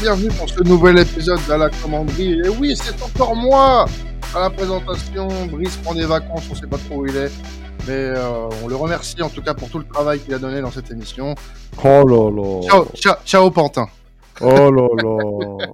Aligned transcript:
Bienvenue 0.00 0.30
pour 0.30 0.48
ce 0.48 0.62
nouvel 0.62 0.98
épisode 0.98 1.40
de 1.46 1.52
la 1.52 1.68
commanderie. 1.68 2.40
Et 2.42 2.48
oui, 2.48 2.74
c'est 2.74 3.02
encore 3.02 3.36
moi 3.36 3.84
à 4.34 4.40
la 4.40 4.48
présentation. 4.48 5.28
Brice 5.48 5.76
prend 5.76 5.92
des 5.92 6.06
vacances, 6.06 6.48
on 6.50 6.54
sait 6.54 6.66
pas 6.66 6.78
trop 6.78 7.02
où 7.02 7.06
il 7.06 7.14
est. 7.14 7.30
Mais 7.86 8.08
euh, 8.16 8.48
on 8.64 8.68
le 8.68 8.76
remercie 8.76 9.20
en 9.20 9.28
tout 9.28 9.42
cas 9.42 9.52
pour 9.52 9.68
tout 9.68 9.78
le 9.78 9.84
travail 9.84 10.18
qu'il 10.20 10.32
a 10.32 10.38
donné 10.38 10.62
dans 10.62 10.70
cette 10.70 10.90
émission. 10.90 11.34
Oh 11.84 12.06
là 12.06 12.30
là. 12.30 12.62
Ciao, 12.66 12.86
ciao, 12.94 13.14
ciao 13.26 13.50
Pantin. 13.50 13.88
Oh 14.40 14.70
là 14.70 14.88
là. 15.02 15.66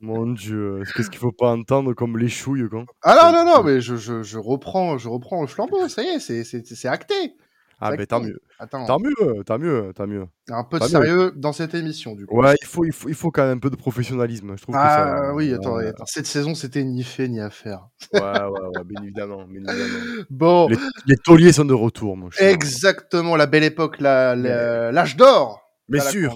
Mon 0.00 0.32
dieu. 0.32 0.82
Qu'est-ce 0.96 1.10
qu'il 1.10 1.20
faut 1.20 1.32
pas 1.32 1.50
entendre 1.50 1.92
comme 1.92 2.16
les 2.16 2.30
chouilles, 2.30 2.70
quoi? 2.70 2.86
Ah 3.02 3.30
non, 3.30 3.44
non, 3.44 3.56
non, 3.56 3.62
mais 3.62 3.82
je, 3.82 3.96
je, 3.96 4.22
je 4.22 4.38
reprends, 4.38 4.96
je 4.96 5.10
reprends 5.10 5.42
le 5.42 5.48
flambeau, 5.48 5.86
ça 5.88 6.02
y 6.02 6.06
est, 6.06 6.18
c'est 6.18 6.88
acté. 6.88 7.34
Ah, 7.78 7.88
ben 7.90 7.94
acté. 7.94 8.06
tant 8.06 8.20
mieux. 8.20 8.40
Attends, 8.58 8.86
Tant 8.86 8.98
mieux, 8.98 9.44
tant 9.44 9.58
mieux, 9.58 9.92
tant 9.94 10.06
mieux. 10.06 10.26
un 10.50 10.64
peu 10.64 10.78
de 10.78 10.84
mieux. 10.84 10.88
sérieux 10.88 11.32
dans 11.36 11.52
cette 11.52 11.74
émission 11.74 12.14
du 12.14 12.24
coup. 12.24 12.40
Ouais, 12.40 12.54
il 12.62 12.66
faut, 12.66 12.84
il 12.86 12.92
faut, 12.92 13.08
il 13.10 13.14
faut 13.14 13.30
quand 13.30 13.42
même 13.42 13.58
un 13.58 13.60
peu 13.60 13.68
de 13.68 13.76
professionnalisme. 13.76 14.54
Je 14.56 14.62
trouve 14.62 14.74
que 14.74 14.80
Ah 14.82 15.16
ça. 15.26 15.34
oui, 15.34 15.52
attends, 15.52 15.76
attends, 15.76 16.06
cette 16.06 16.26
saison 16.26 16.54
c'était 16.54 16.82
ni 16.84 17.02
fait 17.04 17.28
ni 17.28 17.38
à 17.40 17.50
faire. 17.50 17.88
ouais, 18.14 18.20
ouais, 18.20 18.48
ouais, 18.48 18.84
bien 18.84 19.02
évidemment. 19.02 19.44
bien 19.46 19.60
évidemment. 19.60 20.22
Bon, 20.30 20.68
Les, 20.68 20.76
les 21.06 21.16
tauliers 21.16 21.52
sont 21.52 21.66
de 21.66 21.74
retour, 21.74 22.16
cher. 22.32 22.48
exactement, 22.48 23.36
la 23.36 23.46
belle 23.46 23.64
époque, 23.64 24.00
la- 24.00 24.34
la- 24.34 24.90
l'âge 24.90 25.16
d'or. 25.16 25.60
La 25.88 26.00
sûr. 26.00 26.34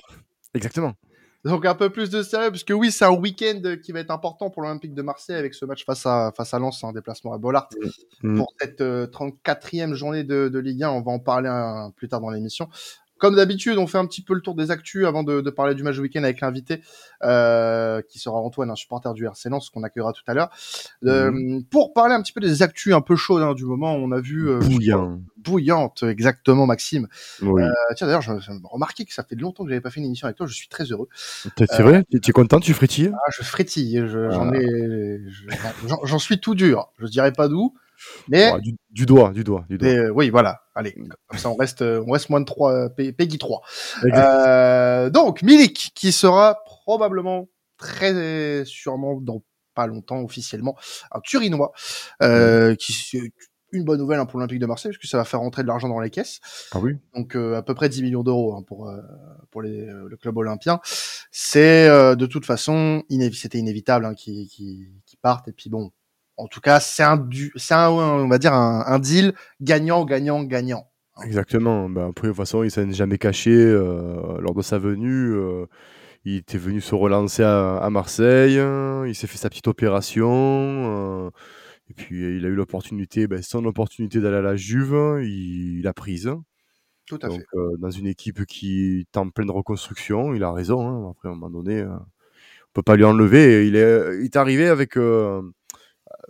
Exactement. 0.55 0.93
Donc 1.45 1.65
un 1.65 1.75
peu 1.75 1.89
plus 1.91 2.11
de 2.11 2.23
sérieux, 2.23 2.51
parce 2.51 2.65
que 2.65 2.73
oui, 2.75 2.93
c'est 2.93 3.05
un 3.07 3.13
week-end 3.13 3.63
qui 3.83 3.93
va 3.93 4.01
être 4.01 4.11
important 4.11 4.51
pour 4.51 4.63
l'Olympique 4.63 4.93
de 4.95 5.01
Marseille 5.03 5.37
avec 5.37 5.55
ce 5.55 5.65
match 5.65 5.85
face 5.87 6.05
à, 6.05 6.33
face 6.37 6.53
à 6.53 6.59
Lens, 6.59 6.85
un 6.85 6.93
déplacement 6.93 7.33
à 7.33 7.39
Bollard 7.39 7.69
Mm. 8.23 8.37
pour 8.37 8.53
cette 8.61 8.83
euh, 8.83 9.07
34e 9.07 9.95
journée 9.95 10.23
de, 10.25 10.49
de 10.49 10.59
Ligue 10.59 10.83
1. 10.83 10.91
On 10.91 11.01
va 11.01 11.13
en 11.13 11.19
parler 11.19 11.49
un- 11.49 11.91
plus 11.97 12.09
tard 12.09 12.21
dans 12.21 12.29
l'émission. 12.31 12.69
Comme 13.21 13.37
d'habitude, 13.37 13.79
on 13.79 13.87
fait 13.87 13.99
un 13.99 14.07
petit 14.07 14.23
peu 14.23 14.35
le 14.35 14.41
tour 14.41 14.55
des 14.55 14.71
actus 14.71 15.05
avant 15.07 15.23
de, 15.23 15.41
de 15.41 15.51
parler 15.51 15.75
du 15.75 15.83
match 15.83 15.95
du 15.97 16.01
week-end 16.01 16.25
avec 16.25 16.41
l'invité, 16.41 16.81
euh, 17.23 18.01
qui 18.09 18.19
sera 18.19 18.39
Antoine, 18.41 18.71
un 18.71 18.75
supporter 18.75 19.13
du 19.15 19.27
RC 19.27 19.49
Lens, 19.51 19.71
qu'on 19.71 19.83
accueillera 19.83 20.13
tout 20.13 20.23
à 20.27 20.35
l'heure. 20.35 20.51
Euh, 21.05 21.61
Pour 21.71 21.93
parler 21.93 22.15
un 22.15 22.23
petit 22.23 22.33
peu 22.33 22.41
des 22.41 22.63
actus 22.63 22.95
un 22.95 23.01
peu 23.03 23.17
chaudes 23.17 23.43
hein, 23.43 23.55
du 23.55 23.65
moment, 23.65 23.95
on 23.95 24.11
a 24.11 24.21
vu... 24.21 24.49
euh, 24.49 24.59
Bouillant. 24.61 25.21
Bouillante, 25.37 26.03
exactement, 26.03 26.67
Maxime. 26.67 27.09
Oui. 27.43 27.63
Euh, 27.63 27.71
tiens, 27.97 28.07
d'ailleurs, 28.07 28.23
je, 28.23 28.39
je 28.41 28.51
remarqué 28.65 29.05
que 29.05 29.13
ça 29.15 29.23
fait 29.23 29.37
longtemps 29.37 29.65
que 29.65 29.71
j'avais 29.71 29.81
pas 29.81 29.91
fait 29.91 30.01
une 30.01 30.07
émission 30.07 30.27
avec 30.27 30.37
toi. 30.37 30.47
Je 30.47 30.55
suis 30.55 30.69
très 30.69 30.85
heureux. 30.85 31.09
T'es- 31.57 31.67
C'est 31.71 31.83
vrai? 31.83 32.05
Tu 32.11 32.19
es 32.29 32.33
content? 32.33 32.59
Tu 32.61 32.75
frétilles? 32.75 33.11
Ah, 33.15 33.31
je 33.39 33.43
frétille, 33.43 34.03
je- 34.07 34.31
j'en 34.31 34.51
Ah. 34.51 34.57
ai, 34.57 35.21
je- 35.29 35.89
j'en- 35.89 36.05
j'en 36.05 36.19
suis 36.19 36.41
tout 36.41 36.55
dur. 36.55 36.89
Je 36.99 37.07
dirais 37.07 37.33
pas 37.33 37.49
d'où, 37.49 37.75
mais, 38.29 38.53
Ouais, 38.53 38.61
du, 38.61 38.77
du 38.91 39.07
doigt, 39.07 39.31
du 39.33 39.45
doigt, 39.45 39.65
du 39.69 39.79
doigt. 39.79 39.89
mais, 39.89 39.97
euh, 39.99 40.11
oui, 40.11 40.31
voilà. 40.31 40.61
Allez, 40.75 40.95
comme 41.27 41.39
ça 41.39 41.51
on 41.51 41.57
reste, 41.57 41.83
euh, 41.83 42.03
on 42.07 42.13
reste 42.13 42.31
moins 42.31 42.41
de 42.41 42.45
3, 42.47 42.91
Peggy 42.91 43.39
3. 43.39 43.63
Exact. 44.05 44.17
Euh, 44.19 45.11
donc, 45.11 45.43
Milik, 45.43 45.93
qui 45.95 46.13
sera 46.13 46.63
probablement 46.65 47.49
très 47.77 48.65
sûrement 48.65 49.21
dans 49.21 49.43
pas 49.75 49.87
longtemps 49.87 50.21
officiellement 50.23 50.77
un 51.13 51.21
Turinois, 51.21 51.73
euh, 52.23 52.75
qui 52.75 52.93
c'est 52.93 53.33
une 53.73 53.85
bonne 53.85 54.01
nouvelle 54.01 54.19
hein, 54.19 54.27
pour 54.27 54.41
l'Olympique 54.41 54.59
de 54.59 54.67
Marseille 54.67 54.91
parce 54.91 54.99
que 55.01 55.07
ça 55.07 55.17
va 55.17 55.25
faire 55.25 55.39
rentrer 55.39 55.63
de 55.63 55.69
l'argent 55.69 55.89
dans 55.89 56.01
les 56.01 56.11
caisses. 56.11 56.41
Ah 56.73 56.81
oui 56.81 56.97
donc 57.15 57.37
euh, 57.37 57.55
à 57.57 57.63
peu 57.63 57.73
près 57.73 57.89
10 57.89 58.03
millions 58.03 58.25
d'euros 58.25 58.53
hein, 58.55 58.65
pour 58.67 58.89
euh, 58.89 59.01
pour 59.53 59.63
les, 59.63 59.87
euh, 59.89 60.09
le 60.09 60.17
club 60.17 60.37
olympien. 60.39 60.81
C'est 61.31 61.89
euh, 61.89 62.17
de 62.17 62.27
toute 62.27 62.45
façon 62.45 63.05
inévi- 63.11 63.39
c'était 63.39 63.59
inévitable 63.59 64.07
hein, 64.07 64.15
qu'ils 64.15 64.91
partent 65.23 65.47
et 65.47 65.53
puis 65.53 65.71
bon, 65.71 65.93
en 66.41 66.49
tout 66.49 66.61
cas 66.61 66.81
c'est 66.81 67.03
un 67.03 67.17
du 67.17 67.53
un 67.71 67.89
on 67.91 68.29
va 68.29 68.39
dire 68.39 68.55
un, 68.55 68.85
un 68.87 68.99
deal 68.99 69.35
gagnant 69.61 70.05
gagnant 70.05 70.43
gagnant. 70.45 70.87
Exactement. 71.25 71.89
Ben, 71.91 72.09
après, 72.11 72.29
de 72.29 72.33
toute 72.33 72.37
façon, 72.39 72.63
il 72.63 72.71
s'est 72.71 72.91
jamais 72.93 73.19
caché 73.19 73.51
euh, 73.53 74.41
lors 74.41 74.55
de 74.55 74.63
sa 74.63 74.79
venue. 74.79 75.33
euh, 75.35 75.67
il 76.25 76.37
était 76.37 76.59
venu 76.59 76.81
se 76.81 76.95
relancer 76.95 77.43
à, 77.43 77.79
à 77.79 77.91
Marseille. 77.91 78.59
euh, 78.59 79.07
il 79.09 79.15
s'est 79.15 79.27
fait 79.27 79.39
sa 79.39 79.51
petite 79.51 79.69
opération. 79.69 81.27
euh, 81.27 81.31
et 81.91 81.95
puis, 81.95 82.37
il 82.39 82.47
a 82.47 82.49
eu 82.49 82.55
l'opportunité, 82.55 83.27
ben, 83.29 83.43
son 83.43 83.65
opportunité 83.67 84.21
d'aller 84.21 84.37
à 84.39 84.43
la 84.43 84.57
Juve. 84.57 85.21
Il 85.25 85.79
il 85.81 85.83
l'a 85.85 85.95
prise. 85.95 86.31
Tout 87.07 87.19
à 87.23 87.29
Donc, 87.29 87.41
fait. 87.41 87.45
dans 87.79 87.91
une 87.91 88.07
équipe 88.07 88.45
qui 88.47 89.01
est 89.01 89.17
en 89.19 89.31
pleine 89.31 89.51
reconstruction, 89.51 90.35
il 90.35 90.43
a 90.45 90.53
raison. 90.53 90.89
hein. 90.89 91.11
Après, 91.13 91.29
à 91.29 91.33
un 91.33 91.35
moment 91.37 91.51
donné, 91.63 91.85
on 91.85 92.01
peut 92.75 92.83
pas 92.83 92.97
lui 92.97 93.05
enlever. 93.05 93.67
Il 93.69 93.77
est, 93.77 94.19
il 94.21 94.25
est 94.27 94.37
arrivé 94.37 94.69
avec, 94.69 94.97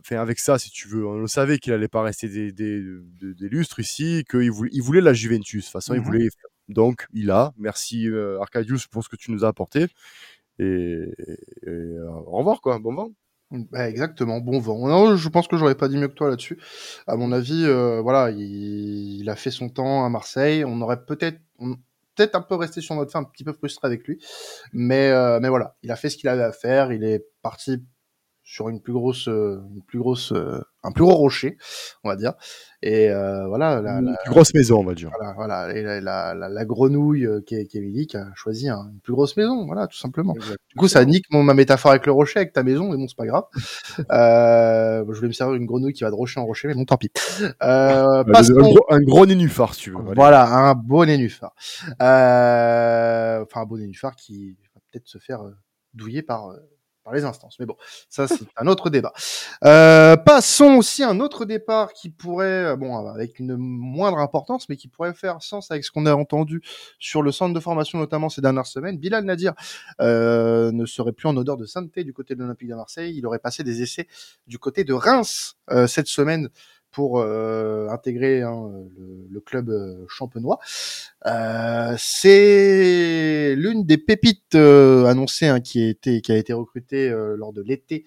enfin, 0.01 0.17
avec 0.21 0.39
ça, 0.39 0.59
si 0.59 0.71
tu 0.71 0.89
veux. 0.89 1.07
On 1.07 1.19
le 1.21 1.27
savait 1.27 1.59
qu'il 1.59 1.73
allait 1.73 1.89
pas 1.89 2.03
rester 2.03 2.29
des, 2.29 2.53
des, 2.53 2.83
des- 3.21 3.35
des 3.35 3.49
lustres 3.49 3.79
ici, 3.81 4.25
qu'il 4.31 4.51
voulait, 4.51 4.71
il 4.73 4.83
voulait 4.83 5.01
la 5.01 5.13
Juventus. 5.13 5.63
De 5.65 5.67
toute 5.67 5.73
façon, 5.73 5.95
il 5.95 6.01
Mhm. 6.01 6.05
voulait. 6.07 6.29
Donc, 6.69 7.07
il 7.13 7.31
a. 7.31 7.53
Merci 7.59 8.09
euh, 8.09 8.41
Arcadius 8.41 8.87
pour 8.87 9.03
ce 9.05 9.09
que 9.09 9.17
tu 9.17 9.31
nous 9.33 9.45
as 9.45 9.49
apporté. 9.49 9.87
Et, 10.59 10.65
et, 10.65 11.69
euh, 11.69 12.07
au 12.27 12.39
revoir, 12.39 12.61
quoi. 12.61 12.79
Bon 12.79 12.95
vent. 12.95 13.11
Bah, 13.51 13.89
exactement, 13.89 14.39
bon 14.41 14.61
vent. 14.61 14.87
Non, 14.87 15.17
je 15.17 15.29
pense 15.29 15.49
que 15.49 15.57
j'aurais 15.57 15.75
pas 15.75 15.89
dit 15.89 15.97
mieux 15.97 16.07
que 16.07 16.15
toi 16.15 16.29
là-dessus. 16.29 16.59
À 17.09 17.17
mon 17.17 17.33
avis, 17.33 17.65
euh, 17.65 18.01
voilà, 18.01 18.31
il, 18.31 19.21
il 19.21 19.29
a 19.29 19.35
fait 19.35 19.51
son 19.51 19.69
temps 19.69 20.05
à 20.05 20.09
Marseille. 20.09 20.65
On 20.65 20.81
aurait 20.81 21.05
peut-être 21.05 21.41
on- 21.59 21.75
peut-être 22.15 22.37
un 22.37 22.43
peu 22.43 22.55
resté 22.55 22.81
sur 22.81 22.95
notre 22.95 23.11
fin, 23.11 23.21
un 23.21 23.25
petit 23.25 23.43
peu 23.45 23.53
frustré 23.53 23.87
avec 23.89 24.07
lui. 24.07 24.23
Mais, 24.73 25.11
euh, 25.11 25.41
mais 25.41 25.49
voilà, 25.49 25.75
il 25.83 25.91
a 25.91 25.97
fait 25.97 26.11
ce 26.11 26.17
qu'il 26.17 26.29
avait 26.29 26.43
à 26.45 26.53
faire. 26.53 26.93
Il 26.93 27.03
est 27.03 27.25
parti 27.43 27.83
sur 28.53 28.69
une 28.69 28.81
plus 28.81 28.93
grosse, 28.93 29.29
euh, 29.29 29.61
une 29.73 29.83
plus 29.85 30.01
grosse, 30.01 30.33
euh, 30.33 30.59
un 30.83 30.91
plus 30.91 31.05
gros 31.05 31.15
rocher, 31.15 31.57
on 32.03 32.09
va 32.09 32.17
dire. 32.17 32.33
Et 32.83 33.09
euh, 33.11 33.47
voilà, 33.47 33.81
la, 33.81 33.99
Une 34.01 34.07
la- 34.07 34.17
plus 34.25 34.31
grosse 34.33 34.55
maison, 34.55 34.81
on 34.81 34.85
va 34.85 34.95
dire. 34.95 35.11
voilà, 35.17 35.35
voilà, 35.35 35.73
et 35.77 35.83
la, 35.83 36.01
la, 36.01 36.35
la- 36.35 36.49
la 36.49 36.65
grenouille 36.65 37.27
euh, 37.27 37.41
qui 37.47 37.55
est, 37.55 37.67
qui 37.67 37.79
est 37.79 37.81
Milik 37.81 38.17
a 38.17 38.27
choisi 38.35 38.69
un- 38.69 38.89
une 38.93 38.99
plus 39.01 39.13
grosse 39.13 39.37
maison, 39.37 39.67
voilà, 39.67 39.87
tout 39.87 39.99
simplement. 39.99 40.33
Du 40.33 40.77
coup, 40.77 40.89
ça 40.89 41.05
nique 41.05 41.27
mon, 41.31 41.45
ma 41.45 41.55
métaphore 41.55 41.93
avec 41.93 42.07
le 42.07 42.13
rocher, 42.13 42.41
avec 42.41 42.53
ta 42.53 42.65
maison, 42.65 42.91
mais 42.91 42.97
bon, 42.97 43.07
c'est 43.07 43.17
pas 43.17 43.27
grave. 43.27 43.45
Euh, 44.11 45.05
je 45.09 45.15
voulais 45.17 45.29
me 45.29 45.33
servir 45.33 45.55
une 45.55 45.67
grenouille 45.67 45.93
qui 45.93 46.03
va 46.05 46.11
de 46.11 46.15
rocher 46.17 46.41
en 46.41 46.47
rocher, 46.47 46.67
mais 46.69 46.75
bon, 46.75 46.85
tant 46.85 46.97
pis. 46.97 47.11
Euh, 47.63 48.25
Un, 48.35 48.43
gros, 48.53 48.85
un 48.89 49.01
gros 49.01 49.27
nénuphar, 49.27 49.75
si 49.75 49.83
tu 49.83 49.91
veux. 49.91 49.99
Allez. 49.99 50.15
voilà, 50.17 50.47
un 50.49 50.75
beau 50.75 51.05
nénuphar. 51.05 51.55
Euh, 52.01 53.43
enfin, 53.45 53.61
un 53.63 53.67
beau 53.67 53.79
nénuphar 53.79 54.17
qui 54.17 54.53
va 54.75 54.81
peut-être 54.91 55.07
se 55.07 55.19
faire 55.19 55.43
douiller 55.95 56.23
par, 56.23 56.49
euh, 56.51 56.57
par 57.05 57.13
les 57.13 57.25
instances. 57.25 57.59
Mais 57.59 57.67
bon, 57.67 57.77
ça, 58.09 58.29
c'est 58.29 58.47
un 58.57 58.67
autre 58.67 58.91
débat. 58.91 59.13
Euh, 59.65 60.17
passons 60.17 60.77
aussi 60.77 61.03
à 61.03 61.11
un 61.11 61.21
autre 61.21 61.45
départ 61.45 61.93
qui 61.93 62.11
pourrait, 62.11 62.67
euh, 62.67 62.77
bon, 62.77 63.07
avec 63.09 63.39
une 63.39 63.57
moindre 63.57 64.19
importance, 64.19 64.69
mais 64.69 64.77
qui 64.77 64.89
pourrait 64.89 65.15
faire 65.15 65.43
sens 65.43 65.71
avec 65.71 65.85
ce 65.85 65.91
qu'on 65.91 66.07
a 66.07 66.15
entendu 66.15 66.63
sur 66.99 67.23
le 67.23 67.33
centre 67.33 67.55
de 67.55 67.61
formation, 67.61 67.99
notamment 67.99 68.29
ces 68.29 68.41
dernières 68.41 68.67
semaines. 68.67 68.99
Bilal 68.99 69.25
Nadir 69.25 69.55
euh, 70.01 70.73
ne 70.73 70.87
serait 70.87 71.13
plus 71.13 71.29
en 71.29 71.37
odeur 71.37 71.57
de 71.57 71.67
sainteté 71.67 72.05
du 72.05 72.13
côté 72.13 72.35
de 72.35 72.41
l'Olympique 72.41 72.69
de 72.69 72.75
Marseille. 72.75 73.15
Il 73.17 73.27
aurait 73.27 73.39
passé 73.39 73.65
des 73.65 73.83
essais 73.83 74.07
du 74.47 74.59
côté 74.59 74.85
de 74.85 74.93
Reims 74.93 75.57
euh, 75.71 75.87
cette 75.87 76.07
semaine 76.07 76.49
pour 76.91 77.21
euh, 77.21 77.89
intégrer 77.89 78.43
hein, 78.43 78.71
le, 78.99 79.27
le 79.31 79.41
club 79.41 79.71
euh, 79.71 80.05
champenois. 80.09 80.59
Euh, 81.27 81.95
c'est 81.99 83.55
l'une 83.57 83.85
des 83.85 83.99
pépites 83.99 84.55
euh, 84.55 85.05
annoncées 85.07 85.49
hein, 85.49 85.61
qui, 85.61 85.83
a 85.85 85.89
été, 85.89 86.21
qui 86.21 86.33
a 86.33 86.37
été 86.37 86.53
recrutée 86.53 87.11
euh, 87.11 87.37
lors 87.37 87.53
de 87.53 87.63
l'été 87.63 88.05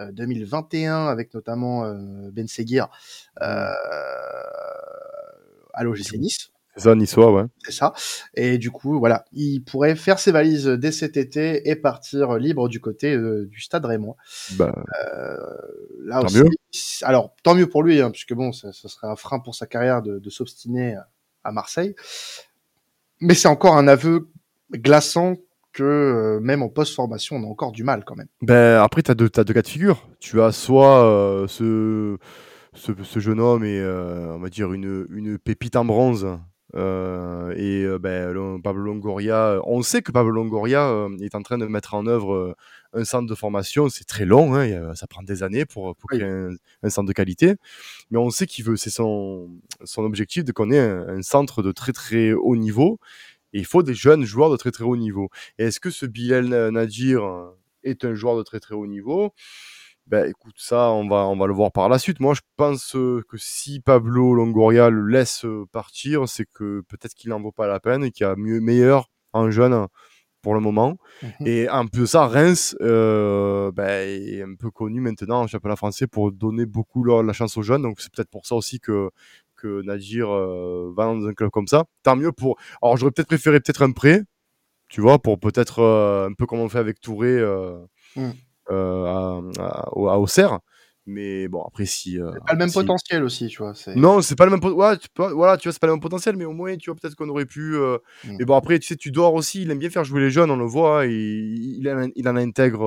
euh, 0.00 0.12
2021 0.12 1.06
avec 1.08 1.34
notamment 1.34 1.84
euh, 1.84 2.30
Ben 2.32 2.48
Seguir 2.48 2.88
euh, 3.42 3.68
à 5.74 5.84
l'OGC 5.84 6.18
Nice. 6.18 6.51
C'est 6.76 6.84
ça, 6.84 6.94
Niçois, 6.94 7.32
ouais. 7.32 7.44
C'est 7.64 7.72
ça. 7.72 7.92
Et 8.34 8.56
du 8.58 8.70
coup, 8.70 8.98
voilà, 8.98 9.24
il 9.32 9.60
pourrait 9.60 9.94
faire 9.96 10.18
ses 10.18 10.32
valises 10.32 10.66
dès 10.66 10.90
cet 10.92 11.16
été 11.16 11.68
et 11.68 11.76
partir 11.76 12.38
libre 12.38 12.68
du 12.68 12.80
côté 12.80 13.14
euh, 13.14 13.46
du 13.46 13.60
stade 13.60 13.84
Rémois. 13.84 14.16
Bah, 14.52 14.74
Euh, 15.14 15.36
là 16.04 16.20
Tant 16.20 16.26
aussi, 16.26 16.38
mieux. 16.38 16.48
alors 17.02 17.34
tant 17.42 17.54
mieux 17.54 17.68
pour 17.68 17.82
lui, 17.82 18.00
hein, 18.00 18.10
puisque 18.10 18.32
bon, 18.34 18.52
ça, 18.52 18.72
ça 18.72 18.88
serait 18.88 19.06
un 19.08 19.16
frein 19.16 19.38
pour 19.38 19.54
sa 19.54 19.66
carrière 19.66 20.00
de, 20.02 20.18
de 20.18 20.30
s'obstiner 20.30 20.96
à 21.44 21.52
Marseille. 21.52 21.94
Mais 23.20 23.34
c'est 23.34 23.48
encore 23.48 23.76
un 23.76 23.86
aveu 23.86 24.28
glaçant 24.72 25.36
que 25.72 25.82
euh, 25.82 26.40
même 26.40 26.62
en 26.62 26.68
post-formation, 26.68 27.36
on 27.36 27.44
a 27.44 27.46
encore 27.46 27.72
du 27.72 27.84
mal 27.84 28.04
quand 28.04 28.16
même. 28.16 28.28
Ben, 28.42 28.80
après, 28.82 29.02
tu 29.02 29.10
as 29.10 29.14
deux, 29.14 29.28
t'as 29.30 29.44
deux 29.44 29.54
cas 29.54 29.62
de 29.62 29.68
figure. 29.68 30.08
Tu 30.20 30.40
as 30.42 30.52
soit 30.52 31.04
euh, 31.04 31.46
ce, 31.48 32.16
ce, 32.74 32.92
ce 33.02 33.20
jeune 33.20 33.40
homme 33.40 33.64
et, 33.64 33.78
euh, 33.78 34.34
on 34.34 34.38
va 34.38 34.48
dire, 34.50 34.72
une, 34.72 35.06
une 35.10 35.38
pépite 35.38 35.76
en 35.76 35.84
bronze. 35.84 36.26
Euh, 36.74 37.52
et 37.56 37.84
euh, 37.84 37.98
ben, 37.98 38.60
Pablo 38.62 38.82
Longoria, 38.82 39.60
on 39.64 39.82
sait 39.82 40.02
que 40.02 40.10
Pablo 40.12 40.30
Longoria 40.30 40.88
euh, 40.88 41.16
est 41.20 41.34
en 41.34 41.42
train 41.42 41.58
de 41.58 41.66
mettre 41.66 41.94
en 41.94 42.06
œuvre 42.06 42.34
euh, 42.34 42.54
un 42.94 43.04
centre 43.04 43.28
de 43.28 43.34
formation. 43.34 43.88
C'est 43.88 44.04
très 44.04 44.24
long, 44.24 44.54
hein, 44.54 44.94
ça 44.94 45.06
prend 45.06 45.22
des 45.22 45.42
années 45.42 45.64
pour, 45.66 45.96
créer 46.08 46.24
un, 46.24 46.50
un 46.82 46.90
centre 46.90 47.08
de 47.08 47.12
qualité. 47.12 47.56
Mais 48.10 48.18
on 48.18 48.30
sait 48.30 48.46
qu'il 48.46 48.64
veut, 48.64 48.76
c'est 48.76 48.90
son, 48.90 49.50
son 49.84 50.04
objectif 50.04 50.44
de 50.44 50.52
qu'on 50.52 50.70
ait 50.70 50.78
un, 50.78 51.08
un 51.08 51.22
centre 51.22 51.62
de 51.62 51.72
très 51.72 51.92
très 51.92 52.32
haut 52.32 52.56
niveau. 52.56 52.98
Et 53.52 53.58
il 53.58 53.66
faut 53.66 53.82
des 53.82 53.94
jeunes 53.94 54.24
joueurs 54.24 54.50
de 54.50 54.56
très 54.56 54.70
très 54.70 54.84
haut 54.84 54.96
niveau. 54.96 55.28
Et 55.58 55.64
est-ce 55.64 55.80
que 55.80 55.90
ce 55.90 56.06
Bilal 56.06 56.70
Nadir 56.70 57.22
est 57.84 58.04
un 58.04 58.14
joueur 58.14 58.36
de 58.38 58.42
très 58.42 58.60
très 58.60 58.74
haut 58.74 58.86
niveau? 58.86 59.32
Ben 60.06 60.28
écoute, 60.28 60.54
ça, 60.58 60.90
on 60.90 61.08
va, 61.08 61.26
on 61.26 61.36
va 61.36 61.46
le 61.46 61.54
voir 61.54 61.72
par 61.72 61.88
la 61.88 61.98
suite. 61.98 62.20
Moi, 62.20 62.34
je 62.34 62.40
pense 62.56 62.96
euh, 62.96 63.22
que 63.28 63.36
si 63.38 63.80
Pablo 63.80 64.34
Longoria 64.34 64.90
le 64.90 65.06
laisse 65.06 65.44
euh, 65.44 65.64
partir, 65.72 66.28
c'est 66.28 66.46
que 66.52 66.82
peut-être 66.88 67.14
qu'il 67.14 67.30
n'en 67.30 67.40
vaut 67.40 67.52
pas 67.52 67.66
la 67.66 67.80
peine 67.80 68.04
et 68.04 68.10
qu'il 68.10 68.26
y 68.26 68.28
a 68.28 68.36
mieux, 68.36 68.60
meilleur 68.60 69.08
en 69.32 69.50
jeune 69.50 69.86
pour 70.42 70.54
le 70.54 70.60
moment. 70.60 70.98
Mhm. 71.22 71.46
Et 71.46 71.68
en 71.70 71.86
plus 71.86 72.00
de 72.00 72.06
ça, 72.06 72.26
Reims 72.26 72.76
euh, 72.80 73.70
ben, 73.72 74.08
est 74.08 74.42
un 74.42 74.54
peu 74.56 74.70
connu 74.70 75.00
maintenant 75.00 75.42
en 75.42 75.46
championnat 75.46 75.76
français 75.76 76.08
pour 76.08 76.32
donner 76.32 76.66
beaucoup 76.66 77.04
la, 77.04 77.22
la 77.22 77.32
chance 77.32 77.56
aux 77.56 77.62
jeunes. 77.62 77.82
Donc 77.82 78.00
c'est 78.00 78.12
peut-être 78.12 78.30
pour 78.30 78.44
ça 78.44 78.56
aussi 78.56 78.80
que, 78.80 79.10
que 79.56 79.82
Nadir 79.82 80.30
euh, 80.30 80.92
va 80.96 81.04
dans 81.04 81.26
un 81.26 81.32
club 81.32 81.50
comme 81.50 81.68
ça. 81.68 81.84
Tant 82.02 82.16
mieux 82.16 82.32
pour. 82.32 82.58
Alors 82.82 82.96
j'aurais 82.96 83.12
peut-être 83.12 83.28
préféré 83.28 83.60
peut-être 83.60 83.82
un 83.82 83.92
prêt, 83.92 84.22
tu 84.88 85.00
vois, 85.00 85.20
pour 85.20 85.38
peut-être 85.38 85.78
euh, 85.78 86.28
un 86.28 86.32
peu 86.32 86.44
comme 86.46 86.58
on 86.58 86.68
fait 86.68 86.78
avec 86.78 87.00
Touré 87.00 87.40
Mm. 88.16 88.30
À, 88.68 89.40
à, 89.58 89.88
au- 89.92 90.08
à 90.08 90.18
Auxerre. 90.18 90.58
Mais 91.04 91.48
bon, 91.48 91.62
après, 91.62 91.84
si. 91.84 92.20
euh, 92.20 92.30
Pas 92.46 92.52
le 92.52 92.58
même 92.60 92.68
si- 92.68 92.74
potentiel 92.74 93.24
aussi, 93.24 93.48
tu 93.48 93.58
vois. 93.58 93.74
c'est- 93.74 93.96
non, 93.96 94.22
c'est 94.22 94.36
pas 94.36 94.44
le 94.44 94.52
même 94.52 94.60
pot- 94.60 94.70
ouais, 94.72 94.96
tu 94.98 95.08
peux- 95.12 95.32
voilà, 95.32 95.56
tu 95.56 95.66
vois, 95.66 95.72
c'est 95.72 95.80
pas 95.80 95.88
le 95.88 95.94
même 95.94 96.00
potentiel, 96.00 96.36
mais 96.36 96.44
au 96.44 96.52
moins, 96.52 96.76
tu 96.76 96.90
vois, 96.90 96.96
peut-être 97.00 97.16
qu'on 97.16 97.28
aurait 97.28 97.44
pu. 97.46 97.74
euh, 97.74 97.98
Mm. 98.24 98.36
Mais 98.38 98.44
bon, 98.44 98.54
après, 98.56 98.78
tu 98.78 98.86
sais, 98.86 98.94
tu 98.96 99.10
dors 99.10 99.34
aussi. 99.34 99.62
Il 99.62 99.70
aime 99.72 99.78
bien 99.78 99.90
faire 99.90 100.04
jouer 100.04 100.20
les 100.20 100.30
jeunes, 100.30 100.50
on 100.52 100.56
le 100.56 100.64
voit. 100.64 101.06
Et 101.06 101.10
il, 101.12 101.88
en- 101.88 102.08
il 102.14 102.28
en 102.28 102.36
intègre 102.36 102.84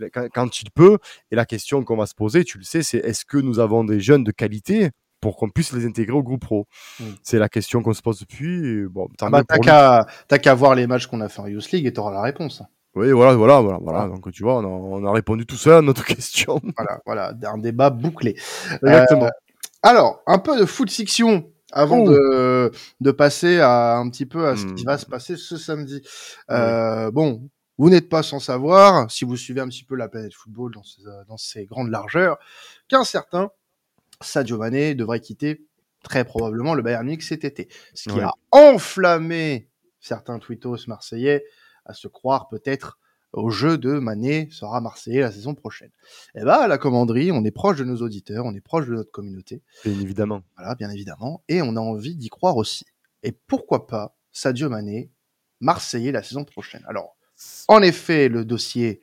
euh, 0.00 0.08
quand, 0.12 0.26
quand 0.34 0.60
il 0.60 0.70
peut. 0.72 0.98
Et 1.30 1.36
la 1.36 1.46
question 1.46 1.84
qu'on 1.84 1.96
va 1.96 2.06
se 2.06 2.14
poser, 2.16 2.42
tu 2.42 2.58
le 2.58 2.64
sais, 2.64 2.82
c'est 2.82 2.98
est-ce 2.98 3.24
que 3.24 3.38
nous 3.38 3.60
avons 3.60 3.84
des 3.84 4.00
jeunes 4.00 4.24
de 4.24 4.32
qualité 4.32 4.90
pour 5.20 5.36
qu'on 5.36 5.48
puisse 5.48 5.72
les 5.72 5.86
intégrer 5.86 6.16
au 6.16 6.24
groupe 6.24 6.40
pro? 6.42 6.66
Mm. 6.98 7.04
C'est 7.22 7.38
la 7.38 7.48
question 7.48 7.80
qu'on 7.80 7.94
se 7.94 8.02
pose 8.02 8.18
depuis. 8.18 8.66
et 8.66 8.82
bon, 8.86 9.06
Ah 9.20 9.30
bah, 9.30 9.44
t'as 9.46 9.58
qu'à 9.58 10.06
t'as 10.26 10.38
qu'à 10.38 10.54
voir 10.54 10.74
les 10.74 10.88
matchs 10.88 11.06
qu'on 11.06 11.20
a 11.20 11.28
fait 11.28 11.40
en 11.42 11.46
Youth 11.46 11.70
League 11.70 11.86
et 11.86 11.92
t'auras 11.92 12.10
la 12.12 12.22
réponse. 12.22 12.60
Oui, 12.96 13.12
voilà, 13.12 13.34
voilà, 13.34 13.60
voilà, 13.60 13.78
voilà. 13.80 14.02
Ah. 14.04 14.08
Donc, 14.08 14.30
tu 14.32 14.42
vois, 14.42 14.56
on 14.58 14.64
a, 14.64 14.66
on 14.66 15.04
a 15.06 15.12
répondu 15.12 15.46
tout 15.46 15.56
ça 15.56 15.78
à 15.78 15.82
notre 15.82 16.04
question. 16.16 16.60
Voilà, 16.76 17.00
voilà, 17.06 17.32
un 17.44 17.58
débat 17.58 17.90
bouclé. 17.90 18.36
Exactement. 18.82 19.30
Alors, 19.82 20.22
un 20.26 20.38
peu 20.38 20.58
de 20.58 20.64
foot 20.64 20.90
fiction 20.90 21.50
avant 21.72 21.98
Oh. 22.04 22.10
de, 22.10 22.70
de 23.00 23.10
passer 23.10 23.60
à 23.60 23.96
un 23.98 24.08
petit 24.08 24.24
peu 24.26 24.46
à 24.48 24.56
ce 24.56 24.64
qui 24.66 24.82
Hmm. 24.82 24.86
va 24.86 24.98
se 24.98 25.06
passer 25.06 25.36
ce 25.36 25.56
samedi. 25.56 26.00
Euh, 26.50 27.10
Bon, 27.10 27.48
vous 27.78 27.90
n'êtes 27.90 28.08
pas 28.08 28.22
sans 28.22 28.38
savoir, 28.40 29.10
si 29.10 29.24
vous 29.26 29.36
suivez 29.36 29.60
un 29.60 29.68
petit 29.68 29.84
peu 29.84 29.94
la 29.96 30.08
planète 30.08 30.32
football 30.34 30.72
dans 30.74 30.82
ses, 30.82 31.06
euh, 31.06 31.22
dans 31.28 31.36
ses 31.36 31.66
grandes 31.66 31.90
largeurs, 31.90 32.38
qu'un 32.88 33.04
certain 33.04 33.50
Sadio 34.22 34.56
Mané 34.58 34.94
devrait 34.94 35.20
quitter 35.20 35.66
très 36.02 36.24
probablement 36.24 36.74
le 36.74 36.82
Bayern 36.82 37.04
Munich 37.04 37.22
cet 37.22 37.44
été. 37.44 37.68
Ce 37.94 38.08
qui 38.08 38.16
Ouais. 38.16 38.22
a 38.24 38.32
enflammé 38.52 39.68
certains 40.00 40.38
tweetos 40.38 40.86
marseillais 40.86 41.44
à 41.86 41.94
se 41.94 42.08
croire 42.08 42.48
peut-être 42.48 42.98
au 43.32 43.50
jeu 43.50 43.76
de 43.76 43.98
Mané 43.98 44.48
sera 44.50 44.80
marseillais 44.80 45.20
la 45.20 45.30
saison 45.30 45.54
prochaine. 45.54 45.90
Eh 46.34 46.40
ben, 46.40 46.54
à 46.54 46.68
la 46.68 46.78
commanderie, 46.78 47.32
on 47.32 47.44
est 47.44 47.50
proche 47.50 47.76
de 47.76 47.84
nos 47.84 47.96
auditeurs, 47.96 48.46
on 48.46 48.54
est 48.54 48.60
proche 48.60 48.86
de 48.86 48.94
notre 48.94 49.10
communauté. 49.10 49.62
Bien 49.84 49.98
évidemment. 50.00 50.42
Voilà, 50.56 50.74
bien 50.74 50.90
évidemment. 50.90 51.42
Et 51.48 51.60
on 51.62 51.76
a 51.76 51.80
envie 51.80 52.16
d'y 52.16 52.28
croire 52.28 52.56
aussi. 52.56 52.86
Et 53.22 53.32
pourquoi 53.32 53.86
pas 53.86 54.16
Sadio 54.32 54.68
Mané, 54.70 55.10
Marseillais 55.60 56.12
la 56.12 56.22
saison 56.22 56.44
prochaine 56.44 56.84
Alors, 56.88 57.16
en 57.68 57.82
effet, 57.82 58.28
le 58.28 58.44
dossier 58.44 59.00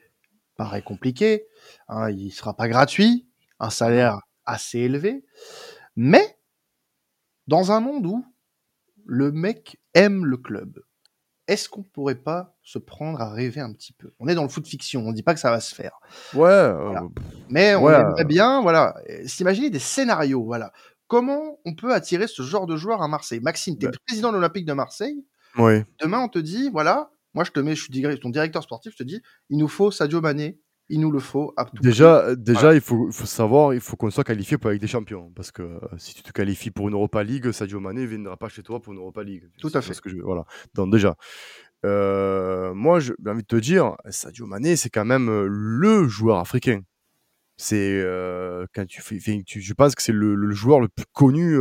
paraît 0.55 0.81
compliqué. 0.81 1.45
hein, 1.87 2.09
il 2.09 2.31
sera 2.31 2.55
pas 2.55 2.67
gratuit. 2.67 3.27
Un 3.59 3.69
salaire 3.69 4.19
assez 4.45 4.79
élevé. 4.79 5.23
Mais, 5.95 6.37
dans 7.47 7.71
un 7.71 7.79
monde 7.79 8.05
où 8.05 8.25
le 9.05 9.31
mec 9.31 9.77
aime 9.93 10.25
le 10.25 10.37
club, 10.37 10.83
est-ce 11.47 11.67
qu'on 11.69 11.83
pourrait 11.83 12.15
pas 12.15 12.55
se 12.63 12.77
prendre 12.79 13.19
à 13.21 13.29
rêver 13.31 13.59
un 13.61 13.71
petit 13.73 13.93
peu? 13.93 14.13
On 14.19 14.27
est 14.27 14.35
dans 14.35 14.43
le 14.43 14.49
foot 14.49 14.65
fiction, 14.67 15.01
on 15.05 15.11
dit 15.11 15.23
pas 15.23 15.33
que 15.33 15.39
ça 15.39 15.51
va 15.51 15.59
se 15.59 15.73
faire. 15.75 15.99
Ouais. 16.33 16.43
euh, 16.49 16.73
Voilà. 16.85 17.03
Mais 17.49 17.75
on 17.75 17.83
Ouais, 17.83 17.93
aimerait 17.95 18.25
bien, 18.25 18.61
voilà, 18.61 18.95
euh, 19.09 19.27
s'imaginer 19.27 19.69
des 19.69 19.79
scénarios, 19.79 20.43
voilà. 20.43 20.71
Comment 21.07 21.59
on 21.65 21.75
peut 21.75 21.93
attirer 21.93 22.27
ce 22.27 22.41
genre 22.43 22.65
de 22.65 22.75
joueur 22.77 23.01
à 23.01 23.07
Marseille? 23.07 23.39
Maxime, 23.41 23.77
tu 23.77 23.85
es 23.85 23.89
Bah. 23.89 23.97
président 24.07 24.29
de 24.29 24.35
l'Olympique 24.35 24.65
de 24.65 24.73
Marseille. 24.73 25.25
ouais. 25.57 25.85
Demain, 25.99 26.19
on 26.19 26.29
te 26.29 26.39
dit, 26.39 26.69
voilà, 26.71 27.11
moi 27.33 27.43
je 27.43 27.51
te 27.51 27.59
mets, 27.59 27.75
je 27.75 27.83
suis 27.83 28.19
ton 28.19 28.29
directeur 28.29 28.63
sportif, 28.63 28.93
je 28.93 28.97
te 28.97 29.03
dis, 29.03 29.21
il 29.49 29.57
nous 29.57 29.67
faut 29.67 29.91
Sadio 29.91 30.21
Mané, 30.21 30.59
il 30.89 30.99
nous 30.99 31.11
le 31.11 31.19
faut 31.19 31.53
à 31.57 31.65
tout 31.65 31.71
prix. 31.75 31.83
Déjà, 31.83 32.25
euh, 32.25 32.35
déjà 32.35 32.73
il, 32.75 32.81
faut, 32.81 33.09
savoir, 33.11 33.73
il 33.73 33.79
faut 33.79 33.95
qu'on 33.95 34.09
soit 34.11 34.23
qualifié 34.23 34.57
pour 34.57 34.67
la 34.69 34.73
Ligue 34.73 34.81
des 34.81 34.87
Champions. 34.87 35.31
Parce 35.35 35.51
que 35.51 35.61
euh, 35.63 35.79
si 35.97 36.13
tu 36.13 36.23
te 36.23 36.31
qualifies 36.31 36.71
pour 36.71 36.87
une 36.87 36.93
Europa 36.93 37.23
League, 37.23 37.51
Sadio 37.51 37.79
Mané 37.79 38.01
ne 38.01 38.07
viendra 38.07 38.37
pas 38.37 38.49
chez 38.49 38.63
toi 38.63 38.81
pour 38.81 38.93
une 38.93 38.99
Europa 38.99 39.23
League. 39.23 39.49
Tout 39.59 39.71
à 39.73 39.81
fait. 39.81 39.99
que 39.99 40.09
je, 40.09 40.17
voilà. 40.17 40.45
Donc 40.73 40.91
déjà, 40.91 41.15
euh, 41.85 42.73
moi, 42.73 42.99
j'ai 42.99 43.13
envie 43.27 43.41
de 43.41 43.47
te 43.47 43.55
dire, 43.55 43.95
Sadio 44.09 44.45
Mané, 44.45 44.75
c'est 44.75 44.89
quand 44.89 45.05
même 45.05 45.29
le 45.45 46.07
joueur 46.07 46.37
africain. 46.39 46.81
C'est 47.57 48.01
euh, 48.01 48.65
quand 48.73 48.85
tu 48.85 49.01
fais, 49.01 49.19
fais- 49.19 49.43
tu- 49.45 49.61
je 49.61 49.73
pense 49.73 49.95
que 49.95 50.01
c'est 50.01 50.11
le, 50.11 50.35
le 50.35 50.51
joueur 50.53 50.79
le 50.79 50.87
plus 50.89 51.05
connu. 51.13 51.57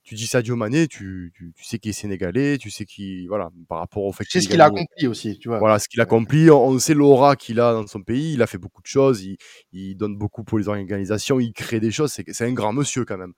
Euh, 0.00 0.10
tu 0.10 0.14
dis 0.14 0.26
Sadio 0.26 0.56
Mané, 0.56 0.88
tu, 0.88 1.32
tu, 1.34 1.52
tu 1.54 1.64
sais 1.64 1.78
qu'il 1.78 1.90
est 1.90 1.92
sénégalais, 1.92 2.58
tu 2.58 2.70
sais 2.70 2.84
qu'il, 2.84 3.28
voilà, 3.28 3.50
par 3.68 3.78
rapport 3.78 4.04
au 4.04 4.12
fait 4.12 4.24
C'est 4.24 4.30
qu'il 4.38 4.42
ce 4.42 4.48
qu'il 4.48 4.60
a 4.60 4.66
accompli 4.66 5.06
aussi, 5.06 5.38
tu 5.38 5.48
vois. 5.48 5.58
voilà 5.58 5.78
ce 5.78 5.88
qu'il 5.88 6.00
accomplit. 6.00 6.50
On, 6.50 6.68
on 6.68 6.78
sait 6.78 6.94
l'aura 6.94 7.36
qu'il 7.36 7.60
a 7.60 7.72
dans 7.72 7.86
son 7.86 8.02
pays. 8.02 8.34
Il 8.34 8.42
a 8.42 8.46
fait 8.46 8.58
beaucoup 8.58 8.82
de 8.82 8.86
choses. 8.86 9.22
Il, 9.22 9.36
il 9.72 9.94
donne 9.96 10.16
beaucoup 10.16 10.42
pour 10.44 10.58
les 10.58 10.68
organisations. 10.68 11.38
Il 11.40 11.52
crée 11.52 11.80
des 11.80 11.90
choses. 11.90 12.12
C'est 12.12 12.44
un 12.44 12.52
grand 12.52 12.72
monsieur 12.72 13.04
quand 13.04 13.18
même. 13.18 13.34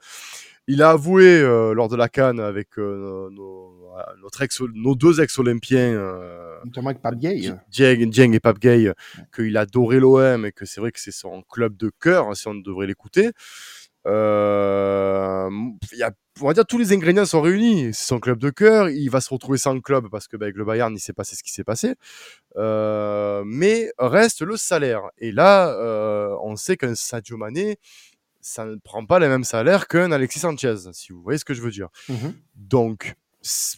Il 0.69 0.81
a 0.81 0.91
avoué 0.91 1.41
euh, 1.41 1.75
lors 1.75 1.89
de 1.89 1.97
la 1.97 2.09
Cannes 2.09 2.39
avec 2.39 2.79
euh, 2.79 3.29
nos, 3.33 3.75
notre 4.23 4.43
ex, 4.43 4.61
nos 4.75 4.95
deux 4.95 5.21
ex-olympiens, 5.21 5.93
euh, 5.95 6.57
Notamment 6.65 6.91
avec 6.91 7.03
Pape 7.03 7.17
Gay. 7.17 7.51
Dieng, 7.69 8.09
Dieng 8.09 8.33
et 8.33 8.39
Pape 8.39 8.61
Gay, 8.61 8.93
qu'il 9.35 9.57
adorait 9.57 9.99
l'OM 9.99 10.47
et 10.47 10.53
que 10.53 10.65
c'est 10.65 10.81
vrai 10.81 10.93
que 10.93 11.01
c'est 11.01 11.11
son 11.11 11.43
club 11.43 11.77
de 11.77 11.91
cœur, 12.01 12.37
si 12.37 12.47
on 12.47 12.55
devrait 12.55 12.87
l'écouter. 12.87 13.31
Euh, 14.07 15.49
y 15.93 16.03
a, 16.03 16.11
on 16.41 16.47
va 16.47 16.55
dire 16.55 16.67
tous 16.67 16.79
les 16.79 16.93
ingrédients 16.93 17.25
sont 17.25 17.41
réunis. 17.41 17.93
C'est 17.93 18.07
son 18.07 18.21
club 18.21 18.39
de 18.39 18.51
cœur. 18.51 18.89
Il 18.89 19.09
va 19.09 19.21
se 19.21 19.31
retrouver 19.31 19.59
sans 19.59 19.79
club 19.81 20.09
parce 20.11 20.29
que 20.29 20.37
ben, 20.37 20.47
avec 20.47 20.57
le 20.57 20.65
Bayern, 20.65 20.95
il 20.95 21.01
s'est 21.01 21.13
passé 21.13 21.37
ce 21.37 21.43
qui 21.43 21.53
s'est 21.53 21.65
passé. 21.65 21.95
Euh, 22.57 23.43
mais 23.47 23.93
reste 23.99 24.43
le 24.43 24.57
salaire. 24.57 25.03
Et 25.19 25.33
là, 25.33 25.69
euh, 25.71 26.37
on 26.43 26.57
sait 26.57 26.77
qu'un 26.77 26.95
Sadio 26.95 27.37
Mané, 27.37 27.79
ça 28.41 28.65
ne 28.65 28.77
prend 28.77 29.07
pas 29.07 29.19
le 29.19 29.29
même 29.29 29.45
salaire 29.45 29.87
qu'un 29.87 30.11
Alexis 30.11 30.41
Sanchez, 30.41 30.75
si 30.93 31.13
vous 31.13 31.23
voyez 31.23 31.39
ce 31.39 31.45
que 31.45 31.55
je 31.55 31.63
veux 31.63 31.71
dire. 31.71 31.89
Mhm. 32.09 32.35
Donc, 32.57 33.15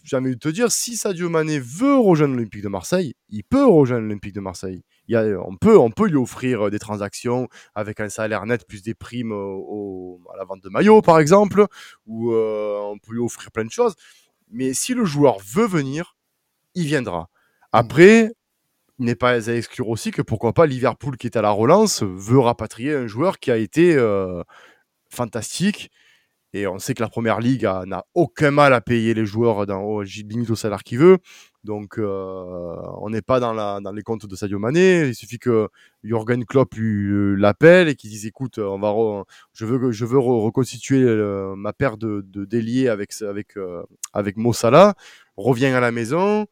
j'ai 0.04 0.16
envie 0.16 0.34
de 0.34 0.38
te 0.38 0.48
dire, 0.48 0.70
si 0.70 0.96
Sadio 0.96 1.30
Mané 1.30 1.58
veut 1.58 1.96
rejoindre 1.96 2.34
l'Olympique 2.34 2.62
de 2.62 2.68
Marseille, 2.68 3.14
il 3.30 3.44
peut 3.44 3.64
rejoindre 3.64 4.02
l'Olympique 4.02 4.34
de 4.34 4.40
Marseille. 4.40 4.82
Il 5.08 5.12
y 5.12 5.16
a, 5.16 5.24
on, 5.46 5.56
peut, 5.56 5.78
on 5.78 5.90
peut 5.90 6.06
lui 6.08 6.16
offrir 6.16 6.66
euh, 6.66 6.70
des 6.70 6.78
transactions 6.78 7.48
avec 7.74 8.00
un 8.00 8.08
salaire 8.08 8.44
net 8.46 8.66
plus 8.66 8.82
des 8.82 8.94
primes 8.94 9.32
au- 9.32 10.18
au- 10.26 10.30
à 10.32 10.36
la 10.36 10.44
vente 10.44 10.62
de 10.62 10.68
maillots, 10.68 11.02
par 11.02 11.18
exemple, 11.18 11.66
ou 12.06 12.32
euh, 12.32 12.78
on 12.82 12.98
peut 12.98 13.12
lui 13.12 13.20
offrir 13.20 13.50
plein 13.50 13.64
de 13.64 13.70
choses. 13.70 13.94
Mais 14.50 14.74
si 14.74 14.94
le 14.94 15.04
joueur 15.04 15.38
veut 15.44 15.66
venir, 15.66 16.16
il 16.74 16.86
viendra. 16.86 17.28
Après, 17.72 18.32
il 18.98 19.06
n'est 19.06 19.14
pas 19.16 19.30
à 19.48 19.52
exclure 19.54 19.88
aussi 19.88 20.10
que 20.10 20.22
pourquoi 20.22 20.52
pas 20.52 20.66
Liverpool, 20.66 21.16
qui 21.16 21.26
est 21.26 21.36
à 21.36 21.42
la 21.42 21.50
relance, 21.50 22.02
veut 22.02 22.38
rapatrier 22.38 22.94
un 22.94 23.06
joueur 23.06 23.38
qui 23.38 23.50
a 23.50 23.56
été 23.56 23.96
euh, 23.96 24.42
fantastique. 25.10 25.90
Et 26.56 26.68
on 26.68 26.78
sait 26.78 26.94
que 26.94 27.02
la 27.02 27.08
première 27.08 27.40
ligue 27.40 27.64
n'a 27.64 28.04
aucun 28.14 28.52
mal 28.52 28.72
à 28.74 28.80
payer 28.80 29.12
les 29.12 29.26
joueurs 29.26 29.66
dans, 29.66 30.00
limite 30.02 30.50
au 30.50 30.54
salaire 30.54 30.84
qu'il 30.84 30.98
veut. 30.98 31.18
Donc, 31.64 31.98
euh, 31.98 32.76
on 33.00 33.10
n'est 33.10 33.22
pas 33.22 33.40
dans, 33.40 33.52
la, 33.52 33.80
dans 33.82 33.90
les 33.90 34.02
comptes 34.02 34.26
de 34.26 34.36
Sadio 34.36 34.60
Mané. 34.60 35.08
Il 35.08 35.16
suffit 35.16 35.38
que 35.38 35.68
Jürgen 36.04 36.44
Klopp 36.44 36.74
euh, 36.78 37.34
l'appelle 37.34 37.88
et 37.88 37.96
qu'il 37.96 38.10
dise 38.10 38.24
écoute, 38.24 38.58
on 38.58 38.78
va 38.78 38.90
re- 38.90 39.24
je 39.52 39.66
veux, 39.66 39.90
je 39.90 40.04
veux 40.04 40.18
re- 40.18 40.44
reconstituer 40.44 41.04
ma 41.56 41.72
paire 41.72 41.96
de, 41.96 42.24
de 42.24 42.44
déliés 42.44 42.88
avec, 42.88 43.10
avec, 43.22 43.56
euh, 43.56 43.82
avec 44.12 44.36
Mo 44.36 44.52
Salah. 44.52 44.94
Reviens 45.36 45.74
à 45.74 45.80
la 45.80 45.90
maison. 45.90 46.46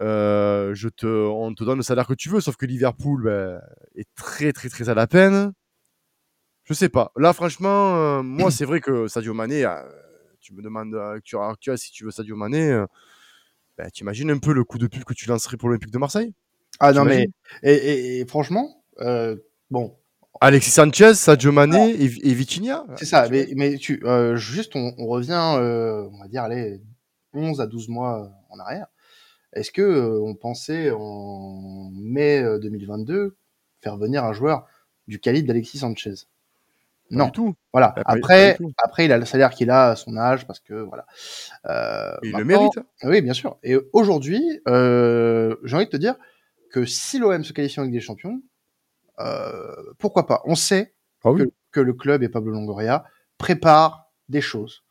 Euh, 0.00 0.74
je 0.74 0.88
te, 0.88 1.06
on 1.06 1.54
te 1.54 1.62
donne 1.62 1.76
le 1.76 1.84
salaire 1.84 2.08
que 2.08 2.14
tu 2.14 2.30
veux, 2.30 2.40
sauf 2.40 2.56
que 2.56 2.66
Liverpool 2.66 3.22
ben, 3.22 3.60
est 3.94 4.08
très 4.16 4.52
très 4.52 4.68
très 4.68 4.88
à 4.88 4.94
la 4.94 5.06
peine. 5.06 5.52
Je 6.64 6.72
sais 6.74 6.88
pas. 6.88 7.12
Là, 7.16 7.32
franchement, 7.32 7.96
euh, 7.96 8.22
moi, 8.22 8.50
c'est 8.50 8.64
vrai 8.64 8.80
que 8.80 9.06
Sadio 9.08 9.34
Mané, 9.34 9.64
euh, 9.64 9.82
tu 10.40 10.54
me 10.54 10.62
demandes 10.62 10.94
à 10.94 11.14
l'actu- 11.14 11.36
à 11.36 11.48
actuel 11.48 11.76
si 11.78 11.92
tu 11.92 12.04
veux 12.04 12.10
Sadio 12.10 12.36
Mané, 12.36 12.70
euh, 12.70 12.86
ben, 13.76 13.90
tu 13.92 14.02
imagines 14.02 14.30
un 14.30 14.38
peu 14.38 14.52
le 14.52 14.64
coup 14.64 14.78
de 14.78 14.86
pub 14.86 15.04
que 15.04 15.14
tu 15.14 15.28
lancerais 15.28 15.56
pour 15.56 15.68
l'Olympique 15.68 15.90
de 15.90 15.98
Marseille? 15.98 16.32
Ah 16.80 16.92
non, 16.92 17.04
mais. 17.04 17.26
Et, 17.62 17.72
et- 17.72 18.20
et 18.20 18.26
franchement, 18.26 18.82
euh, 19.00 19.36
bon, 19.70 19.96
Alexis 20.40 20.70
Sanchez, 20.70 21.14
Sadio 21.14 21.52
Mané 21.52 21.90
et, 21.90 22.04
et 22.04 22.34
Vitinha 22.34 22.84
c'est 22.96 23.04
ça. 23.06 23.28
Mais, 23.30 23.48
mais 23.54 23.76
tu, 23.76 24.00
euh, 24.04 24.36
juste, 24.36 24.74
on, 24.74 24.94
on 24.98 25.06
revient, 25.06 25.54
euh, 25.58 26.08
on 26.12 26.18
va 26.18 26.28
dire, 26.28 26.42
allez, 26.42 26.80
11 27.32 27.60
à 27.60 27.66
12 27.66 27.88
mois 27.88 28.30
en 28.50 28.58
arrière. 28.58 28.86
Est-ce 29.52 29.70
que 29.70 29.82
euh, 29.82 30.20
on 30.20 30.34
pensait 30.34 30.90
en 30.90 31.90
mai 31.92 32.42
euh, 32.42 32.58
2022 32.58 33.36
faire 33.82 33.96
venir 33.96 34.24
un 34.24 34.32
joueur 34.32 34.66
du 35.06 35.20
calibre 35.20 35.48
d'Alexis 35.48 35.78
Sanchez? 35.78 36.14
Pas 37.10 37.16
Non. 37.16 37.24
du 37.26 37.32
tout. 37.32 37.54
Voilà. 37.72 37.90
Pas- 37.90 38.02
Après, 38.06 38.56
après, 38.82 39.04
il 39.04 39.12
a 39.12 39.18
le 39.18 39.24
salaire 39.24 39.50
qu'il 39.50 39.70
a 39.70 39.90
à 39.90 39.96
son 39.96 40.16
âge 40.16 40.46
parce 40.46 40.60
que 40.60 40.74
voilà. 40.74 41.04
Euh, 41.68 42.16
il 42.22 42.32
le 42.32 42.44
mérite. 42.44 42.78
hein. 42.78 42.84
Oui, 43.04 43.20
bien 43.22 43.34
sûr. 43.34 43.58
Et 43.62 43.76
aujourd'hui, 43.92 44.42
euh, 44.68 45.56
j'ai 45.64 45.76
envie 45.76 45.84
de 45.86 45.90
te 45.90 45.96
dire 45.96 46.14
que 46.70 46.84
si 46.86 47.18
l'OM 47.18 47.44
se 47.44 47.52
qualifie 47.52 47.80
en 47.80 47.84
Ligue 47.84 47.92
des 47.92 48.00
Champions, 48.00 48.40
euh, 49.20 49.74
pourquoi 49.98 50.26
pas? 50.26 50.42
On 50.44 50.54
sait 50.54 50.94
Ah 51.24 51.30
oui. 51.32 51.42
que, 51.44 51.50
que 51.72 51.80
le 51.80 51.92
club 51.92 52.22
et 52.22 52.28
Pablo 52.28 52.50
Longoria 52.52 53.04
préparent 53.38 54.10
des 54.28 54.40
choses. 54.40 54.82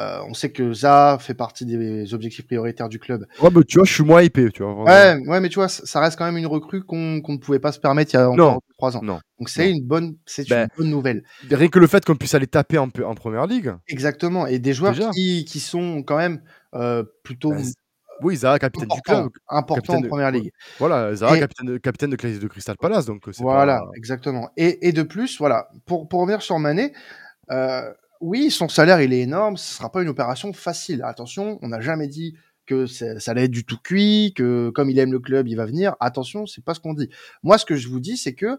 Euh, 0.00 0.18
on 0.28 0.34
sait 0.34 0.50
que 0.50 0.72
Za 0.72 1.18
fait 1.20 1.34
partie 1.34 1.64
des 1.66 2.12
objectifs 2.14 2.44
prioritaires 2.46 2.88
du 2.88 2.98
club. 2.98 3.26
Ouais, 3.40 3.48
mais 3.54 3.62
tu 3.62 3.78
vois, 3.78 3.84
je 3.86 3.92
suis 3.92 4.02
moins 4.02 4.22
hypé, 4.22 4.50
tu 4.50 4.64
vois. 4.64 4.82
Ouais, 4.82 5.16
ouais, 5.28 5.40
mais 5.40 5.48
tu 5.48 5.54
vois, 5.56 5.68
ça 5.68 6.00
reste 6.00 6.18
quand 6.18 6.24
même 6.24 6.36
une 6.36 6.46
recrue 6.48 6.82
qu'on 6.84 7.20
qu'on 7.20 7.32
ne 7.34 7.38
pouvait 7.38 7.60
pas 7.60 7.70
se 7.70 7.78
permettre 7.78 8.12
il 8.12 8.16
y 8.16 8.20
a 8.20 8.28
encore 8.28 8.60
trois 8.76 8.96
ans. 8.96 9.02
Non. 9.04 9.20
Donc 9.38 9.48
c'est 9.48 9.70
une 9.70 9.84
bonne, 9.84 10.16
c'est 10.26 10.42
une 10.42 10.48
Ben, 10.56 10.68
bonne 10.76 10.90
nouvelle. 10.90 11.22
Rien 11.48 11.68
que 11.68 11.78
le 11.78 11.86
fait 11.86 12.04
qu'on 12.04 12.16
puisse 12.16 12.34
aller 12.34 12.48
taper 12.48 12.78
en, 12.78 12.88
en 13.04 13.14
première 13.14 13.46
ligue. 13.46 13.72
Exactement. 13.86 14.46
Et 14.48 14.58
des 14.58 14.72
joueurs 14.72 14.94
qui, 15.12 15.44
qui 15.44 15.60
sont 15.60 16.02
quand 16.02 16.16
même 16.16 16.40
euh, 16.74 17.04
plutôt 17.22 17.50
Ben, 17.50 17.62
c'est- 17.62 17.74
oui, 18.22 18.36
Zaha, 18.36 18.58
capitaine 18.58 18.88
du 18.88 19.00
club. 19.02 19.28
capitaine 19.48 20.04
en 20.04 20.08
première 20.08 20.30
ligue. 20.30 20.50
Voilà, 20.78 21.14
Zaha, 21.14 21.36
Et- 21.36 21.40
capitaine, 21.40 21.66
de- 21.66 21.78
capitaine 21.78 22.10
de, 22.10 22.16
Crystal 22.48 22.76
Palace. 22.80 23.06
Donc, 23.06 23.26
euh, 23.28 23.32
Voilà, 23.38 23.78
pas- 23.78 23.90
exactement. 23.96 24.50
Et, 24.56 24.88
et 24.88 24.92
de 24.92 25.02
plus, 25.02 25.38
voilà, 25.38 25.68
pour, 25.84 26.08
pour 26.08 26.20
revenir 26.20 26.40
sur 26.42 26.58
Mané, 26.60 26.92
euh, 27.50 27.92
oui, 28.24 28.50
son 28.50 28.68
salaire, 28.70 29.02
il 29.02 29.12
est 29.12 29.20
énorme, 29.20 29.58
ce 29.58 29.74
sera 29.74 29.92
pas 29.92 30.02
une 30.02 30.08
opération 30.08 30.54
facile. 30.54 31.02
Attention, 31.04 31.58
on 31.60 31.68
n'a 31.68 31.80
jamais 31.80 32.08
dit 32.08 32.34
que 32.64 32.86
ça 32.86 33.30
allait 33.30 33.44
être 33.44 33.50
du 33.50 33.66
tout 33.66 33.76
cuit, 33.76 34.32
que 34.34 34.70
comme 34.70 34.88
il 34.88 34.98
aime 34.98 35.12
le 35.12 35.20
club, 35.20 35.46
il 35.46 35.56
va 35.56 35.66
venir. 35.66 35.94
Attention, 36.00 36.46
c'est 36.46 36.64
pas 36.64 36.72
ce 36.72 36.80
qu'on 36.80 36.94
dit. 36.94 37.10
Moi, 37.42 37.58
ce 37.58 37.66
que 37.66 37.76
je 37.76 37.86
vous 37.88 38.00
dis, 38.00 38.16
c'est 38.16 38.32
que 38.32 38.58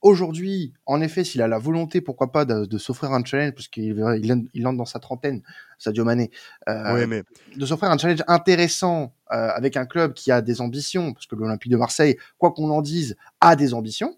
aujourd'hui, 0.00 0.72
en 0.86 1.02
effet, 1.02 1.22
s'il 1.22 1.42
a 1.42 1.48
la 1.48 1.58
volonté, 1.58 2.00
pourquoi 2.00 2.32
pas, 2.32 2.46
de, 2.46 2.64
de 2.64 2.78
s'offrir 2.78 3.12
un 3.12 3.22
challenge, 3.22 3.52
parce 3.52 3.68
qu'il 3.68 3.94
il, 4.22 4.48
il 4.54 4.66
entre 4.66 4.78
dans 4.78 4.86
sa 4.86 5.00
trentaine, 5.00 5.42
Sadio 5.78 6.04
Mané, 6.04 6.30
euh, 6.70 7.06
mais 7.06 7.24
de 7.54 7.66
s'offrir 7.66 7.90
un 7.90 7.98
challenge 7.98 8.22
intéressant 8.26 9.14
euh, 9.32 9.50
avec 9.50 9.76
un 9.76 9.84
club 9.84 10.14
qui 10.14 10.32
a 10.32 10.40
des 10.40 10.62
ambitions, 10.62 11.12
parce 11.12 11.26
que 11.26 11.36
l'Olympique 11.36 11.72
de 11.72 11.76
Marseille, 11.76 12.16
quoi 12.38 12.52
qu'on 12.52 12.70
en 12.70 12.80
dise, 12.80 13.16
a 13.42 13.54
des 13.54 13.74
ambitions. 13.74 14.16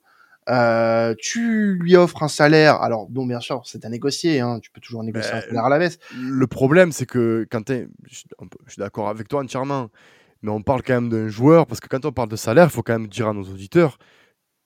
Euh, 0.48 1.14
tu 1.18 1.74
lui 1.74 1.96
offres 1.96 2.22
un 2.22 2.28
salaire, 2.28 2.80
alors 2.80 3.08
bon, 3.08 3.26
bien 3.26 3.40
sûr, 3.40 3.62
c'est 3.64 3.84
à 3.84 3.88
négocier, 3.88 4.40
hein, 4.40 4.60
tu 4.62 4.70
peux 4.70 4.80
toujours 4.80 5.02
négocier 5.02 5.32
un 5.32 5.36
Ben, 5.40 5.42
salaire 5.48 5.64
à 5.64 5.68
la 5.68 5.78
baisse. 5.78 5.98
le 6.16 6.46
problème, 6.46 6.92
c'est 6.92 7.06
que 7.06 7.46
quand 7.50 7.62
t'es- 7.62 7.88
je 8.04 8.22
je 8.66 8.72
suis 8.72 8.78
d'accord 8.80 9.08
avec 9.08 9.26
toi 9.28 9.42
entièrement, 9.42 9.88
mais 10.42 10.50
on 10.50 10.62
parle 10.62 10.82
quand 10.82 10.94
même 10.94 11.08
d'un 11.08 11.28
joueur, 11.28 11.66
parce 11.66 11.80
que 11.80 11.88
quand 11.88 12.04
on 12.04 12.12
parle 12.12 12.28
de 12.28 12.36
salaire, 12.36 12.64
il 12.66 12.70
faut 12.70 12.82
quand 12.82 12.92
même 12.98 13.08
dire 13.08 13.26
à 13.28 13.32
nos 13.32 13.42
auditeurs 13.42 13.98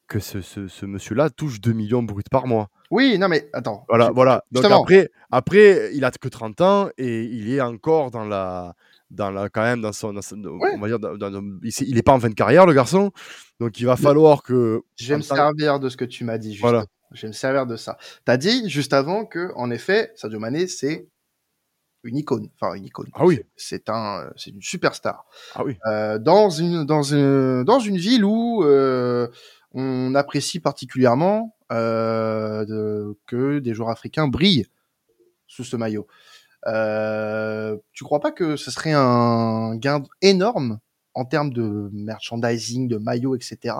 que 0.06 0.18
ce, 0.18 0.40
ce- 0.40 0.68
ce 0.68 0.84
monsieur-là 0.86 1.30
touche 1.30 1.60
2 1.60 1.72
millions 1.72 2.02
bruts 2.02 2.24
par 2.30 2.46
mois. 2.46 2.68
Oui, 2.90 3.16
non, 3.18 3.28
mais 3.28 3.48
attends. 3.52 3.84
Voilà, 3.88 4.08
je- 4.08 4.12
voilà. 4.12 4.44
Donc 4.50 4.64
après, 4.82 5.10
après, 5.30 5.90
il 5.94 6.04
a 6.04 6.10
que 6.10 6.28
30 6.28 6.60
ans 6.60 6.88
et 6.98 7.22
il 7.22 7.48
est 7.54 7.60
encore 7.60 8.10
dans 8.10 8.24
la, 8.24 8.74
dans 9.10 9.30
la, 9.30 9.48
quand 9.48 9.62
même 9.62 9.80
dans 9.80 9.92
son, 9.92 10.12
dans 10.12 10.22
son- 10.22 10.36
Ouais. 10.44 10.70
on 10.74 10.78
va 10.78 10.88
dire, 10.88 10.98
dans- 10.98 11.16
dans- 11.16 11.58
il, 11.62 11.72
s'est- 11.72 11.84
il 11.88 11.98
est 11.98 12.02
pas 12.02 12.12
en 12.12 12.20
fin 12.20 12.28
de 12.28 12.34
carrière, 12.34 12.66
le 12.66 12.72
garçon. 12.74 13.10
Donc 13.58 13.78
il 13.80 13.86
va 13.86 13.96
falloir 13.96 14.42
que, 14.42 14.82
Je 14.96 15.08
vais 15.08 15.16
me 15.16 15.22
servir 15.22 15.80
de 15.80 15.88
ce 15.88 15.96
que 15.96 16.04
tu 16.04 16.24
m'as 16.24 16.38
dit, 16.38 16.50
juste. 16.52 16.62
Voilà. 16.62 16.84
Je 17.12 17.22
vais 17.22 17.28
me 17.28 17.32
servir 17.32 17.66
de 17.66 17.74
ça. 17.76 17.98
T'as 18.24 18.36
dit 18.36 18.68
juste 18.70 18.92
avant 18.92 19.24
que, 19.26 19.50
en 19.56 19.70
effet, 19.72 20.12
Sadio 20.14 20.38
Mané, 20.38 20.68
c'est 20.68 21.08
une 22.04 22.16
icône. 22.16 22.48
Enfin, 22.54 22.74
une 22.74 22.84
icône. 22.84 23.08
Ah 23.14 23.26
oui. 23.26 23.40
C'est 23.56 23.90
un, 23.90 24.30
c'est 24.36 24.50
une 24.50 24.62
superstar. 24.62 25.26
ah 25.54 25.64
oui, 25.64 25.76
Euh, 25.86 26.18
dans 26.18 26.48
une 26.50 26.84
dans 26.84 27.02
une 27.02 27.64
dans 27.64 27.80
une 27.80 27.96
ville 27.98 28.24
où 28.24 28.62
euh, 28.64 29.26
on 29.72 30.14
apprécie 30.14 30.60
particulièrement 30.60 31.56
euh, 31.72 32.64
de- 32.64 33.18
que 33.26 33.58
des 33.58 33.74
joueurs 33.74 33.90
africains 33.90 34.28
brillent 34.28 34.66
sous 35.46 35.64
ce 35.64 35.76
maillot. 35.76 36.06
Euh, 36.66 37.76
tu 37.92 38.04
crois 38.04 38.20
pas 38.20 38.32
que 38.32 38.56
ce 38.56 38.70
serait 38.70 38.92
un 38.92 39.76
gain 39.76 40.02
énorme 40.22 40.78
en 41.14 41.24
termes 41.24 41.52
de 41.52 41.90
merchandising, 41.92 42.88
de 42.88 42.98
maillots, 42.98 43.34
etc. 43.36 43.76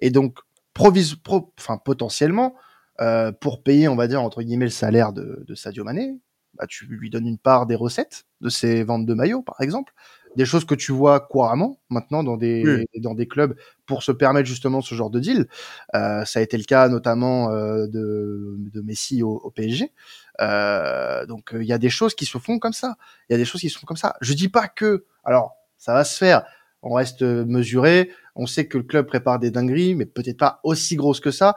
Et 0.00 0.10
donc 0.10 0.38
provis 0.74 1.16
pro- 1.16 1.52
enfin 1.58 1.78
potentiellement 1.78 2.54
euh, 3.00 3.32
pour 3.32 3.62
payer, 3.62 3.88
on 3.88 3.96
va 3.96 4.08
dire 4.08 4.22
entre 4.22 4.42
guillemets 4.42 4.66
le 4.66 4.70
salaire 4.70 5.12
de, 5.12 5.44
de 5.46 5.54
Sadio 5.54 5.84
Mané, 5.84 6.18
bah, 6.54 6.66
tu 6.68 6.86
lui 6.86 7.10
donnes 7.10 7.26
une 7.26 7.38
part 7.38 7.66
des 7.66 7.76
recettes 7.76 8.26
de 8.40 8.48
ses 8.48 8.82
ventes 8.82 9.06
de 9.06 9.14
maillots, 9.14 9.42
par 9.42 9.60
exemple 9.60 9.92
des 10.36 10.44
choses 10.44 10.64
que 10.64 10.74
tu 10.74 10.92
vois 10.92 11.20
couramment 11.20 11.78
maintenant 11.90 12.22
dans 12.22 12.36
des 12.36 12.62
Oui. 12.64 13.00
dans 13.00 13.14
des 13.14 13.26
clubs 13.28 13.56
pour 13.86 14.02
se 14.02 14.12
permettre 14.12 14.48
justement 14.48 14.80
ce 14.80 14.94
genre 14.94 15.10
de 15.10 15.20
deal. 15.20 15.46
Euh, 15.94 16.24
ça 16.24 16.40
a 16.40 16.42
été 16.42 16.56
le 16.56 16.64
cas 16.64 16.88
notamment 16.88 17.50
euh, 17.50 17.86
de, 17.86 18.56
de 18.58 18.80
Messi 18.82 19.22
au, 19.22 19.36
au 19.36 19.50
PSG. 19.50 19.92
Euh, 20.40 21.26
donc 21.26 21.50
il 21.54 21.64
y 21.66 21.72
a 21.72 21.78
des 21.78 21.90
choses 21.90 22.14
qui 22.14 22.24
se 22.26 22.38
font 22.38 22.58
comme 22.58 22.72
ça. 22.72 22.96
Il 23.28 23.32
y 23.32 23.34
a 23.34 23.38
des 23.38 23.44
choses 23.44 23.60
qui 23.60 23.70
se 23.70 23.78
font 23.78 23.86
comme 23.86 23.96
ça. 23.96 24.14
Je 24.20 24.32
dis 24.34 24.48
pas 24.48 24.68
que 24.68 25.04
alors 25.24 25.54
ça 25.78 25.92
va 25.94 26.04
se 26.04 26.16
faire. 26.16 26.44
On 26.82 26.92
reste 26.94 27.22
mesuré. 27.22 28.10
On 28.36 28.46
sait 28.46 28.68
que 28.68 28.78
le 28.78 28.84
club 28.84 29.06
prépare 29.06 29.38
des 29.40 29.50
dingueries, 29.50 29.94
mais 29.96 30.06
peut-être 30.06 30.38
pas 30.38 30.60
aussi 30.62 30.94
grosses 30.96 31.20
que 31.20 31.32
ça. 31.32 31.56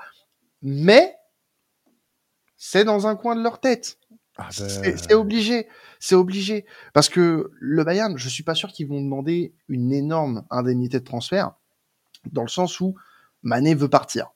Mais 0.63 1.15
c'est 2.57 2.83
dans 2.83 3.07
un 3.07 3.15
coin 3.15 3.35
de 3.35 3.41
leur 3.43 3.59
tête. 3.59 3.97
Ah 4.37 4.47
C'est 4.51 4.81
ben, 4.81 4.97
c'est 4.97 5.13
obligé, 5.13 5.67
c'est 5.99 6.15
obligé. 6.15 6.65
Parce 6.93 7.09
que 7.09 7.51
le 7.59 7.83
Bayern, 7.83 8.17
je 8.17 8.29
suis 8.29 8.43
pas 8.43 8.55
sûr 8.55 8.69
qu'ils 8.71 8.87
vont 8.87 9.01
demander 9.01 9.53
une 9.67 9.91
énorme 9.91 10.45
indemnité 10.49 10.99
de 10.99 11.03
transfert, 11.05 11.51
dans 12.31 12.43
le 12.43 12.47
sens 12.47 12.79
où 12.79 12.95
Mané 13.43 13.75
veut 13.75 13.89
partir. 13.89 14.27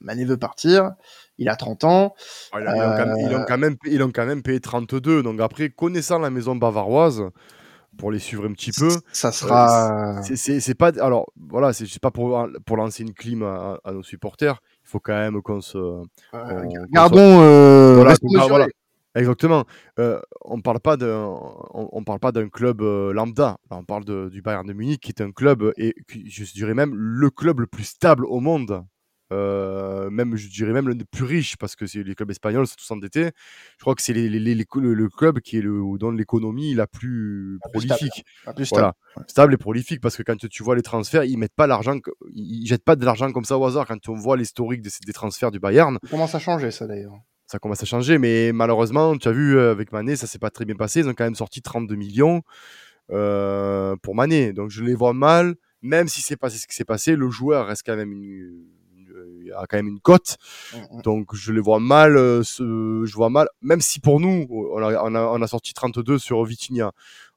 Mané 0.00 0.24
veut 0.24 0.36
partir, 0.36 0.92
il 1.38 1.48
a 1.48 1.56
30 1.56 1.84
ans, 1.84 2.14
ah, 2.52 2.60
ils, 2.60 2.66
ont 2.68 2.94
quand 2.96 3.06
même, 3.06 3.16
ils 3.20 3.34
ont 3.34 3.40
Euh, 3.40 3.44
quand 3.46 3.58
même, 3.58 3.76
ils 3.86 4.02
ont 4.02 4.10
quand 4.10 4.26
même 4.26 4.42
payé 4.42 4.60
32. 4.60 5.22
Donc 5.22 5.40
après, 5.40 5.70
connaissant 5.70 6.18
la 6.18 6.30
maison 6.30 6.56
bavaroise, 6.56 7.22
pour 7.96 8.10
les 8.10 8.18
suivre 8.18 8.44
un 8.46 8.52
petit 8.52 8.72
peu, 8.72 8.88
ça 9.12 9.30
sera... 9.32 10.20
C'est- 10.22 10.74
pas. 10.74 10.88
Alors, 11.00 11.30
voilà, 11.36 11.72
c'est 11.72 11.98
pas 12.00 12.10
pour, 12.10 12.46
pour 12.66 12.76
lancer 12.76 13.02
une 13.04 13.14
clim 13.14 13.42
à, 13.42 13.78
à 13.84 13.92
nos 13.92 14.02
supporters. 14.02 14.60
Il 14.82 14.88
faut 14.88 15.00
quand 15.00 15.14
même 15.14 15.40
qu'on 15.42 15.60
se. 15.60 15.78
euh, 15.78 16.02
Gardons, 16.90 17.40
euh, 17.40 17.94
Voilà, 17.94 18.14
voilà. 18.48 18.66
Exactement. 19.14 19.64
Euh, 19.98 20.20
on 20.44 20.60
parle 20.60 20.80
pas 20.80 20.96
d'un, 20.96 21.24
on, 21.74 21.88
on 21.92 22.04
parle 22.04 22.18
pas 22.20 22.32
d'un 22.32 22.48
club 22.48 22.82
euh, 22.82 23.12
lambda. 23.12 23.58
On 23.70 23.84
parle 23.84 24.04
de- 24.04 24.28
du 24.28 24.42
Bayern 24.42 24.66
de 24.66 24.72
Munich, 24.72 25.00
qui 25.00 25.10
est 25.10 25.22
un 25.22 25.30
club 25.30 25.72
et 25.76 25.94
qui- 26.08 26.28
je 26.30 26.44
dirais 26.52 26.74
même 26.74 26.94
le 26.94 27.30
club 27.30 27.60
le 27.60 27.66
plus 27.66 27.84
stable 27.84 28.24
au 28.26 28.40
monde. 28.40 28.84
Euh, 29.32 30.10
même, 30.10 30.36
je 30.36 30.48
dirais 30.48 30.72
même 30.72 30.86
le 30.88 30.96
plus 31.10 31.24
riche 31.24 31.56
parce 31.56 31.76
que 31.76 31.86
c'est 31.86 32.02
les 32.02 32.14
clubs 32.14 32.30
espagnols 32.30 32.66
sont 32.66 32.74
tous 32.76 32.90
endettés. 32.90 33.30
Je 33.78 33.80
crois 33.80 33.94
que 33.94 34.02
c'est 34.02 34.12
les, 34.12 34.28
les- 34.28 34.38
les- 34.38 34.54
les- 34.54 34.66
le, 34.76 34.94
le 34.94 35.08
club 35.08 35.40
qui 35.40 35.56
est 35.58 35.62
le, 35.62 35.80
dans 35.98 36.10
l'économie 36.10 36.74
la 36.74 36.86
plus 36.86 37.58
La 37.64 37.70
plus 37.70 37.80
stable. 37.80 37.98
prolifique. 37.98 38.24
Un 38.46 38.52
peu 38.52 38.64
stable. 38.64 38.80
Voilà, 39.14 39.26
stable 39.28 39.54
et 39.54 39.56
prolifique 39.56 40.00
parce 40.00 40.16
que 40.16 40.22
quand 40.22 40.36
tu 40.48 40.62
vois 40.62 40.76
les 40.76 40.82
transferts, 40.82 41.24
ils 41.24 41.38
mettent 41.38 41.54
pas 41.56 41.66
l'argent, 41.66 41.98
ils 42.32 42.62
ils 42.62 42.66
jettent 42.66 42.84
pas 42.84 42.96
de 42.96 43.04
l'argent 43.04 43.32
comme 43.32 43.44
ça 43.44 43.58
au 43.58 43.64
hasard. 43.64 43.86
Quand 43.86 44.08
on 44.08 44.14
voit 44.14 44.36
l'historique 44.36 44.82
des, 44.82 44.90
des 45.06 45.12
transferts 45.12 45.50
du 45.50 45.58
Bayern, 45.58 45.98
Ça 46.02 46.08
commence 46.10 46.34
à 46.34 46.38
changer, 46.38 46.70
ça 46.70 46.86
d'ailleurs? 46.86 47.14
Ça 47.54 47.60
commence 47.60 47.80
à 47.82 47.86
changer. 47.86 48.18
Mais 48.18 48.50
malheureusement, 48.52 49.16
tu 49.16 49.28
as 49.28 49.32
vu 49.32 49.56
euh, 49.56 49.70
avec 49.70 49.92
Mané, 49.92 50.16
ça 50.16 50.26
s'est 50.26 50.40
pas 50.40 50.50
très 50.50 50.64
bien 50.64 50.74
passé. 50.74 51.00
Ils 51.00 51.08
ont 51.08 51.14
quand 51.14 51.22
même 51.24 51.36
sorti 51.36 51.62
32 51.62 51.94
millions 51.94 52.42
euh, 53.12 53.96
pour 54.02 54.14
Mané. 54.16 54.52
Donc 54.52 54.70
je 54.70 54.82
les 54.82 54.94
vois 54.94 55.12
mal, 55.12 55.54
même 55.82 56.08
si 56.08 56.20
c'est 56.20 56.36
passé 56.36 56.58
ce 56.58 56.66
qui 56.66 56.74
s'est 56.74 56.84
passé, 56.84 57.14
le 57.16 57.30
joueur 57.30 57.66
reste 57.68 57.82
quand 57.86 57.96
même 57.96 58.12
une, 58.12 58.64
une- 58.96 59.52
a 59.56 59.66
quand 59.68 59.76
même 59.76 59.86
une 59.88 60.00
cote. 60.00 60.36
Mm, 60.72 60.98
mm. 60.98 61.02
Donc 61.02 61.34
je 61.34 61.52
les 61.52 61.60
vois 61.60 61.78
mal, 61.80 62.16
euh, 62.16 62.42
ce- 62.42 63.02
je 63.04 63.14
vois 63.14 63.30
mal, 63.30 63.46
même 63.62 63.80
si 63.80 64.00
pour 64.00 64.18
nous, 64.20 64.46
on 64.50 64.78
a, 64.82 65.00
on 65.04 65.14
a, 65.14 65.20
on 65.22 65.42
a 65.42 65.46
sorti 65.46 65.74
32 65.74 66.18
sur 66.18 66.42
Vitinha, 66.44 66.92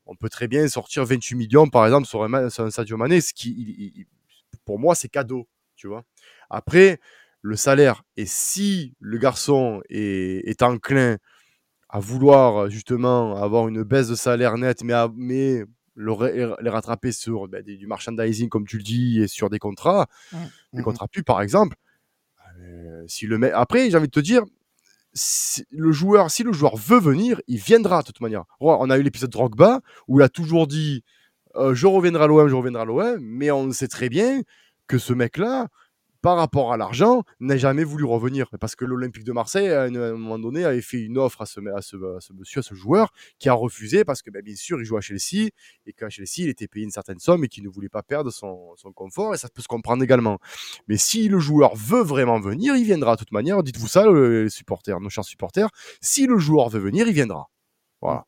on 0.07 0.15
peut 0.15 0.29
très 0.29 0.47
bien 0.47 0.67
sortir 0.67 1.05
28 1.05 1.35
millions 1.35 1.67
par 1.67 1.85
exemple 1.85 2.07
sur 2.07 2.23
un, 2.23 2.49
sur 2.49 2.63
un 2.63 2.71
Sadio 2.71 2.97
Mané, 2.97 3.21
ce 3.21 3.33
qui, 3.33 3.51
il- 3.51 3.93
il- 4.01 4.05
pour 4.65 4.79
moi, 4.79 4.95
c'est 4.95 5.09
cadeau, 5.09 5.47
tu 5.75 5.87
vois. 5.87 6.03
Après, 6.49 6.99
le 7.47 7.55
salaire, 7.55 8.03
et 8.17 8.25
si 8.25 8.93
le 8.99 9.17
garçon 9.17 9.81
est, 9.89 10.47
est 10.49 10.61
enclin 10.61 11.17
à 11.89 11.99
vouloir 11.99 12.69
justement 12.69 13.41
avoir 13.41 13.67
une 13.67 13.83
baisse 13.83 14.09
de 14.09 14.15
salaire 14.15 14.57
net, 14.57 14.83
mais, 14.83 14.93
à- 14.93 15.09
mais 15.15 15.63
le 15.95 16.57
les 16.61 16.69
rattraper 16.69 17.11
sur 17.11 17.47
ben, 17.47 17.63
des- 17.63 17.77
du 17.77 17.87
merchandising, 17.87 18.49
comme 18.49 18.67
tu 18.67 18.77
le 18.77 18.83
dis, 18.83 19.21
et 19.21 19.27
sur 19.27 19.49
des 19.49 19.59
contrats, 19.59 20.07
des 20.73 20.79
Mhm. 20.79 20.83
contrats 20.83 21.07
pubs 21.07 21.23
par 21.23 21.41
exemple, 21.41 21.75
euh, 22.59 23.03
si 23.07 23.25
le 23.27 23.37
met... 23.37 23.51
Après, 23.51 23.89
j'ai 23.89 23.97
envie 23.97 24.07
de 24.07 24.11
te 24.11 24.19
dire, 24.19 24.43
si 25.13 25.63
le 25.71 25.91
joueur, 25.91 26.29
si 26.29 26.43
le 26.43 26.51
joueur 26.53 26.75
veut 26.75 26.99
venir, 26.99 27.41
il 27.47 27.57
viendra 27.59 28.01
de 28.01 28.07
toute 28.07 28.21
manière. 28.21 28.43
On 28.59 28.89
a 28.89 28.97
eu 28.97 29.01
l'épisode 29.01 29.31
Drogba 29.31 29.81
où 30.07 30.19
il 30.19 30.23
a 30.23 30.29
toujours 30.29 30.67
dit 30.67 31.03
euh, 31.55 31.73
je 31.73 31.87
reviendrai 31.87 32.25
à 32.25 32.27
l'OM, 32.27 32.47
je 32.47 32.53
reviendrai 32.55 32.81
à 32.83 32.85
l'OM, 32.85 33.17
mais 33.19 33.49
on 33.49 33.71
sait 33.71 33.87
très 33.87 34.09
bien 34.09 34.41
que 34.87 34.97
ce 34.99 35.13
mec-là, 35.13 35.69
par 36.27 36.35
rapport 36.35 36.73
à 36.73 36.77
l'argent, 36.77 37.23
n'a 37.39 37.55
jamais 37.55 37.85
voulu 37.85 38.03
revenir. 38.03 38.49
Parce 38.59 38.75
que 38.75 38.83
l'Olympique 38.83 39.23
de 39.23 39.31
Marseille, 39.31 39.69
à 39.69 39.83
un 39.83 40.11
moment 40.11 40.37
donné, 40.37 40.65
avait 40.65 40.81
fait 40.81 40.99
une 40.99 41.17
offre 41.17 41.43
à 41.43 41.45
ce, 41.45 41.61
monsieur, 41.61 42.59
à 42.59 42.63
ce 42.63 42.75
joueur, 42.75 43.13
qui 43.39 43.47
a 43.47 43.53
refusé 43.53 44.03
parce 44.03 44.21
que, 44.21 44.29
ben, 44.29 44.41
bien 44.41 44.57
sûr, 44.57 44.77
il 44.81 44.83
joue 44.83 44.97
à 44.97 44.99
Chelsea 44.99 45.51
et 45.85 45.93
qu'à 45.93 46.09
Chelsea, 46.09 46.39
il 46.39 46.49
était 46.49 46.67
payé 46.67 46.83
une 46.83 46.91
certaine 46.91 47.19
somme 47.19 47.45
et 47.45 47.47
qu'il 47.47 47.63
ne 47.63 47.69
voulait 47.69 47.87
pas 47.87 48.03
perdre 48.03 48.29
son, 48.29 48.75
confort. 48.93 49.35
Et 49.35 49.37
ça 49.37 49.47
peut 49.47 49.61
se 49.61 49.69
comprendre 49.69 50.03
également. 50.03 50.37
Mais 50.89 50.97
si 50.97 51.29
le 51.29 51.39
joueur 51.39 51.77
veut 51.77 52.03
vraiment 52.03 52.41
venir, 52.41 52.75
il 52.75 52.83
viendra 52.83 53.15
de 53.15 53.19
toute 53.19 53.31
manière. 53.31 53.63
Dites-vous 53.63 53.87
ça, 53.87 54.03
supporters, 54.49 54.99
nos 54.99 55.07
chers 55.07 55.23
supporters. 55.23 55.69
Si 56.01 56.27
le 56.27 56.37
joueur 56.37 56.67
veut 56.67 56.81
venir, 56.81 57.07
il 57.07 57.13
viendra. 57.13 57.47
Voilà. 58.01 58.25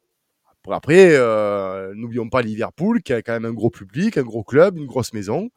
Après, 0.63 0.73
après, 0.73 1.15
euh, 1.15 1.93
n'oublions 1.95 2.29
pas 2.29 2.43
Liverpool, 2.43 3.01
qui 3.01 3.11
a 3.11 3.21
quand 3.21 3.33
même 3.33 3.43
un 3.43 3.53
gros 3.53 3.69
public, 3.69 4.17
un 4.17 4.23
gros 4.23 4.45
club, 4.45 4.77
une 4.77 4.85
grosse 4.85 5.11
maison. 5.11 5.49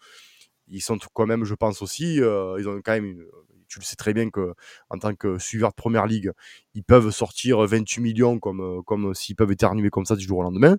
Ils 0.68 0.80
sont 0.80 0.98
quand 1.12 1.26
même, 1.26 1.44
je 1.44 1.54
pense 1.54 1.82
aussi, 1.82 2.20
euh, 2.20 2.56
ils 2.58 2.68
ont 2.68 2.80
quand 2.84 2.92
même 2.92 3.04
une. 3.04 3.24
tu 3.68 3.78
le 3.78 3.84
sais 3.84 3.96
très 3.96 4.14
bien 4.14 4.30
que 4.30 4.54
en 4.90 4.98
tant 4.98 5.14
que 5.14 5.38
suiveur 5.38 5.70
de 5.70 5.74
première 5.74 6.06
ligue, 6.06 6.32
ils 6.74 6.84
peuvent 6.84 7.10
sortir 7.10 7.60
28 7.60 8.00
millions 8.00 8.38
comme, 8.38 8.60
euh, 8.60 8.82
comme 8.82 9.14
s'ils 9.14 9.36
peuvent 9.36 9.52
éternuer 9.52 9.90
comme 9.90 10.04
ça 10.06 10.16
du 10.16 10.24
jour 10.24 10.38
au 10.38 10.42
lendemain. 10.42 10.76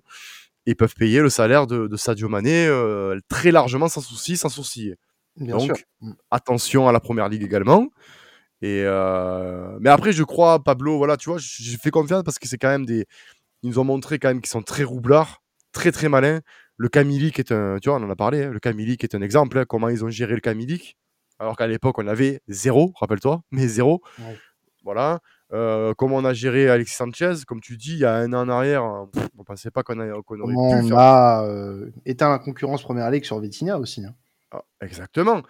Et 0.66 0.74
peuvent 0.74 0.94
payer 0.94 1.20
le 1.20 1.28
salaire 1.28 1.66
de, 1.66 1.88
de 1.88 1.96
Sadio 1.96 2.28
Mané 2.30 2.66
euh, 2.66 3.20
très 3.28 3.50
largement 3.50 3.88
sans 3.88 4.00
souci, 4.00 4.38
sans 4.38 4.48
sourciller. 4.48 4.96
Bien 5.36 5.56
Donc, 5.58 5.76
sûr. 5.76 5.84
Mm. 6.00 6.12
attention 6.30 6.88
à 6.88 6.92
la 6.92 7.00
première 7.00 7.28
ligue 7.28 7.42
également. 7.42 7.88
Et 8.62 8.82
euh, 8.84 9.76
mais 9.80 9.90
après, 9.90 10.12
je 10.12 10.22
crois, 10.22 10.62
Pablo, 10.62 10.96
voilà, 10.96 11.18
tu 11.18 11.28
vois, 11.28 11.38
j'ai 11.38 11.76
fait 11.76 11.90
confiance 11.90 12.22
parce 12.22 12.38
que 12.38 12.48
c'est 12.48 12.56
quand 12.56 12.68
même 12.70 12.86
des. 12.86 13.04
Ils 13.62 13.68
nous 13.68 13.78
ont 13.78 13.84
montré 13.84 14.18
quand 14.18 14.28
même 14.28 14.40
qu'ils 14.40 14.50
sont 14.50 14.62
très 14.62 14.84
roublards, 14.84 15.42
très 15.72 15.92
très 15.92 16.08
malins. 16.08 16.40
Le 16.76 16.88
Camilic 16.88 17.38
est 17.38 17.52
un, 17.52 17.78
tu 17.80 17.88
vois, 17.88 17.98
on 17.98 18.02
en 18.02 18.10
a 18.10 18.16
parlé, 18.16 18.44
hein, 18.44 18.50
le 18.50 18.58
Camilic 18.60 19.04
est 19.04 19.14
un 19.14 19.22
exemple, 19.22 19.58
hein, 19.58 19.64
comment 19.68 19.88
ils 19.88 20.04
ont 20.04 20.08
géré 20.10 20.34
le 20.34 20.40
Camilic. 20.40 20.96
Alors 21.38 21.56
qu'à 21.56 21.66
l'époque, 21.66 21.98
on 21.98 22.06
avait 22.06 22.40
zéro, 22.48 22.92
rappelle-toi, 23.00 23.42
mais 23.50 23.66
zéro. 23.68 24.02
Ouais. 24.18 24.36
Voilà. 24.84 25.20
Euh, 25.52 25.94
comment 25.96 26.16
on 26.16 26.24
a 26.24 26.32
géré 26.34 26.68
Alexis 26.68 26.96
Sanchez, 26.96 27.34
comme 27.46 27.60
tu 27.60 27.76
dis, 27.76 27.92
il 27.92 27.98
y 27.98 28.04
a 28.04 28.14
un 28.16 28.32
an 28.32 28.40
en 28.40 28.48
arrière, 28.48 28.82
hein, 28.82 29.08
pff, 29.12 29.28
on 29.38 29.44
pensait 29.44 29.70
pas 29.70 29.82
qu'on 29.82 29.98
a- 30.00 30.22
qu'on 30.22 30.40
aurait 30.40 30.54
Comment 30.54 30.80
pu 30.82 30.92
on 30.92 30.96
a 30.96 31.44
euh, 31.46 31.90
éteint 32.06 32.28
la 32.30 32.38
concurrence 32.38 32.82
première 32.82 33.10
ligue 33.10 33.24
sur 33.24 33.38
Vitinha 33.38 33.78
aussi. 33.78 34.02
Ah, 34.50 34.62
exactement. 34.80 35.42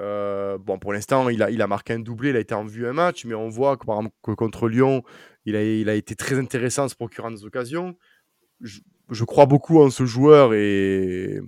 Euh, 0.00 0.58
bon, 0.58 0.78
pour 0.78 0.92
l'instant, 0.92 1.28
il 1.28 1.42
a, 1.42 1.50
il 1.50 1.62
a 1.62 1.66
marqué 1.66 1.92
un 1.94 1.98
doublé, 2.00 2.30
il 2.30 2.36
a 2.36 2.40
été 2.40 2.54
en 2.54 2.64
vue 2.64 2.86
un 2.86 2.92
match, 2.92 3.24
mais 3.24 3.34
on 3.34 3.48
voit 3.48 3.76
que, 3.76 3.84
par 3.86 3.96
exemple, 3.98 4.14
que 4.22 4.32
contre 4.32 4.68
Lyon, 4.68 5.02
il 5.44 5.54
a, 5.56 5.62
il 5.62 5.88
a 5.88 5.94
été 5.94 6.14
très 6.16 6.38
intéressant 6.38 6.84
en 6.84 6.88
se 6.88 6.94
procurant 6.94 7.30
des 7.30 7.44
occasions. 7.44 7.96
Je, 8.60 8.80
je 9.10 9.24
crois 9.24 9.46
beaucoup 9.46 9.80
en 9.80 9.90
ce 9.90 10.04
joueur 10.04 10.54
et, 10.54 11.40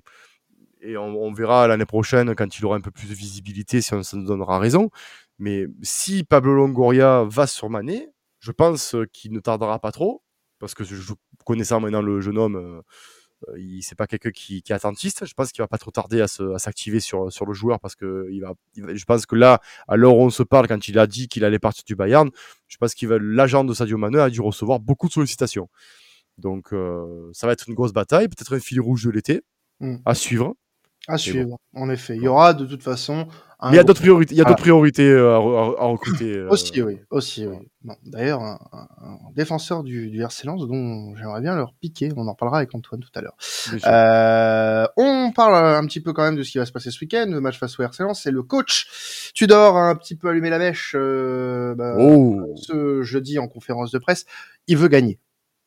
on, 0.97 1.33
verra 1.33 1.67
l'année 1.67 1.87
prochaine 1.87 2.35
quand 2.35 2.59
il 2.59 2.65
aura 2.67 2.77
un 2.77 2.81
peu 2.81 2.91
plus 2.91 3.09
de 3.09 3.15
visibilité 3.15 3.81
si 3.81 3.95
on, 3.95 4.03
nous 4.13 4.27
donnera 4.27 4.59
raison. 4.59 4.91
Mais 5.39 5.67
si 5.83 6.25
Pablo 6.25 6.55
Longoria 6.55 7.25
va 7.27 7.47
sur 7.47 7.71
Mané, 7.71 8.09
je 8.39 8.53
pense 8.53 8.95
qu'il 9.13 9.33
ne 9.33 9.41
tardera 9.41 9.79
pas 9.79 9.93
trop 9.93 10.23
parce 10.59 10.75
que 10.75 10.85
je, 10.85 11.13
connaissant 11.45 11.81
maintenant 11.81 12.03
le 12.03 12.21
jeune 12.21 12.39
homme, 12.39 12.57
euh, 12.57 13.59
il 13.59 13.83
c'est 13.83 13.95
pas 13.95 14.07
quelqu'un 14.07 14.31
qui, 14.31 14.57
est 14.57 14.71
attentiste. 14.73 15.27
Je 15.27 15.35
pense 15.35 15.53
qu'il 15.53 15.63
va 15.63 15.69
pas 15.69 15.79
trop 15.79 15.91
tarder 15.91 16.21
à 16.21 16.29
s'activer 16.29 17.01
sur, 17.01 17.25
le 17.25 17.53
joueur 17.53 17.81
parce 17.81 17.95
que 17.95 18.29
je 18.75 19.05
pense 19.05 19.27
que 19.27 19.37
là, 19.37 19.61
à 19.89 19.97
l'heure 19.97 20.17
où 20.17 20.23
on 20.23 20.31
se 20.31 20.43
parle, 20.43 20.69
quand 20.69 20.89
il 20.89 20.99
a 20.99 21.07
dit 21.07 21.29
qu'il 21.29 21.45
allait 21.45 21.59
partir 21.59 21.85
du 21.85 21.95
Bayern, 21.95 22.31
je 22.69 22.77
pense 22.77 22.95
qu'il 22.95 23.09
va 23.09 23.19
l'agent 23.21 23.65
de 23.65 23.75
Sadio 23.75 23.99
Mané 23.99 24.19
a 24.19 24.31
dû 24.31 24.41
recevoir 24.41 24.81
beaucoup 24.81 25.09
de 25.09 25.13
sollicitations. 25.13 25.69
Donc 26.39 26.73
euh, 26.73 27.31
ça 27.33 27.47
va 27.47 27.53
être 27.53 27.69
une 27.69 27.75
grosse 27.75 27.93
bataille, 27.93 28.29
peut-être 28.29 28.55
un 28.57 28.61
fil 28.61 28.81
rouge 28.81 29.05
de 29.05 29.11
l'été 29.11 29.43
Mm. 29.81 29.97
à 30.05 30.15
suivre. 30.15 30.55
À 31.09 31.19
suivre, 31.19 31.59
en 31.75 31.91
effet. 31.91 32.17
Il 32.17 32.23
y 32.23 32.29
aura 32.29 32.55
de 32.55 32.65
toute 32.65 32.83
façon. 32.83 33.27
un 33.61 33.69
Mais 33.71 33.75
il 33.75 33.77
y 33.77 33.81
a 33.81 33.85
d'autres 33.85 34.01
priorités, 34.01 34.35
il 34.35 34.39
y 34.39 34.41
a 34.41 34.45
Voilà. 34.45 34.53
d'autres 34.55 34.63
priorités 34.63 35.11
à, 35.11 35.37
re- 35.39 35.77
à- 35.79 35.83
à 35.83 35.87
recruter. 35.87 36.33
euh, 36.39 36.49
Aussi, 36.49 36.81
oui. 36.81 36.99
Aussi, 37.11 37.47
oui. 37.47 37.57
Bon, 37.83 37.95
D'ailleurs, 38.07 38.41
un, 38.41 38.59
défenseur 39.35 39.83
du, 39.83 40.09
du 40.11 40.23
RC 40.23 40.47
Lens 40.47 40.67
dont 40.67 41.15
j'aimerais 41.17 41.43
bien 41.43 41.57
leur 41.57 41.75
piquer. 41.75 42.09
On 42.17 42.27
en 42.27 42.33
reparlera 42.33 42.59
avec 42.59 42.75
Antoine 42.75 43.01
tout 43.03 43.11
à 43.17 43.21
l'heure. 43.21 43.37
Euh, 43.87 44.87
on 44.97 45.31
parle 45.33 45.55
un 45.77 45.85
petit 45.87 46.01
peu 46.01 46.13
quand 46.15 46.23
même 46.23 46.37
de 46.37 46.43
ce 46.43 46.53
qui 46.53 46.59
va 46.59 46.65
se 46.67 46.73
passer 46.73 46.91
ce 46.91 46.99
week-end. 47.01 47.27
Le 47.29 47.41
match 47.41 47.59
face 47.59 47.79
au 47.79 47.83
RC 47.83 48.03
Lens, 48.03 48.23
c'est 48.23 48.31
le 48.31 48.43
coach 48.43 48.87
Tudor 49.35 49.77
a 49.77 49.91
un 49.91 49.97
petit 49.97 50.15
peu 50.17 50.29
allumé 50.29 50.49
la 50.51 50.59
mèche 50.59 50.95
euh, 50.99 51.75
bah, 51.75 51.97
oh, 51.99 52.41
ce 52.57 53.03
jeudi 53.03 53.39
en 53.39 53.49
conférence 53.49 53.91
de 53.91 53.99
presse. 53.99 54.25
Il 54.69 54.79
veut 54.79 54.89
gagner. 54.89 55.19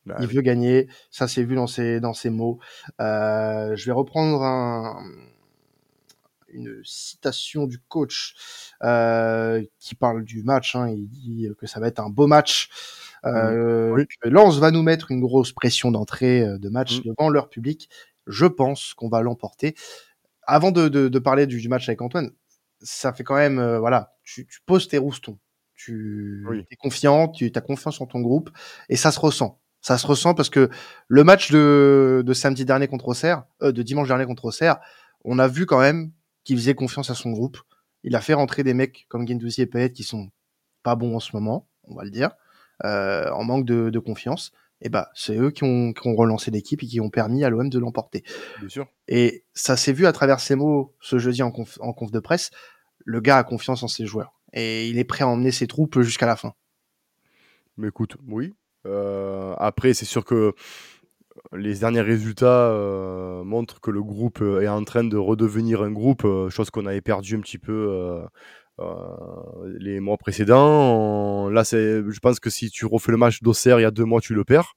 Bah 0.08 0.16
il 0.20 0.26
oui. 0.26 0.34
veut 0.34 0.42
gagner. 0.42 0.88
Ça 1.10 1.28
s'est 1.28 1.44
vu 1.44 1.54
dans 1.54 1.66
ses, 1.66 2.00
dans 2.00 2.14
ses 2.14 2.30
mots. 2.30 2.58
Euh, 3.00 3.76
je 3.76 3.86
vais 3.86 3.92
reprendre 3.92 4.42
un, 4.42 5.02
une 6.50 6.80
citation 6.84 7.66
du 7.66 7.78
coach 7.78 8.34
euh, 8.82 9.62
qui 9.78 9.94
parle 9.94 10.24
du 10.24 10.42
match. 10.42 10.74
hein. 10.76 10.88
Il 10.88 11.08
dit 11.08 11.48
que 11.58 11.66
ça 11.66 11.78
va 11.80 11.88
être 11.88 12.00
un 12.00 12.08
beau 12.10 12.26
match. 12.26 12.70
Euh, 13.24 13.90
Oui. 13.92 14.06
que 14.22 14.28
Lens 14.28 14.58
va 14.58 14.70
nous 14.70 14.82
mettre 14.82 15.10
une 15.10 15.20
grosse 15.20 15.52
pression 15.52 15.90
d'entrée 15.90 16.42
euh, 16.42 16.58
de 16.58 16.68
match 16.68 16.98
Mm. 17.00 17.02
devant 17.04 17.28
leur 17.28 17.48
public. 17.48 17.90
Je 18.26 18.46
pense 18.46 18.94
qu'on 18.94 19.08
va 19.08 19.20
l'emporter. 19.22 19.74
Avant 20.46 20.70
de, 20.70 20.88
de, 20.88 21.08
de 21.08 21.18
parler 21.18 21.46
du, 21.46 21.60
du 21.60 21.68
match 21.68 21.88
avec 21.88 22.00
Antoine, 22.00 22.30
ça 22.80 23.12
fait 23.12 23.24
quand 23.24 23.34
même, 23.34 23.58
euh, 23.58 23.78
voilà, 23.78 24.14
tu, 24.24 24.46
tu 24.46 24.60
poses 24.64 24.88
tes 24.88 24.98
roustons. 24.98 25.38
Tu 25.74 26.44
es 26.70 26.76
confiant, 26.76 27.28
tu 27.28 27.52
as 27.54 27.60
confiance 27.60 28.00
en 28.00 28.06
ton 28.06 28.20
groupe 28.20 28.50
et 28.88 28.96
ça 28.96 29.12
se 29.12 29.20
ressent. 29.20 29.60
Ça 29.88 29.96
se 29.96 30.06
ressent 30.06 30.34
parce 30.34 30.50
que 30.50 30.68
le 31.06 31.24
match 31.24 31.50
de, 31.50 32.22
de 32.22 32.34
samedi 32.34 32.66
dernier 32.66 32.88
contre 32.88 33.08
Auxerre, 33.08 33.44
euh, 33.62 33.72
de 33.72 33.82
dimanche 33.82 34.06
dernier 34.06 34.26
contre 34.26 34.44
Auxerre, 34.44 34.80
on 35.24 35.38
a 35.38 35.48
vu 35.48 35.64
quand 35.64 35.80
même 35.80 36.12
qu'il 36.44 36.58
faisait 36.58 36.74
confiance 36.74 37.08
à 37.08 37.14
son 37.14 37.30
groupe. 37.30 37.56
Il 38.04 38.14
a 38.14 38.20
fait 38.20 38.34
rentrer 38.34 38.62
des 38.62 38.74
mecs 38.74 39.06
comme 39.08 39.26
Gendouzi 39.26 39.62
et 39.62 39.66
Payet 39.66 39.90
qui 39.90 40.02
sont 40.02 40.28
pas 40.82 40.94
bons 40.94 41.16
en 41.16 41.20
ce 41.20 41.30
moment, 41.32 41.70
on 41.84 41.94
va 41.94 42.04
le 42.04 42.10
dire, 42.10 42.32
euh, 42.84 43.30
en 43.30 43.44
manque 43.44 43.64
de, 43.64 43.88
de 43.88 43.98
confiance. 43.98 44.52
Et 44.82 44.90
bah, 44.90 45.08
c'est 45.14 45.38
eux 45.38 45.50
qui 45.50 45.64
ont, 45.64 45.94
qui 45.94 46.06
ont 46.06 46.14
relancé 46.14 46.50
l'équipe 46.50 46.82
et 46.82 46.86
qui 46.86 47.00
ont 47.00 47.08
permis 47.08 47.42
à 47.42 47.48
l'OM 47.48 47.70
de 47.70 47.78
l'emporter. 47.78 48.24
bien 48.58 48.68
sûr. 48.68 48.88
Et 49.08 49.46
ça 49.54 49.78
s'est 49.78 49.94
vu 49.94 50.06
à 50.06 50.12
travers 50.12 50.40
ses 50.40 50.54
mots 50.54 50.94
ce 51.00 51.18
jeudi 51.18 51.42
en 51.42 51.50
conf, 51.50 51.78
en 51.80 51.94
conf 51.94 52.10
de 52.10 52.20
presse. 52.20 52.50
Le 53.06 53.22
gars 53.22 53.38
a 53.38 53.42
confiance 53.42 53.82
en 53.82 53.88
ses 53.88 54.04
joueurs 54.04 54.38
et 54.52 54.86
il 54.90 54.98
est 54.98 55.04
prêt 55.04 55.24
à 55.24 55.28
emmener 55.28 55.50
ses 55.50 55.66
troupes 55.66 55.98
jusqu'à 56.02 56.26
la 56.26 56.36
fin. 56.36 56.52
Mais 57.78 57.88
écoute, 57.88 58.18
oui. 58.26 58.52
Euh, 58.86 59.54
après, 59.58 59.94
c'est 59.94 60.04
sûr 60.04 60.24
que 60.24 60.52
les 61.52 61.76
derniers 61.76 62.00
résultats 62.00 62.70
euh, 62.70 63.44
montrent 63.44 63.80
que 63.80 63.90
le 63.90 64.02
groupe 64.02 64.40
euh, 64.42 64.60
est 64.60 64.68
en 64.68 64.84
train 64.84 65.04
de 65.04 65.16
redevenir 65.16 65.82
un 65.82 65.90
groupe, 65.92 66.26
chose 66.50 66.70
qu'on 66.70 66.86
avait 66.86 67.00
perdu 67.00 67.36
un 67.36 67.40
petit 67.40 67.58
peu 67.58 68.22
les 69.78 70.00
mois 70.00 70.16
précédents. 70.16 71.46
On- 71.46 71.48
là, 71.48 71.62
je 71.64 72.18
pense 72.20 72.40
que 72.40 72.50
si 72.50 72.70
tu 72.70 72.86
refais 72.86 73.12
le 73.12 73.18
match 73.18 73.42
d'Auxerre 73.42 73.80
il 73.80 73.82
y 73.82 73.86
a 73.86 73.90
deux 73.90 74.04
mois, 74.04 74.20
tu 74.20 74.34
le 74.34 74.44
perds. 74.44 74.74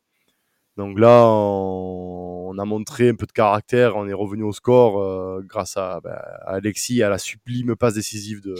Donc 0.77 0.99
là, 0.99 1.25
on, 1.27 2.57
a 2.57 2.65
montré 2.65 3.09
un 3.09 3.15
peu 3.15 3.25
de 3.25 3.31
caractère, 3.31 3.95
on 3.97 4.07
est 4.07 4.13
revenu 4.13 4.43
au 4.43 4.53
score 4.53 5.41
grâce 5.43 5.77
à, 5.77 5.99
bah, 6.01 6.21
à 6.45 6.55
Alexis 6.55 7.03
à 7.03 7.09
la 7.09 7.17
sublime 7.17 7.75
passe 7.75 7.95
décisive 7.95 8.41
de, 8.41 8.55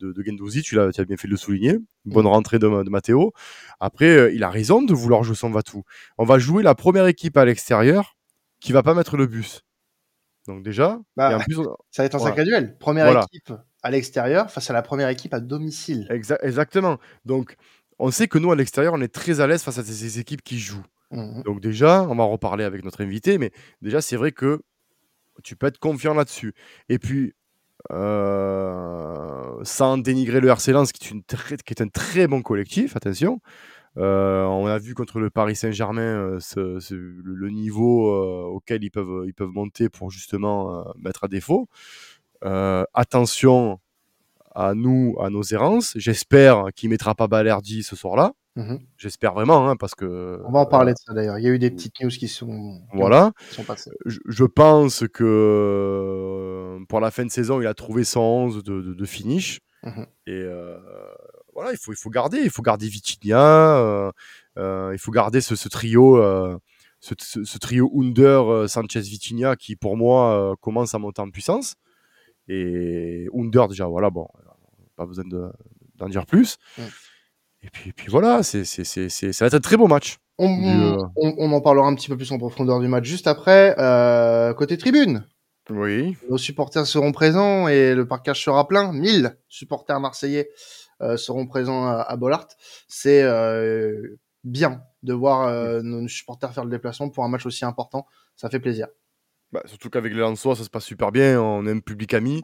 de, 0.00 0.12
de 0.12 0.22
Guendouzi, 0.22 0.62
tu, 0.62 0.80
as 0.80 0.90
bien 1.04 1.16
fait 1.16 1.28
de 1.28 1.32
le 1.32 1.36
souligner. 1.36 1.78
Bonne 2.04 2.26
rentrée 2.26 2.58
de, 2.58 2.68
de 2.82 2.90
Matteo. 2.90 3.32
Après, 3.78 4.06
euh, 4.08 4.32
il 4.32 4.42
a 4.42 4.50
raison 4.50 4.82
de 4.82 4.94
vouloir 4.94 5.22
jouer 5.22 5.36
son 5.36 5.50
Vatou. 5.50 5.84
On 6.18 6.24
va 6.24 6.38
jouer 6.38 6.62
la 6.62 6.74
première 6.74 7.06
équipe 7.06 7.36
à 7.36 7.44
l'extérieur 7.44 8.16
qui 8.60 8.72
va 8.72 8.82
pas 8.82 8.94
mettre 8.94 9.16
le 9.16 9.26
bus. 9.26 9.62
Donc 10.46 10.62
déjà, 10.62 10.98
Bah, 11.16 11.32
et 11.32 11.34
en 11.34 11.40
plus, 11.40 11.58
on- 11.58 11.76
Ça 11.90 12.02
va 12.02 12.06
être 12.06 12.14
un 12.14 12.18
Voilà. 12.18 12.34
sacré 12.34 12.44
duel. 12.44 12.76
Première 12.78 13.04
Voilà. 13.06 13.26
équipe 13.32 13.52
à 13.82 13.90
l'extérieur 13.90 14.50
face 14.50 14.68
à 14.70 14.72
la 14.72 14.82
première 14.82 15.08
équipe 15.08 15.34
à 15.34 15.40
domicile. 15.40 16.06
exa- 16.10 16.38
exactement. 16.42 16.98
Donc, 17.24 17.56
on 17.98 18.10
sait 18.10 18.26
que 18.28 18.38
nous, 18.38 18.50
à 18.50 18.56
l'extérieur, 18.56 18.94
on 18.94 19.00
est 19.00 19.12
très 19.12 19.40
à 19.40 19.46
l'aise 19.46 19.62
face 19.62 19.78
à 19.78 19.84
ces, 19.84 20.18
équipes 20.18 20.42
qui 20.42 20.58
jouent. 20.58 20.84
Mhm. 21.10 21.42
Donc 21.42 21.60
déjà, 21.60 22.02
on 22.02 22.14
va 22.14 22.22
en 22.24 22.30
reparler 22.30 22.64
avec 22.64 22.84
notre 22.84 23.02
invité, 23.02 23.36
mais 23.38 23.52
déjà, 23.82 24.00
c'est 24.00 24.16
vrai 24.16 24.32
que 24.32 24.60
tu 25.42 25.56
peux 25.56 25.66
être 25.66 25.78
confiant 25.78 26.14
là-dessus. 26.14 26.54
Et 26.88 26.98
puis, 26.98 27.34
euh, 27.92 29.58
sans 29.62 29.98
dénigrer 29.98 30.40
le 30.40 30.48
RC 30.48 30.72
Lens, 30.72 30.92
qui 30.92 31.08
est, 31.08 31.80
un 31.80 31.88
très 31.88 32.26
bon 32.26 32.42
collectif, 32.42 32.96
attention. 32.96 33.40
Euh, 33.96 34.44
on 34.44 34.66
a 34.66 34.78
vu 34.78 34.94
contre 34.94 35.18
le 35.18 35.30
Paris 35.30 35.56
Saint-Germain 35.56 36.38
euh, 36.56 36.80
le, 36.90 37.50
niveau 37.50 38.12
auquel 38.46 38.84
ils 38.84 38.90
peuvent, 38.90 39.26
monter 39.40 39.88
pour 39.88 40.10
justement 40.10 40.84
mettre 40.98 41.24
à 41.24 41.28
défaut. 41.28 41.68
Attention 42.42 43.80
à 44.54 44.74
nous, 44.74 45.16
à 45.20 45.30
nos 45.30 45.42
errances. 45.42 45.92
J'espère 45.96 46.66
qu'il 46.74 46.88
ne 46.88 46.94
mettra 46.94 47.14
pas 47.14 47.28
Balerdi 47.28 47.82
ce 47.82 47.96
soir-là. 47.96 48.32
Mhm. 48.56 48.80
J'espère 48.96 49.32
vraiment, 49.34 49.68
hein, 49.68 49.76
parce 49.76 49.94
que 49.94 50.42
On 50.44 50.50
va 50.52 50.58
en 50.60 50.66
parler 50.66 50.92
de 50.92 50.98
ça 50.98 51.14
d'ailleurs. 51.14 51.38
Il 51.38 51.44
y 51.44 51.46
a 51.46 51.50
eu 51.50 51.58
des 51.58 51.70
petites 51.70 52.00
news 52.02 52.10
qui 52.10 52.26
sont, 52.28 52.80
qui 52.90 52.96
voilà. 52.96 53.32
sont 53.52 53.62
passées. 53.62 53.92
je, 54.06 54.18
je 54.26 54.44
pense 54.44 55.04
que 55.12 55.24
euh, 55.24 56.84
pour 56.88 57.00
la 57.00 57.10
fin 57.10 57.24
de 57.24 57.30
saison, 57.30 57.60
il 57.60 57.66
a 57.66 57.74
trouvé 57.74 58.04
son 58.04 58.20
11 58.20 58.64
de, 58.64 58.80
de- 58.82 58.94
de 58.94 59.04
finish. 59.04 59.60
Mhm. 59.84 60.06
Et 60.26 60.32
euh, 60.32 60.78
voilà, 61.54 61.72
il 61.72 61.78
faut, 61.78 61.92
il 61.92 61.96
faut 61.96 62.10
garder. 62.10 62.38
Il 62.38 62.50
faut 62.50 62.62
garder 62.62 62.88
Vitinha. 62.88 64.10
euh, 64.58 64.90
il 64.92 64.98
faut 64.98 65.12
garder 65.12 65.40
ce, 65.40 65.54
ce 65.56 65.68
trio. 65.68 66.16
ce, 67.00 67.14
ce- 67.18 67.44
ce 67.44 67.58
trio 67.58 67.90
Under, 67.96 68.68
Sanchez, 68.68 69.00
Vitinha 69.00 69.56
qui 69.56 69.76
pour 69.76 69.96
moi 69.96 70.54
commence 70.60 70.94
à 70.94 70.98
monter 70.98 71.22
en 71.22 71.30
puissance. 71.30 71.76
Et 72.48 73.28
Under 73.32 73.68
déjà, 73.68 73.86
voilà, 73.86 74.10
bon, 74.10 74.26
pas 74.96 75.06
besoin 75.06 75.24
de- 75.24 75.50
d'en 75.94 76.08
dire 76.08 76.26
plus. 76.26 76.56
Et 77.62 77.68
puis, 77.70 77.90
et 77.90 77.92
puis 77.92 78.06
voilà, 78.08 78.42
c'est, 78.42 78.64
c'est, 78.64 78.84
c'est, 78.84 79.08
c'est- 79.08 79.32
ça 79.32 79.44
va 79.44 79.48
être 79.48 79.54
un 79.54 79.60
très 79.60 79.76
beau 79.76 79.86
match. 79.86 80.16
On, 80.38 80.48
Du, 80.56 80.66
euh, 80.66 80.96
on, 81.16 81.34
on 81.38 81.52
en 81.52 81.60
parlera 81.60 81.86
un 81.86 81.94
petit 81.94 82.08
peu 82.08 82.16
plus 82.16 82.32
en 82.32 82.38
profondeur 82.38 82.80
du 82.80 82.88
match 82.88 83.04
juste 83.04 83.26
après. 83.26 83.74
Euh, 83.78 84.54
côté 84.54 84.78
tribune, 84.78 85.26
Oui. 85.68 86.16
nos 86.30 86.38
supporters 86.38 86.86
seront 86.86 87.12
présents 87.12 87.68
et 87.68 87.94
le 87.94 88.08
parcage 88.08 88.42
sera 88.42 88.66
plein. 88.66 88.92
1000 88.92 89.36
supporters 89.48 90.00
marseillais 90.00 90.48
euh, 91.02 91.18
seront 91.18 91.46
présents 91.46 91.86
à, 91.86 91.96
à 92.00 92.16
Bollard. 92.16 92.48
C'est 92.88 93.22
euh, 93.22 94.18
bien 94.44 94.80
de 95.02 95.12
voir 95.12 95.82
nos 95.82 96.08
supporters 96.08 96.52
faire 96.54 96.64
le 96.64 96.70
déplacement 96.70 97.08
pour 97.10 97.24
un 97.24 97.28
match 97.28 97.44
aussi 97.46 97.64
important. 97.66 98.06
Ça 98.36 98.48
fait 98.48 98.60
plaisir. 98.60 98.86
Bah, 99.52 99.62
surtout 99.66 99.90
qu'avec 99.90 100.12
les 100.14 100.20
Lensois, 100.20 100.56
ça 100.56 100.64
se 100.64 100.70
passe 100.70 100.84
super 100.84 101.10
bien. 101.12 101.40
On 101.40 101.66
est 101.66 101.72
un 101.72 101.80
public 101.80 102.14
ami. 102.14 102.42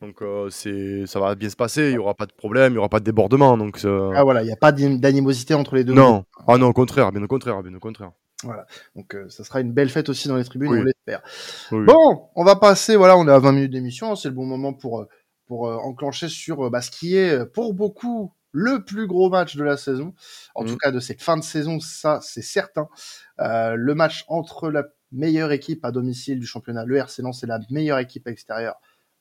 Donc 0.00 0.20
euh, 0.22 0.50
c'est, 0.50 1.06
ça 1.06 1.20
va 1.20 1.34
bien 1.34 1.48
se 1.48 1.56
passer, 1.56 1.86
il 1.88 1.92
n'y 1.92 1.98
aura 1.98 2.14
pas 2.14 2.26
de 2.26 2.32
problème, 2.32 2.72
il 2.72 2.74
n'y 2.74 2.78
aura 2.78 2.88
pas 2.88 3.00
de 3.00 3.04
débordement. 3.04 3.56
Donc, 3.56 3.80
euh, 3.84 4.12
Ah 4.14 4.24
voilà, 4.24 4.42
il 4.42 4.46
n'y 4.46 4.52
a 4.52 4.56
pas 4.56 4.72
d'animosité 4.72 5.54
entre 5.54 5.76
les 5.76 5.84
deux. 5.84 5.94
non, 5.94 6.24
ah 6.46 6.58
non, 6.58 6.66
au 6.68 6.72
contraire, 6.72 7.10
bien 7.12 7.22
au 7.22 7.26
contraire, 7.28 7.62
bien 7.62 7.74
au 7.74 7.80
contraire. 7.80 8.12
Donc 8.94 9.14
euh, 9.14 9.26
ça 9.30 9.42
sera 9.42 9.60
une 9.62 9.72
belle 9.72 9.88
fête 9.88 10.10
aussi 10.10 10.28
dans 10.28 10.36
les 10.36 10.44
tribunes, 10.44 10.70
Oui. 10.70 10.80
on 10.80 10.82
l'espère. 10.82 11.22
Oui. 11.72 11.86
Bon, 11.86 12.28
on 12.34 12.44
va 12.44 12.56
passer, 12.56 12.96
voilà, 12.96 13.16
on 13.16 13.26
est 13.26 13.30
à 13.32 13.38
20 13.38 13.52
minutes 13.52 13.70
d'émission, 13.72 14.14
c'est 14.16 14.28
le 14.28 14.34
bon 14.34 14.44
moment 14.44 14.74
pour, 14.74 15.06
pour 15.46 15.62
enclencher 15.62 16.28
sur 16.28 16.70
bah, 16.70 16.82
ce 16.82 16.90
qui 16.90 17.16
est 17.16 17.46
pour 17.46 17.72
beaucoup 17.72 18.34
le 18.52 18.84
plus 18.84 19.06
gros 19.06 19.30
match 19.30 19.56
de 19.56 19.64
la 19.64 19.76
saison, 19.78 20.12
en 20.54 20.64
Mhm. 20.64 20.68
tout 20.68 20.76
cas 20.76 20.90
de 20.90 21.00
cette 21.00 21.22
fin 21.22 21.38
de 21.38 21.42
saison, 21.42 21.80
ça 21.80 22.18
c'est 22.22 22.42
certain. 22.42 22.88
Le 23.38 23.94
match 23.94 24.24
entre 24.28 24.70
la 24.70 24.84
meilleure 25.10 25.52
équipe 25.52 25.84
à 25.84 25.90
domicile 25.92 26.38
du 26.38 26.46
championnat, 26.46 26.84
le 26.84 26.96
RC 26.98 27.22
Lens, 27.22 27.42
et 27.44 27.46
la 27.46 27.60
meilleure 27.70 27.98
équipe 27.98 28.26
à 28.26 28.30
l'extérieur 28.30 28.74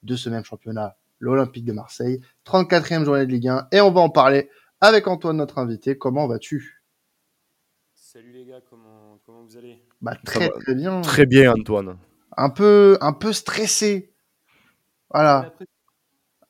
de 0.04 0.16
ce 0.16 0.30
même 0.30 0.44
championnat, 0.44 0.96
l'Olympique 1.20 1.66
de 1.66 1.74
Marseille, 1.74 2.22
34e 2.46 3.06
journée 3.06 3.26
de 3.26 3.32
Ligue 3.32 3.48
1, 3.48 3.68
et 3.72 3.82
on 3.82 3.92
va 3.92 4.02
en 4.02 4.10
parler 4.10 4.50
avec 4.82 5.08
Antoine, 5.08 5.38
notre 5.38 5.60
invité. 5.60 5.98
Comment 5.98 6.28
vas-tu? 6.28 6.84
Salut 7.94 8.32
les 8.32 8.46
gars, 8.46 8.62
comment, 8.70 9.20
comment 9.26 9.44
vous 9.44 9.58
allez? 9.58 9.84
Bah 10.02 10.16
très 10.24 10.48
va. 10.50 10.60
très 10.60 10.76
bien. 10.76 11.02
Très 11.02 11.26
bien, 11.26 11.54
Antoine. 11.54 11.98
un 12.38 12.50
peu, 12.50 12.98
un 13.02 13.14
peu 13.14 13.34
stressé. 13.34 14.14
Voilà, 15.10 15.54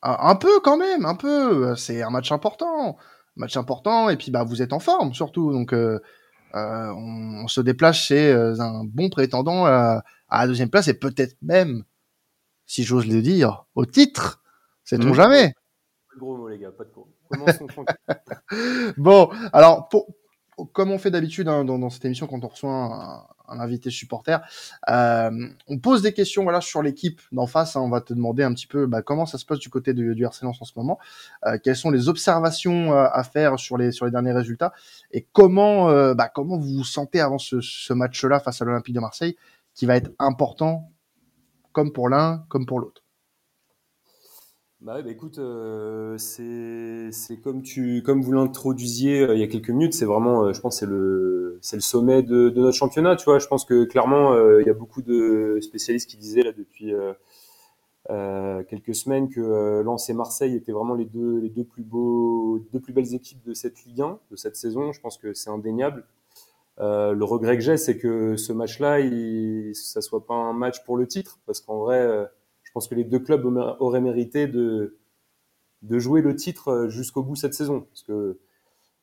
un 0.02 0.36
peu 0.36 0.60
quand 0.62 0.78
même, 0.78 1.06
un 1.06 1.16
peu. 1.16 1.76
C'est 1.76 2.02
un 2.02 2.10
match 2.10 2.32
important, 2.32 2.98
match 3.36 3.56
important. 3.58 4.10
Et 4.10 4.18
puis 4.18 4.32
bah 4.32 4.44
vous 4.44 4.62
êtes 4.62 4.74
en 4.74 4.80
forme 4.80 5.14
surtout, 5.14 5.52
donc 5.52 5.74
euh, 5.74 6.00
euh, 6.56 6.92
on, 6.92 7.44
on 7.44 7.48
se 7.48 7.62
déplace 7.62 7.98
chez 7.98 8.32
euh, 8.32 8.60
un 8.60 8.84
bon 8.86 9.10
prétendant 9.10 9.66
à, 9.66 10.04
à 10.30 10.42
la 10.42 10.48
deuxième 10.48 10.70
place 10.70 10.88
et 10.88 10.98
peut-être 10.98 11.36
même, 11.42 11.84
si 12.66 12.84
j'ose 12.84 13.08
le 13.08 13.22
dire, 13.22 13.66
au 13.76 13.86
titre. 13.86 14.42
Sait-on 14.84 15.08
Mhm. 15.10 15.14
jamais 15.14 15.54
Pas 16.10 16.16
de 16.16 16.20
gros 16.20 16.38
mots 16.38 16.48
les 16.50 16.60
gars, 16.60 16.72
pas 16.72 16.84
de 16.84 16.92
gros. 16.92 17.08
Commençons 17.30 17.68
tranquille. 17.68 17.96
Bon, 18.98 19.30
alors 19.54 19.88
pour, 19.90 20.08
comme 20.74 20.92
on 20.92 20.98
fait 21.00 21.10
d'habitude 21.12 21.48
hein, 21.48 21.66
dans, 21.66 21.80
dans 21.80 21.90
cette 21.90 22.06
émission 22.06 22.28
quand 22.28 22.44
on 22.44 22.48
reçoit 22.48 22.72
un, 22.72 23.26
un 23.48 23.60
invité 23.60 23.90
supporter, 23.90 24.40
euh, 24.90 25.48
on 25.68 25.80
pose 25.80 26.02
des 26.04 26.14
questions 26.14 26.44
voilà 26.44 26.62
sur 26.62 26.84
l'équipe 26.84 27.22
d'en 27.32 27.48
face. 27.48 27.76
hein. 27.76 27.82
on 27.82 27.90
va 27.90 28.02
te 28.02 28.14
demander 28.14 28.44
un 28.44 28.54
petit 28.54 28.68
peu 28.68 28.86
bah, 28.86 29.02
comment 29.02 29.26
ça 29.26 29.38
se 29.40 29.46
passe 29.46 29.58
du 29.60 29.70
côté 29.70 29.94
du, 29.96 30.14
du 30.16 30.24
RC 30.24 30.46
Lens 30.46 30.62
en 30.62 30.66
ce 30.66 30.74
moment, 30.76 31.00
euh, 31.46 31.58
quelles 31.62 31.76
sont 31.76 31.90
les 31.92 32.08
observations 32.08 32.94
euh, 32.94 33.06
à 33.12 33.24
faire 33.24 33.58
sur 33.58 33.78
les 33.78 33.92
sur 33.92 34.06
les 34.06 34.12
derniers 34.12 34.32
résultats 34.34 34.74
et 35.12 35.28
comment 35.34 35.90
euh, 35.90 36.14
bah, 36.14 36.30
comment 36.34 36.58
vous 36.58 36.78
vous 36.78 36.84
sentez 36.84 37.20
avant 37.20 37.40
ce, 37.40 37.60
ce 37.62 37.94
match-là 37.94 38.40
face 38.40 38.62
à 38.62 38.66
l'Olympique 38.66 38.94
de 38.96 39.00
Marseille 39.00 39.36
qui 39.74 39.88
va 39.88 39.96
être 39.96 40.12
important 40.20 40.92
comme 41.74 41.92
pour 41.92 42.10
l'un 42.10 42.46
comme 42.50 42.66
pour 42.66 42.80
l'autre. 42.80 43.04
Bah, 44.84 45.02
bah 45.02 45.10
écoute, 45.12 45.40
euh, 45.40 46.18
c'est 46.18 47.10
comme 47.42 48.22
vous 48.22 48.34
l'introduisiez 48.34 49.22
euh, 49.22 49.34
il 49.34 49.40
y 49.40 49.44
a 49.44 49.48
quelques 49.48 49.70
minutes, 49.70 49.94
c'est 49.94 50.04
vraiment, 50.04 50.44
euh, 50.44 50.52
je 50.52 50.60
pense, 50.60 50.80
c'est 50.80 50.86
le 50.86 51.58
c'est 51.62 51.78
le 51.78 51.82
sommet 51.82 52.22
de, 52.22 52.50
notre 52.50 52.76
championnat, 52.76 53.16
tu 53.16 53.24
vois. 53.24 53.40
Je 53.40 53.48
pense 53.48 53.64
que 53.64 53.86
clairement, 53.86 54.36
il 54.60 54.68
y 54.68 54.70
a 54.70 54.74
beaucoup 54.74 55.02
de 55.02 55.60
spécialistes 55.62 56.10
qui 56.10 56.18
disaient 56.18 56.44
là 56.44 56.52
depuis 56.52 56.94
quelques 58.70 58.94
semaines 58.94 59.30
que 59.30 59.82
Lens 59.82 60.10
et 60.10 60.14
Marseille 60.14 60.56
étaient 60.56 60.74
vraiment 60.74 60.96
les 60.96 61.06
deux 61.06 61.40
les 61.40 61.50
deux 61.50 61.64
plus 61.64 61.84
beaux 61.84 62.60
deux 62.74 62.82
plus 62.82 62.92
belles 62.92 63.14
équipes 63.16 63.42
de 63.46 63.54
cette 63.54 63.86
Ligue 63.86 64.02
1 64.02 64.20
de 64.32 64.36
cette 64.36 64.58
saison. 64.58 64.92
Je 64.92 65.00
pense 65.00 65.18
que 65.18 65.34
c'est 65.34 65.50
indéniable. 65.50 66.06
Euh, 66.80 67.14
le 67.14 67.24
regret 67.26 67.58
que 67.58 67.64
j'ai, 67.64 67.78
c'est 67.78 67.98
que 67.98 68.36
ce 68.36 68.52
match-là, 68.54 69.00
il, 69.00 69.76
ça 69.76 70.02
soit 70.02 70.26
pas 70.26 70.34
un 70.34 70.54
match 70.54 70.84
pour 70.86 70.98
le 70.98 71.08
titre, 71.08 71.40
parce 71.46 71.62
qu'en 71.62 71.78
vrai, 71.80 72.00
euh, 72.00 72.26
je 72.64 72.72
pense 72.72 72.88
que 72.88 72.96
les 72.96 73.04
deux 73.04 73.20
clubs 73.20 73.46
aura- 73.46 73.82
auraient 73.82 74.02
mérité 74.02 74.48
de, 74.48 74.98
de 75.84 76.00
jouer 76.00 76.22
le 76.22 76.36
titre 76.36 76.70
euh, 76.70 76.90
jusqu'au 76.90 77.24
bout 77.24 77.36
cette 77.36 77.54
saison. 77.54 77.82
Parce 77.82 78.04
que 78.04 78.40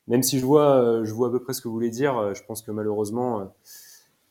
même 0.08 0.22
si 0.22 0.38
je 0.40 0.46
vois, 0.46 1.02
je 1.04 1.12
vois 1.12 1.28
à 1.28 1.30
peu 1.30 1.40
près 1.42 1.52
ce 1.54 1.60
que 1.62 1.68
vous 1.68 1.74
voulez 1.74 1.90
dire, 1.90 2.34
je 2.34 2.42
pense 2.44 2.62
que 2.62 2.70
malheureusement, 2.72 3.52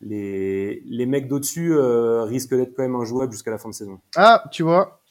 les, 0.02 0.82
les 0.86 1.06
mecs 1.06 1.28
d'au-dessus 1.28 1.74
euh, 1.74 2.24
risquent 2.24 2.56
d'être 2.56 2.74
quand 2.76 2.84
même 2.84 2.96
injouables 2.96 3.32
jusqu'à 3.32 3.52
la 3.52 3.58
fin 3.58 3.70
de 3.70 3.74
saison. 3.74 4.00
Ah, 4.16 4.44
tu 4.52 4.64
vois, 4.64 5.02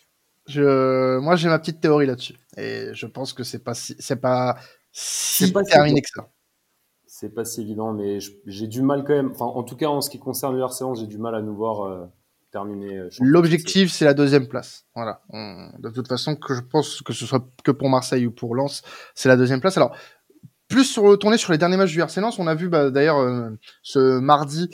je, 0.46 1.18
moi 1.18 1.36
j'ai 1.36 1.48
ma 1.48 1.58
petite 1.58 1.80
théorie 1.80 2.06
là-dessus 2.06 2.36
et 2.56 2.90
je 2.92 3.06
pense 3.06 3.32
que 3.32 3.44
c'est 3.44 3.62
pas 3.64 3.74
si, 3.74 3.96
c'est 3.98 4.20
pas 4.20 4.56
si 4.92 5.52
terminé 5.64 6.02
que 6.02 6.08
ça. 6.08 6.28
C'est 7.20 7.35
pas 7.35 7.44
si 7.44 7.62
évident, 7.62 7.92
mais 7.92 8.20
j'ai 8.46 8.68
du 8.68 8.81
mal 8.81 9.02
quand 9.02 9.12
même. 9.12 9.31
Enfin, 9.33 9.46
en 9.46 9.64
tout 9.64 9.74
cas, 9.74 9.87
en 9.88 10.00
ce 10.00 10.09
qui 10.09 10.20
concerne 10.20 10.54
le 10.57 10.62
RC 10.62 10.85
Lens, 10.85 11.00
j'ai 11.00 11.09
du 11.09 11.18
mal 11.18 11.35
à 11.35 11.42
nous 11.42 11.52
voir 11.57 11.81
euh, 11.85 12.07
terminer. 12.52 12.96
euh. 12.96 13.09
L'objectif, 13.18 13.90
c'est 13.90 14.04
la 14.04 14.14
deuxième 14.14 14.46
place. 14.46 14.85
Voilà. 14.94 15.20
On- 15.31 15.68
de 15.81 15.90
toute 15.90 16.07
façon, 16.07 16.37
que 16.37 16.54
je 16.54 16.61
pense 16.61 17.02
que 17.02 17.12
ce 17.12 17.26
soit 17.26 17.44
que 17.64 17.72
pour 17.72 17.88
Marseille 17.88 18.24
ou 18.24 18.31
pour 18.31 18.54
Lens, 18.54 18.83
c'est 19.16 19.28
la 19.28 19.37
deuxième 19.37 19.61
place. 19.61 19.76
Alors, 19.76 19.96
plus 20.68 20.85
sur 20.85 21.02
retourner 21.02 21.38
sur 21.38 21.50
les 21.50 21.59
derniers 21.59 21.76
matchs 21.76 21.90
du 21.90 22.00
RC 22.00 22.20
Lens, 22.20 22.38
on 22.38 22.46
a 22.46 22.54
vu 22.54 22.68
bah, 22.68 22.88
d'ailleurs 22.90 23.18
euh, 23.18 23.50
ce 23.83 24.20
mardi 24.20 24.70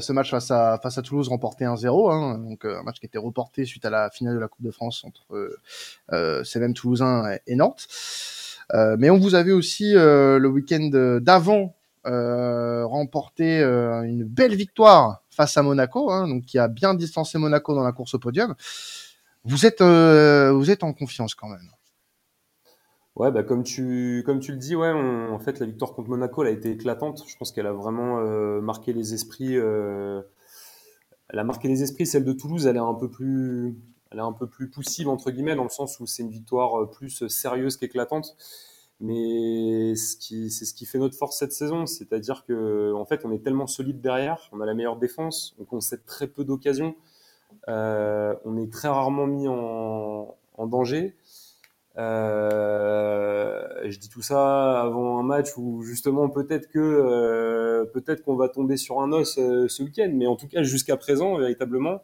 ce 0.00 0.12
match 0.12 0.32
face 0.32 0.50
à 0.50 0.80
face 0.82 0.98
à 0.98 1.02
Toulouse 1.02 1.28
remporté 1.28 1.64
1-0, 1.64 2.10
hein, 2.10 2.38
donc 2.38 2.64
un 2.64 2.82
match 2.82 2.98
qui 2.98 3.06
était 3.06 3.18
reporté 3.18 3.66
suite 3.66 3.84
à 3.84 3.90
la 3.90 4.10
finale 4.10 4.34
de 4.34 4.40
la 4.40 4.48
Coupe 4.48 4.64
de 4.64 4.70
France 4.72 5.04
entre 5.04 5.58
ces 6.44 6.58
mêmes 6.58 6.74
Toulousains 6.74 7.30
et, 7.34 7.52
et 7.52 7.54
Nantes. 7.54 7.86
Euh, 8.72 8.96
mais 8.98 9.10
on 9.10 9.18
vous 9.18 9.34
avait 9.34 9.52
aussi 9.52 9.94
euh, 9.94 10.38
le 10.38 10.48
week-end 10.48 10.88
d'avant 11.20 11.74
euh, 12.06 12.84
remporté 12.84 13.60
euh, 13.60 14.02
une 14.02 14.24
belle 14.24 14.54
victoire 14.54 15.22
face 15.30 15.56
à 15.56 15.62
Monaco, 15.62 16.10
hein, 16.10 16.28
donc 16.28 16.44
qui 16.44 16.58
a 16.58 16.68
bien 16.68 16.92
distancé 16.92 17.38
Monaco 17.38 17.74
dans 17.74 17.82
la 17.82 17.92
course 17.92 18.14
au 18.14 18.18
podium. 18.18 18.54
Vous 19.44 19.64
êtes, 19.64 19.80
euh, 19.80 20.52
vous 20.52 20.70
êtes 20.70 20.84
en 20.84 20.92
confiance 20.92 21.34
quand 21.34 21.48
même. 21.48 21.68
Ouais, 23.16 23.30
bah 23.30 23.42
comme 23.42 23.62
tu 23.62 24.22
comme 24.26 24.40
tu 24.40 24.52
le 24.52 24.58
dis, 24.58 24.74
ouais, 24.74 24.90
en 24.90 25.38
fait 25.38 25.60
la 25.60 25.66
victoire 25.66 25.92
contre 25.92 26.10
Monaco, 26.10 26.42
a 26.42 26.50
été 26.50 26.70
éclatante. 26.72 27.24
Je 27.26 27.36
pense 27.36 27.52
qu'elle 27.52 27.66
a 27.66 27.72
vraiment 27.72 28.20
marqué 28.60 28.92
les 28.92 29.14
esprits. 29.14 29.54
elle 29.54 30.24
a 31.30 31.44
marqué 31.44 31.68
les 31.68 31.82
esprits. 31.82 32.06
Celle 32.06 32.24
de 32.24 32.32
Toulouse, 32.32 32.66
elle 32.66 32.76
est 32.76 32.80
un 32.80 32.94
peu 32.94 33.08
plus, 33.08 33.76
elle 34.10 34.18
est 34.18 34.22
un 34.22 34.32
peu 34.32 34.48
plus 34.48 34.68
poussive 34.68 35.08
entre 35.08 35.30
guillemets 35.30 35.54
dans 35.54 35.62
le 35.62 35.68
sens 35.68 36.00
où 36.00 36.06
c'est 36.06 36.24
une 36.24 36.30
victoire 36.30 36.90
plus 36.90 37.28
sérieuse 37.28 37.76
qu'éclatante. 37.76 38.36
Mais 39.00 39.96
ce 39.96 40.16
qui, 40.16 40.50
c'est 40.50 40.64
ce 40.64 40.72
qui 40.72 40.86
fait 40.86 40.98
notre 40.98 41.16
force 41.16 41.38
cette 41.38 41.52
saison, 41.52 41.86
c'est-à-dire 41.86 42.44
que 42.46 42.92
en 42.94 43.04
fait 43.04 43.24
on 43.24 43.32
est 43.32 43.42
tellement 43.42 43.66
solide 43.66 44.00
derrière, 44.00 44.48
on 44.52 44.60
a 44.60 44.66
la 44.66 44.74
meilleure 44.74 44.96
défense, 44.96 45.54
on 45.58 45.64
concède 45.64 46.04
très 46.06 46.28
peu 46.28 46.44
d'occasions, 46.44 46.94
euh, 47.68 48.34
on 48.44 48.56
est 48.56 48.72
très 48.72 48.88
rarement 48.88 49.26
mis 49.26 49.48
en, 49.48 50.36
en 50.56 50.66
danger. 50.66 51.16
Euh, 51.96 53.62
je 53.84 53.98
dis 53.98 54.08
tout 54.08 54.22
ça 54.22 54.80
avant 54.82 55.18
un 55.18 55.22
match 55.22 55.56
où 55.56 55.82
justement 55.82 56.28
peut-être 56.28 56.68
que 56.68 56.80
euh, 56.80 57.84
peut-être 57.84 58.24
qu'on 58.24 58.34
va 58.34 58.48
tomber 58.48 58.76
sur 58.76 59.00
un 59.00 59.12
os 59.12 59.38
euh, 59.38 59.68
ce 59.68 59.82
week-end, 59.82 60.10
mais 60.12 60.26
en 60.26 60.34
tout 60.34 60.48
cas 60.48 60.64
jusqu'à 60.64 60.96
présent 60.96 61.36
véritablement 61.38 62.02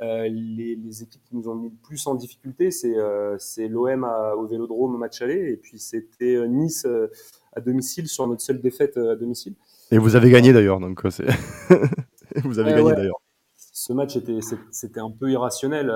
euh, 0.00 0.28
les, 0.28 0.76
les 0.76 1.02
équipes 1.02 1.22
qui 1.24 1.36
nous 1.36 1.48
ont 1.48 1.54
mis 1.54 1.70
le 1.70 1.76
plus 1.82 2.06
en 2.06 2.14
difficulté 2.14 2.70
c'est 2.70 2.96
euh, 2.96 3.38
l'OM 3.58 4.04
au 4.36 4.46
Vélodrome 4.46 4.94
au 4.94 4.98
match 4.98 5.22
aller 5.22 5.52
et 5.52 5.56
puis 5.56 5.78
c'était 5.78 6.36
euh, 6.36 6.46
Nice 6.46 6.84
euh, 6.84 7.10
à 7.54 7.60
domicile 7.60 8.06
sur 8.06 8.26
notre 8.26 8.42
seule 8.42 8.60
défaite 8.60 8.98
à 8.98 9.16
domicile. 9.16 9.54
Et 9.90 9.98
vous 9.98 10.14
avez 10.14 10.30
gagné 10.30 10.52
d'ailleurs, 10.52 10.80
donc 10.80 11.00
c'est. 11.10 11.24
vous 12.44 12.58
avez 12.58 12.72
gagné 12.72 12.82
ouais. 12.82 12.94
d'ailleurs. 12.94 13.22
ce 13.56 13.92
match 13.94 14.16
était 14.16 14.40
c'était 14.70 15.00
un 15.00 15.10
peu 15.10 15.30
irrationnel 15.30 15.90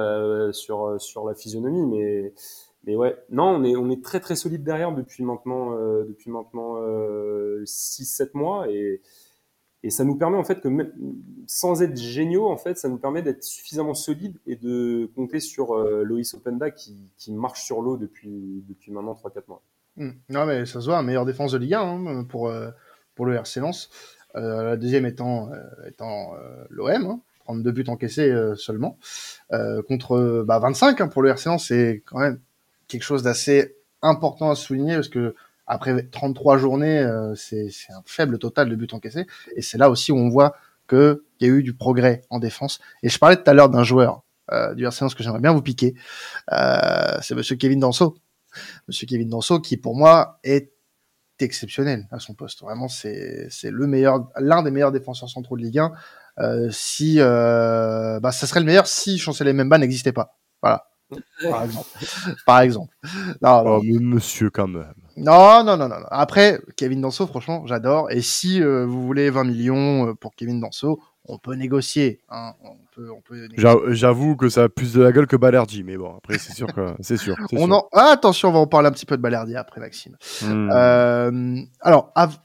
sur 0.54 0.98
sur 0.98 1.26
la 1.26 1.34
physionomie 1.34 1.84
mais 1.84 2.32
mais 2.84 2.96
ouais 2.96 3.16
non 3.28 3.56
on 3.56 3.64
est 3.64 3.76
on 3.76 3.90
est 3.90 4.02
très 4.02 4.20
très 4.20 4.36
solide 4.36 4.62
derrière 4.62 4.92
depuis 4.92 5.24
maintenant 5.24 5.72
depuis 6.04 6.30
maintenant 6.30 6.76
6 7.66 8.04
7 8.06 8.34
mois 8.34 8.70
et 8.70 9.02
et 9.82 9.90
ça 9.90 10.04
nous 10.04 10.16
permet 10.16 10.36
en 10.36 10.44
fait 10.44 10.60
que 10.60 10.68
sans 11.46 11.82
être 11.82 11.96
géniaux 11.96 12.48
en 12.48 12.56
fait 12.56 12.76
ça 12.76 12.88
nous 12.88 12.98
permet 12.98 13.22
d'être 13.22 13.42
suffisamment 13.42 13.94
solide 13.94 14.36
et 14.46 14.56
de 14.56 15.10
compter 15.14 15.40
sur 15.40 15.72
euh, 15.72 16.02
Loïs 16.04 16.34
Openda 16.34 16.70
qui, 16.70 17.10
qui 17.16 17.32
marche 17.32 17.64
sur 17.64 17.80
l'eau 17.80 17.96
depuis 17.96 18.64
depuis 18.68 18.92
maintenant 18.92 19.14
3 19.14 19.30
4 19.30 19.48
mois. 19.48 19.62
Hmm. 19.96 20.12
Non, 20.28 20.46
mais 20.46 20.66
ça 20.66 20.80
se 20.80 20.86
voit, 20.86 21.02
meilleure 21.02 21.26
défense 21.26 21.52
de 21.52 21.58
Ligue 21.58 21.74
1 21.74 21.80
hein, 21.80 22.24
pour, 22.24 22.48
euh, 22.48 22.70
pour 23.14 23.26
le 23.26 23.34
RC 23.34 23.60
Lens. 23.60 23.90
Euh, 24.36 24.62
la 24.62 24.76
deuxième 24.76 25.06
étant, 25.06 25.50
euh, 25.52 25.88
étant 25.88 26.34
euh, 26.34 26.64
l'OM, 26.70 27.06
hein, 27.06 27.20
32 27.44 27.72
buts 27.72 27.84
encaissés 27.88 28.32
seulement. 28.56 28.96
Contre 29.88 30.44
bah, 30.46 30.58
25 30.60 31.00
hein, 31.00 31.08
pour 31.08 31.22
le 31.22 31.30
RC 31.30 31.48
Lens, 31.48 31.66
c'est 31.66 32.02
quand 32.06 32.20
même 32.20 32.38
quelque 32.86 33.02
chose 33.02 33.22
d'assez 33.22 33.76
important 34.02 34.50
à 34.50 34.54
souligner 34.54 34.94
parce 34.94 35.08
que 35.08 35.34
après 35.70 36.02
33 36.02 36.58
journées, 36.58 36.98
euh, 36.98 37.34
c'est 37.36 37.70
un 37.90 38.02
faible 38.04 38.38
total 38.38 38.68
de 38.68 38.74
buts 38.74 38.88
encaissés. 38.90 39.26
Et 39.54 39.62
c'est 39.62 39.78
là 39.78 39.88
aussi 39.88 40.10
où 40.10 40.16
on 40.16 40.28
voit 40.28 40.56
qu'il 40.88 41.20
y 41.40 41.44
a 41.44 41.48
eu 41.48 41.62
du 41.62 41.74
progrès 41.74 42.22
en 42.28 42.40
défense. 42.40 42.80
Et 43.04 43.08
je 43.08 43.16
parlais 43.20 43.36
tout 43.36 43.48
à 43.48 43.54
l'heure 43.54 43.70
d'un 43.70 43.84
joueur 43.84 44.24
euh, 44.50 44.74
du 44.74 44.84
RC 44.84 45.06
que 45.16 45.22
j'aimerais 45.22 45.40
bien 45.40 45.52
vous 45.52 45.62
piquer. 45.62 45.94
Euh, 46.52 47.18
c'est 47.22 47.36
Monsieur 47.36 47.54
Kevin 47.54 47.78
Danso. 47.78 48.16
Monsieur 48.88 49.06
Kevin 49.06 49.28
Danso, 49.28 49.60
qui 49.60 49.76
pour 49.76 49.94
moi 49.94 50.40
est 50.42 50.72
exceptionnel 51.38 52.08
à 52.10 52.18
son 52.18 52.34
poste. 52.34 52.60
Vraiment, 52.62 52.88
c'est 52.88 53.48
le 53.62 53.86
meilleur, 53.86 54.28
l'un 54.38 54.64
des 54.64 54.72
meilleurs 54.72 54.92
défenseurs 54.92 55.28
centraux 55.28 55.56
de 55.56 55.62
Ligue 55.62 55.78
1. 55.78 55.92
Euh, 56.40 56.68
si, 56.72 57.16
euh, 57.20 58.18
bah, 58.18 58.32
ça 58.32 58.48
serait 58.48 58.60
le 58.60 58.66
meilleur 58.66 58.88
si 58.88 59.18
Chancelier 59.18 59.52
Memba 59.52 59.78
n'existait 59.78 60.12
pas. 60.12 60.36
Voilà. 60.62 60.89
Par 61.42 61.64
exemple. 61.64 61.88
Par 62.46 62.60
exemple. 62.60 62.94
Non. 63.42 63.62
Oh, 63.66 63.80
mais 63.82 63.98
monsieur, 63.98 64.50
quand 64.50 64.68
même. 64.68 64.92
Non, 65.16 65.64
non, 65.64 65.76
non, 65.76 65.88
non. 65.88 65.96
Après, 66.10 66.60
Kevin 66.76 67.00
Danso, 67.00 67.26
franchement, 67.26 67.66
j'adore. 67.66 68.10
Et 68.10 68.22
si 68.22 68.62
euh, 68.62 68.86
vous 68.86 69.02
voulez 69.04 69.30
20 69.30 69.44
millions 69.44 70.08
euh, 70.08 70.14
pour 70.14 70.34
Kevin 70.34 70.60
Danso, 70.60 71.00
on 71.26 71.38
peut 71.38 71.54
négocier. 71.54 72.20
hein. 72.30 72.54
On 72.64 72.76
peut, 72.94 73.10
on 73.10 73.20
peut 73.20 73.48
J'avoue 73.88 74.36
que 74.36 74.48
ça 74.48 74.64
a 74.64 74.68
plus 74.68 74.94
de 74.94 75.02
la 75.02 75.12
gueule 75.12 75.26
que 75.26 75.36
Balerdi, 75.36 75.84
mais 75.84 75.96
bon, 75.96 76.16
après, 76.16 76.38
c'est 76.38 76.54
sûr 76.54 76.72
que 76.72 76.94
c'est 77.00 77.16
sûr. 77.18 77.36
On 77.52 77.66
sûr. 77.66 77.72
en... 77.74 77.88
ah, 77.92 78.10
attention, 78.12 78.48
on 78.48 78.52
va 78.52 78.58
en 78.60 78.66
parler 78.66 78.88
un 78.88 78.92
petit 78.92 79.06
peu 79.06 79.16
de 79.16 79.22
Balerdi 79.22 79.54
après, 79.56 79.80
Maxime. 79.80 80.16
Hmm. 80.42 80.70
Euh, 80.72 81.56
alors, 81.80 82.12
av- 82.14 82.38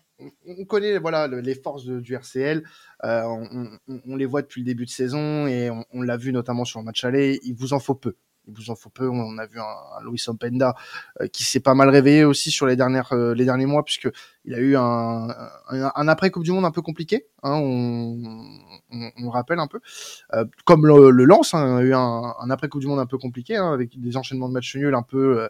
on 0.48 0.66
connaît 0.66 0.98
voilà 0.98 1.28
le- 1.28 1.40
les 1.42 1.56
forces 1.56 1.86
de- 1.86 2.00
du 2.00 2.14
RCL. 2.16 2.64
Euh, 3.04 3.24
on, 3.24 3.70
on- 4.08 4.16
les 4.16 4.26
voit 4.26 4.42
depuis 4.42 4.62
le 4.62 4.66
début 4.66 4.86
de 4.86 4.90
saison 4.90 5.48
et 5.48 5.70
on, 5.70 5.84
on 5.94 6.02
l'a 6.02 6.18
vu 6.18 6.32
notamment 6.32 6.66
sur 6.66 6.80
le 6.80 6.86
match 6.86 7.04
aller. 7.06 7.40
Il 7.44 7.56
vous 7.56 7.74
en 7.74 7.80
faut 7.80 7.96
peu. 7.96 8.16
Il 8.48 8.54
vous 8.56 8.70
en 8.70 8.76
faut 8.76 8.90
peu. 8.90 9.10
On 9.10 9.38
a 9.38 9.46
vu 9.46 9.60
un, 9.60 9.64
un 9.64 10.10
Luis 10.10 10.24
Openda 10.28 10.76
euh, 11.22 11.28
qui 11.28 11.44
s'est 11.44 11.60
pas 11.60 11.74
mal 11.74 11.90
réveillé 11.90 12.24
aussi 12.24 12.52
sur 12.52 12.66
les 12.66 12.76
dernières 12.76 13.14
euh, 13.14 13.34
les 13.34 13.46
derniers 13.46 13.66
mois 13.66 13.84
puisque 13.84 14.10
il 14.46 14.54
a 14.54 14.60
eu 14.60 14.76
un, 14.76 15.30
un, 15.70 15.92
un 15.96 16.08
après 16.08 16.30
Coupe 16.30 16.44
du 16.44 16.52
Monde 16.52 16.66
un 16.66 16.72
peu 16.72 16.82
compliqué. 16.82 17.26
Hein, 17.44 17.54
on, 17.54 18.18
on, 18.92 19.12
on 19.18 19.24
le 19.24 19.30
rappelle 19.30 19.60
un 19.60 19.68
peu. 19.68 19.80
Euh, 20.34 20.46
comme 20.66 20.86
le, 20.86 21.10
le 21.10 21.26
Lens 21.26 21.54
hein, 21.54 21.78
a 21.78 21.82
eu 21.82 21.94
un, 21.94 22.34
après 22.50 22.70
Coupe 22.70 22.82
du 22.82 22.88
Monde 22.88 23.00
un 23.00 23.06
peu 23.08 23.18
compliqué 23.18 23.56
hein, 23.56 23.74
avec 23.74 24.00
des 24.00 24.18
enchaînements 24.18 24.48
de 24.48 24.54
matchs 24.54 24.76
nuls 24.76 24.94
un 24.94 25.02
peu 25.04 25.40
euh, 25.40 25.48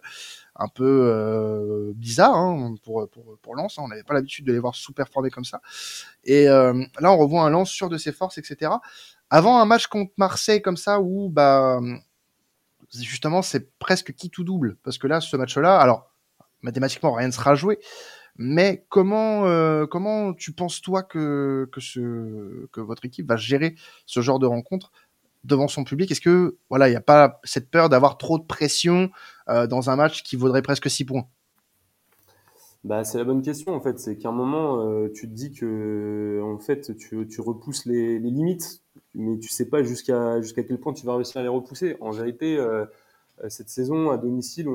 un 0.57 0.69
peu 0.69 0.85
euh, 0.85 1.91
bizarre 1.95 2.35
hein, 2.35 2.75
pour, 2.83 3.09
pour, 3.09 3.37
pour 3.41 3.55
Lens. 3.55 3.77
hein. 3.77 3.81
On 3.83 3.89
n'avait 3.89 4.03
pas 4.03 4.13
l'habitude 4.13 4.45
de 4.45 4.53
les 4.53 4.59
voir 4.59 4.73
sous-performer 4.73 5.29
comme 5.29 5.43
ça. 5.43 5.59
Et 6.23 6.47
euh, 6.47 6.73
là, 7.01 7.11
on 7.11 7.17
revoit 7.17 7.43
un 7.43 7.49
Lens 7.49 7.69
sûr 7.69 7.89
de 7.89 7.97
ses 7.97 8.13
forces, 8.13 8.37
etc. 8.37 8.71
Avant 9.29 9.59
un 9.59 9.65
match 9.65 9.87
contre 9.87 10.13
Marseille 10.17 10.61
comme 10.61 10.77
ça, 10.77 11.01
où 11.01 11.29
bah, 11.29 11.79
justement, 13.01 13.41
c'est 13.41 13.77
presque 13.77 14.13
qui 14.13 14.29
tout 14.29 14.43
double. 14.43 14.77
Parce 14.83 14.97
que 14.97 15.07
là, 15.07 15.21
ce 15.21 15.35
match-là, 15.37 15.77
alors, 15.77 16.11
mathématiquement, 16.61 17.13
rien 17.13 17.27
ne 17.27 17.33
sera 17.33 17.55
joué. 17.55 17.79
Mais 18.37 18.85
comment, 18.89 19.45
euh, 19.45 19.85
comment 19.85 20.33
tu 20.33 20.51
penses, 20.51 20.81
toi, 20.81 21.03
que, 21.03 21.69
votre 22.75 23.05
équipe 23.05 23.27
va 23.27 23.37
gérer 23.37 23.75
ce 24.05 24.21
genre 24.21 24.39
de 24.39 24.45
rencontre 24.45 24.91
devant 25.45 25.67
son 25.67 25.83
public? 25.83 26.11
Est-ce 26.11 26.21
que 26.21 26.57
voilà, 26.69 26.89
il 26.89 26.91
n'y 26.91 26.97
a 26.97 27.01
pas 27.01 27.39
cette 27.43 27.71
peur 27.71 27.87
d'avoir 27.87 28.17
trop 28.17 28.37
de 28.37 28.43
pression 28.43 29.09
euh, 29.49 29.67
dans 29.67 29.89
un 29.89 29.95
match 29.95 30.23
qui 30.23 30.35
vaudrait 30.35 30.61
presque 30.61 30.89
6 30.89 31.05
points? 31.05 31.27
Bah, 32.83 33.03
c'est 33.03 33.17
la 33.17 33.23
bonne 33.23 33.41
question 33.41 33.73
en 33.73 33.81
fait. 33.81 33.97
C'est 33.99 34.15
qu'à 34.15 34.29
un 34.29 34.33
moment, 34.33 34.81
euh, 34.81 35.09
tu 35.11 35.27
te 35.27 35.33
dis 35.33 35.51
que 35.53 36.41
en 36.43 36.59
fait, 36.59 36.95
tu, 36.97 37.25
repousses 37.39 37.85
les 37.85 38.19
limites, 38.19 38.83
mais 39.13 39.37
tu 39.39 39.49
sais 39.49 39.69
pas 39.69 39.83
jusqu'à 39.83 40.41
jusqu'à 40.41 40.63
quel 40.63 40.79
point 40.79 40.93
tu 40.93 41.05
vas 41.05 41.15
réussir 41.15 41.39
à 41.39 41.43
les 41.43 41.49
repousser. 41.49 41.95
En 42.01 42.11
vérité, 42.11 42.57
euh, 42.57 42.85
euh, 43.43 43.49
cette 43.49 43.69
saison 43.69 44.09
à 44.11 44.17
domicile, 44.17 44.67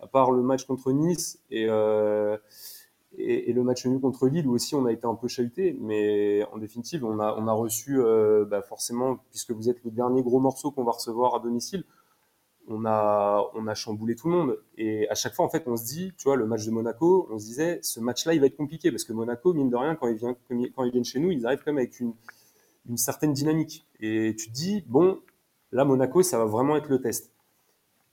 à 0.00 0.06
part 0.06 0.32
le 0.32 0.42
match 0.42 0.64
contre 0.64 0.92
Nice 0.92 1.40
et, 1.50 1.66
euh, 1.68 2.36
et, 3.16 3.50
et 3.50 3.52
le 3.52 3.62
match 3.62 3.86
nul 3.86 4.00
contre 4.00 4.28
Lille, 4.28 4.46
où 4.46 4.54
aussi 4.54 4.74
on 4.74 4.86
a 4.86 4.92
été 4.92 5.06
un 5.06 5.14
peu 5.14 5.28
chahuté, 5.28 5.76
mais 5.80 6.44
en 6.52 6.58
définitive, 6.58 7.04
on 7.04 7.18
a, 7.20 7.34
on 7.38 7.46
a 7.48 7.52
reçu 7.52 7.98
bah, 8.46 8.62
forcément, 8.62 9.18
puisque 9.30 9.52
vous 9.52 9.68
êtes 9.68 9.82
le 9.84 9.90
dernier 9.90 10.22
gros 10.22 10.40
morceau 10.40 10.70
qu'on 10.70 10.84
va 10.84 10.92
recevoir 10.92 11.34
à 11.34 11.40
domicile, 11.40 11.84
on 12.70 12.84
a, 12.84 13.50
on 13.54 13.66
a 13.66 13.74
chamboulé 13.74 14.14
tout 14.14 14.28
le 14.28 14.36
monde. 14.36 14.58
Et 14.76 15.08
à 15.08 15.14
chaque 15.14 15.34
fois, 15.34 15.46
en 15.46 15.48
fait, 15.48 15.64
on 15.66 15.76
se 15.76 15.84
dit, 15.84 16.12
tu 16.18 16.24
vois, 16.24 16.36
le 16.36 16.46
match 16.46 16.66
de 16.66 16.70
Monaco, 16.70 17.26
on 17.30 17.38
se 17.38 17.46
disait, 17.46 17.80
ce 17.82 17.98
match-là, 17.98 18.34
il 18.34 18.40
va 18.40 18.46
être 18.46 18.56
compliqué 18.56 18.90
parce 18.90 19.04
que 19.04 19.14
Monaco, 19.14 19.54
mine 19.54 19.70
de 19.70 19.76
rien, 19.76 19.94
quand 19.94 20.06
ils 20.06 20.16
viennent, 20.16 20.36
quand 20.76 20.84
ils 20.84 20.92
viennent 20.92 21.04
chez 21.04 21.18
nous, 21.18 21.30
ils 21.30 21.46
arrivent 21.46 21.60
quand 21.64 21.72
même 21.72 21.78
avec 21.78 21.98
une, 21.98 22.12
une 22.88 22.96
certaine 22.96 23.32
dynamique. 23.32 23.86
Et 24.00 24.34
tu 24.38 24.48
te 24.48 24.52
dis, 24.52 24.84
bon, 24.86 25.20
là, 25.72 25.84
Monaco, 25.84 26.22
ça 26.22 26.38
va 26.38 26.44
vraiment 26.44 26.76
être 26.76 26.88
le 26.88 27.00
test. 27.00 27.32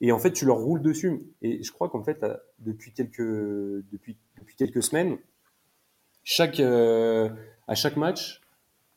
Et 0.01 0.11
en 0.11 0.19
fait, 0.19 0.31
tu 0.31 0.45
leur 0.45 0.57
roules 0.57 0.81
dessus. 0.81 1.23
Et 1.41 1.63
je 1.63 1.71
crois 1.71 1.89
qu'en 1.89 2.03
fait, 2.03 2.23
depuis 2.59 2.93
quelques, 2.93 3.23
semaines, 4.83 5.17
chaque, 6.23 6.59
euh, 6.59 7.29
à 7.67 7.75
chaque 7.75 7.95
match, 7.95 8.41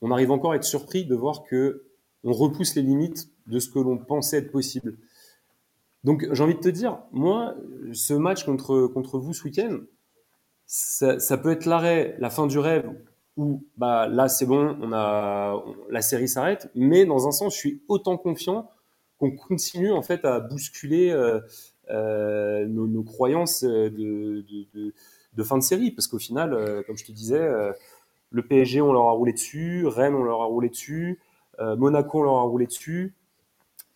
on 0.00 0.10
arrive 0.10 0.30
encore 0.30 0.52
à 0.52 0.56
être 0.56 0.64
surpris 0.64 1.04
de 1.04 1.14
voir 1.14 1.44
que 1.44 1.84
on 2.24 2.32
repousse 2.32 2.74
les 2.74 2.82
limites 2.82 3.30
de 3.46 3.58
ce 3.58 3.70
que 3.70 3.78
l'on 3.78 3.96
pensait 3.96 4.38
être 4.38 4.50
possible. 4.50 4.98
Donc 6.04 6.26
j'ai 6.32 6.42
envie 6.42 6.54
de 6.54 6.60
te 6.60 6.68
dire, 6.68 6.98
moi, 7.12 7.54
ce 7.92 8.14
match 8.14 8.44
contre, 8.44 8.86
contre 8.88 9.18
vous 9.18 9.32
ce 9.32 9.44
week-end, 9.44 9.78
ça, 10.66 11.38
peut 11.38 11.50
être 11.50 11.64
l'arrêt, 11.64 12.16
la 12.18 12.28
fin 12.28 12.46
du 12.46 12.58
rêve, 12.58 12.90
où 13.38 13.64
bah, 13.78 14.06
là 14.08 14.28
c'est 14.28 14.44
bon, 14.44 14.76
on 14.82 14.92
a, 14.92 15.64
la 15.88 16.02
série 16.02 16.28
s'arrête, 16.28 16.70
mais 16.74 17.06
dans 17.06 17.26
un 17.26 17.32
sens, 17.32 17.54
je 17.54 17.58
suis 17.58 17.82
autant 17.88 18.18
confiant 18.18 18.70
qu'on 19.18 19.30
continue 19.30 19.92
en 19.92 20.02
fait 20.02 20.26
à 20.26 20.40
bousculer 20.40 21.10
euh, 21.10 21.40
euh, 21.90 22.66
nos, 22.66 22.86
nos, 22.86 23.02
croyances 23.02 23.64
de, 23.64 23.88
de, 23.88 24.66
de, 24.74 24.94
de, 25.32 25.42
fin 25.42 25.56
de 25.56 25.62
série, 25.62 25.90
parce 25.90 26.06
qu'au 26.06 26.18
final, 26.18 26.52
euh, 26.52 26.82
comme 26.86 26.98
je 26.98 27.06
te 27.06 27.12
disais, 27.12 27.48
le 28.30 28.42
PSG 28.42 28.80
on 28.80 28.92
leur 28.92 29.08
a 29.08 29.12
roulé 29.12 29.32
dessus, 29.32 29.86
Rennes 29.86 30.14
on 30.14 30.22
leur 30.22 30.42
a 30.42 30.44
roulé 30.44 30.68
dessus, 30.68 31.18
euh, 31.60 31.76
Monaco 31.76 32.20
on 32.20 32.22
leur 32.22 32.36
a 32.36 32.42
roulé 32.42 32.66
dessus. 32.66 33.14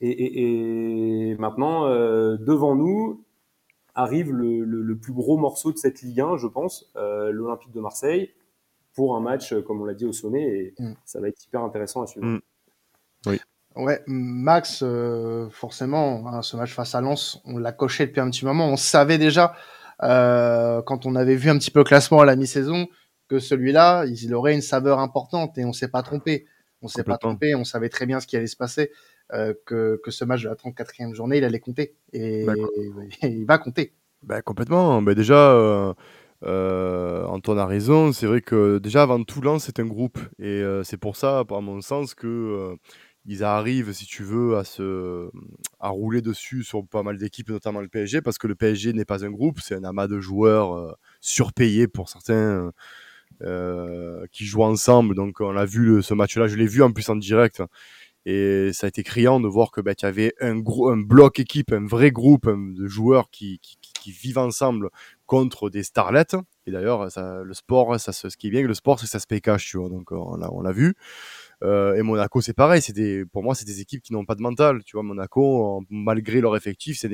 Et, 0.01 0.11
et, 0.11 1.31
et 1.31 1.37
maintenant, 1.37 1.87
euh, 1.87 2.37
devant 2.37 2.75
nous, 2.75 3.23
arrive 3.95 4.33
le, 4.33 4.65
le, 4.65 4.83
le, 4.83 4.97
plus 4.97 5.13
gros 5.13 5.37
morceau 5.37 5.71
de 5.71 5.77
cette 5.77 6.03
Ligue 6.03 6.21
1, 6.21 6.39
je 6.39 6.49
pense, 6.49 6.91
euh, 6.97 7.31
l'Olympique 7.31 7.71
de 7.73 7.81
Marseille, 7.81 8.33
pour 8.95 9.17
un 9.17 9.21
match, 9.21 9.55
comme 9.67 9.81
on 9.81 9.85
l'a 9.85 9.95
dit, 9.95 10.07
au 10.07 10.13
sommet. 10.13 10.43
Et 10.43 10.75
mm. 10.79 10.95
ça 11.05 11.21
va 11.21 11.29
être 11.29 11.45
hyper 11.45 11.63
intéressant 11.63 12.03
à 12.03 12.07
suivre. 12.07 12.27
Mm. 12.27 12.41
Oui. 13.27 13.41
Ouais, 13.75 14.03
Max, 14.07 14.83
euh, 14.83 15.49
forcément, 15.51 16.27
hein, 16.27 16.43
ce 16.43 16.57
match 16.57 16.75
face 16.75 16.95
à 16.95 17.01
Lens, 17.01 17.41
on 17.45 17.59
l'a 17.59 17.73
coché 17.73 18.07
depuis 18.07 18.21
un 18.21 18.29
petit 18.31 18.45
moment. 18.45 18.69
On 18.69 18.77
savait 18.77 19.19
déjà, 19.19 19.55
euh, 20.03 20.83
quand 20.83 21.07
on 21.07 21.15
avait 21.15 21.37
vu 21.37 21.49
un 21.49 21.59
petit 21.59 21.71
peu 21.71 21.81
le 21.81 21.85
classement 21.85 22.21
à 22.21 22.27
la 22.27 22.37
mi-saison, 22.37 22.89
que 23.29 23.39
celui-là, 23.39 24.05
il 24.07 24.35
aurait 24.35 24.55
une 24.55 24.61
saveur 24.61 24.99
importante 24.99 25.57
et 25.57 25.65
on 25.65 25.73
s'est 25.73 25.89
pas 25.89 26.03
trompé. 26.03 26.47
On 26.83 26.89
s'est 26.89 27.05
pas 27.05 27.17
trompé, 27.17 27.55
on 27.55 27.65
savait 27.65 27.89
très 27.89 28.07
bien 28.07 28.19
ce 28.19 28.27
qui 28.27 28.37
allait 28.37 28.49
se 28.49 28.57
passer. 28.57 28.91
Euh, 29.33 29.55
que, 29.65 30.01
que, 30.05 30.11
ce 30.11 30.25
match 30.25 30.43
de 30.43 30.49
la 30.49 30.57
34e 30.57 31.15
journée, 31.15 31.39
il 31.39 31.45
allait 31.45 31.61
compter. 31.61 31.95
Et, 32.13 32.43
et 32.43 32.47
il 33.29 33.47
va 33.47 33.57
compter. 33.57 33.95
Bah, 34.23 34.43
complètement. 34.43 35.01
Bah, 35.01 35.15
déjà, 35.15 35.95
euh, 36.45 37.25
Antoine 37.27 37.59
a 37.59 37.67
raison. 37.67 38.13
C'est 38.13 38.27
vrai 38.27 38.41
que 38.41 38.79
déjà, 38.79 39.03
avant 39.03 39.23
tout, 39.25 39.41
Lens, 39.41 39.65
c'est 39.65 39.81
un 39.81 39.87
groupe. 39.87 40.19
Et 40.39 40.45
euh, 40.47 40.83
c'est 40.83 40.97
pour 40.97 41.17
ça, 41.17 41.41
à 41.49 41.61
mon 41.61 41.81
sens, 41.81 42.15
que 42.15 42.27
euh, 42.27 42.77
ils 43.27 43.45
arrivent, 43.45 43.93
si 43.93 44.07
tu 44.07 44.23
veux, 44.25 44.57
à, 44.57 44.65
se, 44.65 45.31
à 45.81 45.89
rouler 45.89 46.23
dessus 46.23 46.65
sur 46.65 46.87
pas 46.87 47.03
mal 47.03 47.19
d'équipes, 47.19 47.51
notamment 47.51 47.81
le 47.81 47.89
PSG, 47.89 48.23
parce 48.23 48.39
que 48.39 48.47
le 48.47 48.55
PSG 48.55 48.93
n'est 48.93 49.05
pas 49.05 49.25
un 49.25 49.31
groupe, 49.31 49.61
c'est 49.61 49.75
un 49.75 49.85
amas 49.85 50.09
de 50.09 50.21
joueurs 50.21 50.75
euh, 50.77 50.93
surpayés 51.21 51.89
pour 51.89 52.09
certains. 52.09 52.73
Qui 54.31 54.45
jouent 54.45 54.63
ensemble. 54.63 55.17
Donc 55.17 55.41
on 55.41 55.57
a 55.57 55.65
vu 55.65 56.01
ce 56.01 56.15
match-là, 56.15 56.47
je 56.47 56.55
l'ai 56.55 56.67
vu 56.67 56.81
en 56.83 56.93
plus 56.93 57.09
en 57.09 57.17
direct. 57.17 57.61
Et 58.25 58.71
ça 58.73 58.87
a 58.87 58.89
été 58.89 59.03
criant 59.03 59.41
de 59.41 59.49
voir 59.49 59.73
que 59.73 59.81
bah, 59.81 59.97
tu 59.97 60.07
avais 60.07 60.33
un, 60.41 60.55
bloc 60.97 61.41
équipe, 61.41 61.73
un 61.73 61.87
vrai 61.87 62.13
groupe 62.13 62.49
de 62.49 62.87
joueurs 62.87 63.31
qui, 63.31 63.61
qui 64.03 64.11
vivent 64.11 64.39
ensemble 64.39 64.89
contre 65.27 65.71
des 65.71 65.83
starlets. 65.83 66.35
Et 66.67 66.73
d'ailleurs, 66.73 67.09
le 67.17 67.55
sport, 67.55 67.99
ça, 68.01 68.13
ce 68.13 68.37
qui 68.37 68.49
est 68.49 68.51
bien, 68.51 68.63
le 68.63 68.75
sport, 68.75 68.99
c'est 68.99 69.07
que 69.07 69.11
ça 69.11 69.21
se 69.21 69.39
cash, 69.39 69.71
tu 69.71 69.79
vois. 69.79 69.89
Donc 69.89 70.11
on 70.13 70.37
l'a, 70.37 70.53
on 70.53 70.61
l'a 70.61 70.73
vu. 70.73 70.95
Euh, 71.63 71.95
et 71.95 72.03
Monaco, 72.03 72.41
c'est 72.41 72.53
pareil. 72.53 72.83
C'est 72.83 72.93
des, 72.93 73.25
pour 73.25 73.43
moi, 73.43 73.55
c'est 73.55 73.65
des 73.65 73.81
équipes 73.81 74.03
qui 74.03 74.13
n'ont 74.13 74.25
pas 74.25 74.35
de 74.35 74.43
mental. 74.43 74.83
Tu 74.85 74.97
vois, 74.97 75.03
Monaco, 75.03 75.85
malgré 75.91 76.41
leur 76.41 76.57
effectif, 76.57 76.99
c'est 76.99 77.09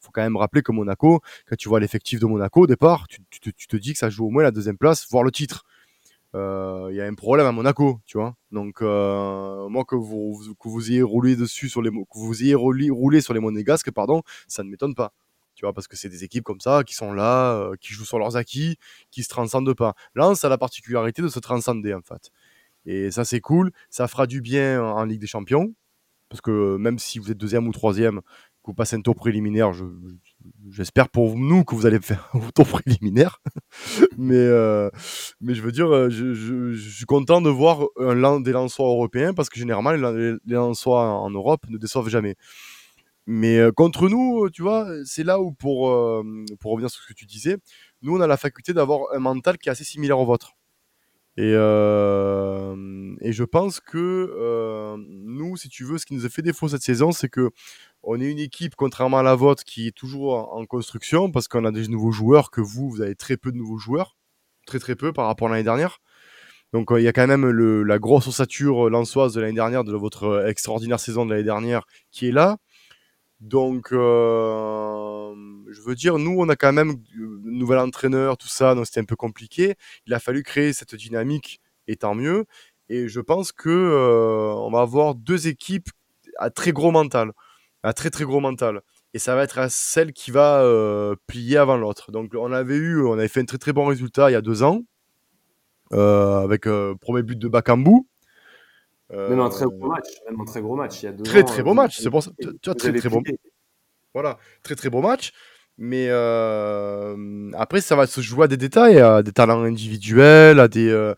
faut 0.00 0.10
quand 0.12 0.22
même 0.22 0.36
rappeler 0.36 0.62
que 0.62 0.72
Monaco, 0.72 1.20
quand 1.48 1.56
tu 1.56 1.68
vois 1.68 1.80
l'effectif 1.80 2.20
de 2.20 2.26
Monaco 2.26 2.62
au 2.62 2.66
départ, 2.66 3.06
tu, 3.08 3.20
te, 3.40 3.76
dis 3.76 3.92
que 3.92 3.98
ça 3.98 4.10
joue 4.10 4.26
au 4.26 4.30
moins 4.30 4.44
la 4.44 4.52
deuxième 4.52 4.78
place, 4.78 5.06
voire 5.10 5.24
le 5.24 5.30
titre 5.30 5.64
il 6.34 6.38
euh, 6.40 6.92
y 6.92 7.00
a 7.00 7.06
un 7.06 7.14
problème 7.14 7.46
à 7.46 7.52
Monaco, 7.52 8.00
tu 8.04 8.18
vois. 8.18 8.34
Donc 8.52 8.82
euh, 8.82 9.66
moi 9.70 9.84
que 9.86 9.96
vous 9.96 10.54
que 10.60 10.68
vous 10.68 10.90
ayez 10.90 11.02
roulé 11.02 11.36
dessus 11.36 11.70
sur 11.70 11.80
les 11.80 11.90
que 11.90 12.18
vous 12.18 12.42
ayez 12.42 12.54
roulé 12.54 13.20
sur 13.22 13.32
les 13.32 13.40
monégasques, 13.40 13.90
pardon, 13.90 14.22
ça 14.46 14.62
ne 14.62 14.68
m'étonne 14.68 14.94
pas. 14.94 15.12
Tu 15.58 15.64
vois, 15.64 15.72
parce 15.72 15.88
que 15.88 15.96
c'est 15.96 16.08
des 16.08 16.22
équipes 16.22 16.44
comme 16.44 16.60
ça 16.60 16.84
qui 16.86 16.94
sont 16.94 17.12
là, 17.12 17.54
euh, 17.54 17.74
qui 17.80 17.92
jouent 17.92 18.04
sur 18.04 18.20
leurs 18.20 18.36
acquis, 18.36 18.76
qui 19.10 19.24
se 19.24 19.28
transcendent 19.28 19.74
pas. 19.74 19.94
Lens 20.14 20.44
a 20.44 20.48
la 20.48 20.56
particularité 20.56 21.20
de 21.20 21.26
se 21.26 21.40
transcender 21.40 21.94
en 21.94 22.00
fait. 22.00 22.30
Et 22.86 23.10
ça 23.10 23.24
c'est 23.24 23.40
cool, 23.40 23.72
ça 23.90 24.06
fera 24.06 24.28
du 24.28 24.40
bien 24.40 24.80
en 24.80 25.04
Ligue 25.04 25.20
des 25.20 25.26
Champions, 25.26 25.74
parce 26.28 26.40
que 26.40 26.76
même 26.76 27.00
si 27.00 27.18
vous 27.18 27.32
êtes 27.32 27.38
deuxième 27.38 27.66
ou 27.66 27.72
troisième, 27.72 28.20
que 28.20 28.66
vous 28.68 28.74
passez 28.74 28.94
un 28.94 29.00
tour 29.00 29.16
préliminaire, 29.16 29.72
je, 29.72 29.84
j'espère 30.70 31.08
pour 31.08 31.36
nous 31.36 31.64
que 31.64 31.74
vous 31.74 31.86
allez 31.86 31.98
faire 31.98 32.30
un 32.34 32.50
tour 32.54 32.68
préliminaire. 32.68 33.42
mais, 34.16 34.36
euh, 34.36 34.90
mais 35.40 35.56
je 35.56 35.62
veux 35.62 35.72
dire, 35.72 36.08
je, 36.08 36.76
suis 36.76 37.04
content 37.04 37.40
de 37.40 37.50
voir 37.50 37.80
un, 37.98 38.38
des 38.38 38.52
lanceurs 38.52 38.86
européens 38.86 39.34
parce 39.34 39.48
que 39.48 39.58
généralement, 39.58 39.90
les, 39.90 40.36
les 40.46 40.56
en 40.56 41.30
Europe 41.30 41.62
ne 41.68 41.78
déçoivent 41.78 42.08
jamais. 42.08 42.36
Mais 43.30 43.58
euh, 43.58 43.72
contre 43.72 44.08
nous, 44.08 44.48
tu 44.48 44.62
vois, 44.62 44.88
c'est 45.04 45.22
là 45.22 45.38
où, 45.38 45.52
pour, 45.52 45.90
euh, 45.90 46.24
pour 46.60 46.72
revenir 46.72 46.88
sur 46.88 47.02
ce 47.02 47.08
que 47.08 47.12
tu 47.12 47.26
disais, 47.26 47.58
nous, 48.00 48.16
on 48.16 48.20
a 48.22 48.26
la 48.26 48.38
faculté 48.38 48.72
d'avoir 48.72 49.12
un 49.14 49.18
mental 49.18 49.58
qui 49.58 49.68
est 49.68 49.72
assez 49.72 49.84
similaire 49.84 50.18
au 50.18 50.24
vôtre. 50.24 50.54
Et, 51.36 51.52
euh, 51.54 53.14
et 53.20 53.32
je 53.32 53.44
pense 53.44 53.80
que 53.80 53.98
euh, 53.98 54.96
nous, 55.08 55.58
si 55.58 55.68
tu 55.68 55.84
veux, 55.84 55.98
ce 55.98 56.06
qui 56.06 56.14
nous 56.14 56.24
a 56.24 56.30
fait 56.30 56.40
défaut 56.40 56.68
cette 56.68 56.82
saison, 56.82 57.12
c'est 57.12 57.28
que 57.28 57.50
on 58.02 58.18
est 58.18 58.30
une 58.30 58.38
équipe, 58.38 58.74
contrairement 58.76 59.18
à 59.18 59.22
la 59.22 59.34
vôtre, 59.34 59.62
qui 59.62 59.88
est 59.88 59.96
toujours 59.96 60.54
en, 60.56 60.64
construction 60.64 61.30
parce 61.30 61.48
qu'on 61.48 61.66
a 61.66 61.70
des 61.70 61.86
nouveaux 61.88 62.12
joueurs 62.12 62.50
que 62.50 62.62
vous, 62.62 62.88
vous 62.88 63.02
avez 63.02 63.14
très 63.14 63.36
peu 63.36 63.52
de 63.52 63.58
nouveaux 63.58 63.76
joueurs. 63.76 64.16
Très 64.66 64.78
très 64.78 64.96
peu 64.96 65.12
par 65.12 65.26
rapport 65.26 65.48
à 65.48 65.50
l'année 65.50 65.64
dernière. 65.64 66.00
Donc 66.72 66.92
euh, 66.92 67.00
il 67.00 67.04
y 67.04 67.08
a 67.08 67.12
quand 67.12 67.26
même 67.26 67.48
la 67.48 67.98
grosse 67.98 68.26
ossature 68.28 68.90
lançoise 68.90 69.34
de 69.34 69.40
l'année 69.40 69.54
dernière, 69.54 69.84
de 69.84 69.94
votre 69.94 70.24
euh, 70.24 70.48
extraordinaire 70.48 71.00
saison 71.00 71.24
de 71.24 71.30
l'année 71.30 71.44
dernière, 71.44 71.86
qui 72.10 72.28
est 72.28 72.32
là. 72.32 72.58
Donc, 73.40 73.92
euh, 73.92 75.34
je 75.70 75.80
veux 75.82 75.94
dire, 75.94 76.18
nous, 76.18 76.36
on 76.38 76.48
a 76.48 76.56
quand 76.56 76.72
même 76.72 76.90
un 76.90 76.96
nouvel 77.44 77.78
entraîneur, 77.78 78.36
tout 78.36 78.48
ça, 78.48 78.74
donc 78.74 78.86
c'était 78.86 79.00
un 79.00 79.04
peu 79.04 79.16
compliqué. 79.16 79.76
Il 80.06 80.14
a 80.14 80.18
fallu 80.20 80.42
créer 80.42 80.72
cette 80.72 80.94
dynamique, 80.94 81.60
et 81.86 81.96
tant 81.96 82.14
mieux. 82.14 82.46
Et 82.88 83.08
je 83.08 83.20
pense 83.20 83.52
que 83.52 83.68
euh, 83.68 84.52
on 84.54 84.70
va 84.70 84.80
avoir 84.80 85.14
deux 85.14 85.48
équipes 85.48 85.88
à 86.38 86.50
très 86.50 86.72
gros 86.72 86.90
mental, 86.90 87.32
à 87.82 87.92
très 87.92 88.10
très 88.10 88.24
gros 88.24 88.40
mental. 88.40 88.82
Et 89.14 89.18
ça 89.18 89.34
va 89.34 89.42
être 89.42 89.58
à 89.58 89.68
celle 89.68 90.12
qui 90.12 90.30
va 90.30 90.62
euh, 90.62 91.16
plier 91.26 91.56
avant 91.56 91.76
l'autre. 91.76 92.12
Donc, 92.12 92.32
on 92.34 92.52
avait 92.52 92.76
eu, 92.76 93.04
on 93.04 93.14
avait 93.14 93.28
fait 93.28 93.40
un 93.40 93.44
très 93.44 93.58
très 93.58 93.72
bon 93.72 93.86
résultat 93.86 94.30
il 94.30 94.34
y 94.34 94.36
a 94.36 94.42
deux 94.42 94.62
ans, 94.62 94.82
euh, 95.92 96.40
avec 96.40 96.66
euh, 96.66 96.94
premier 97.00 97.22
but 97.22 97.38
de 97.38 97.48
Bakambu. 97.48 98.06
Euh, 99.12 99.30
Même 99.30 99.40
un 99.40 99.48
très 99.48 99.64
gros 99.64 99.88
match. 99.88 100.06
Même 100.30 100.40
un 100.40 100.44
très 100.44 100.60
gros 100.60 100.76
match. 100.76 101.02
Il 101.02 101.06
y 101.06 101.08
a 101.08 101.12
deux 101.12 101.24
Très 101.24 101.42
ans, 101.42 101.44
très 101.46 101.60
euh, 101.60 101.64
beau 101.64 101.74
match, 101.74 101.98
c'est 101.98 102.10
pour 102.10 102.22
ça. 102.22 102.30
Tu 102.38 102.46
vois, 102.66 102.74
très 102.74 102.92
très 102.92 103.08
flippé. 103.10 103.38
Voilà, 104.14 104.38
très 104.62 104.74
très 104.74 104.90
beau 104.90 105.00
match. 105.02 105.32
Mais 105.78 106.06
euh, 106.10 107.50
après, 107.54 107.80
ça 107.80 107.96
va 107.96 108.06
se 108.06 108.20
jouer 108.20 108.44
à 108.44 108.48
des 108.48 108.56
détails, 108.56 108.98
à 108.98 109.22
des 109.22 109.32
talents 109.32 109.62
individuels, 109.62 110.60
à 110.60 110.68
des. 110.68 110.88
euh, 110.88 111.14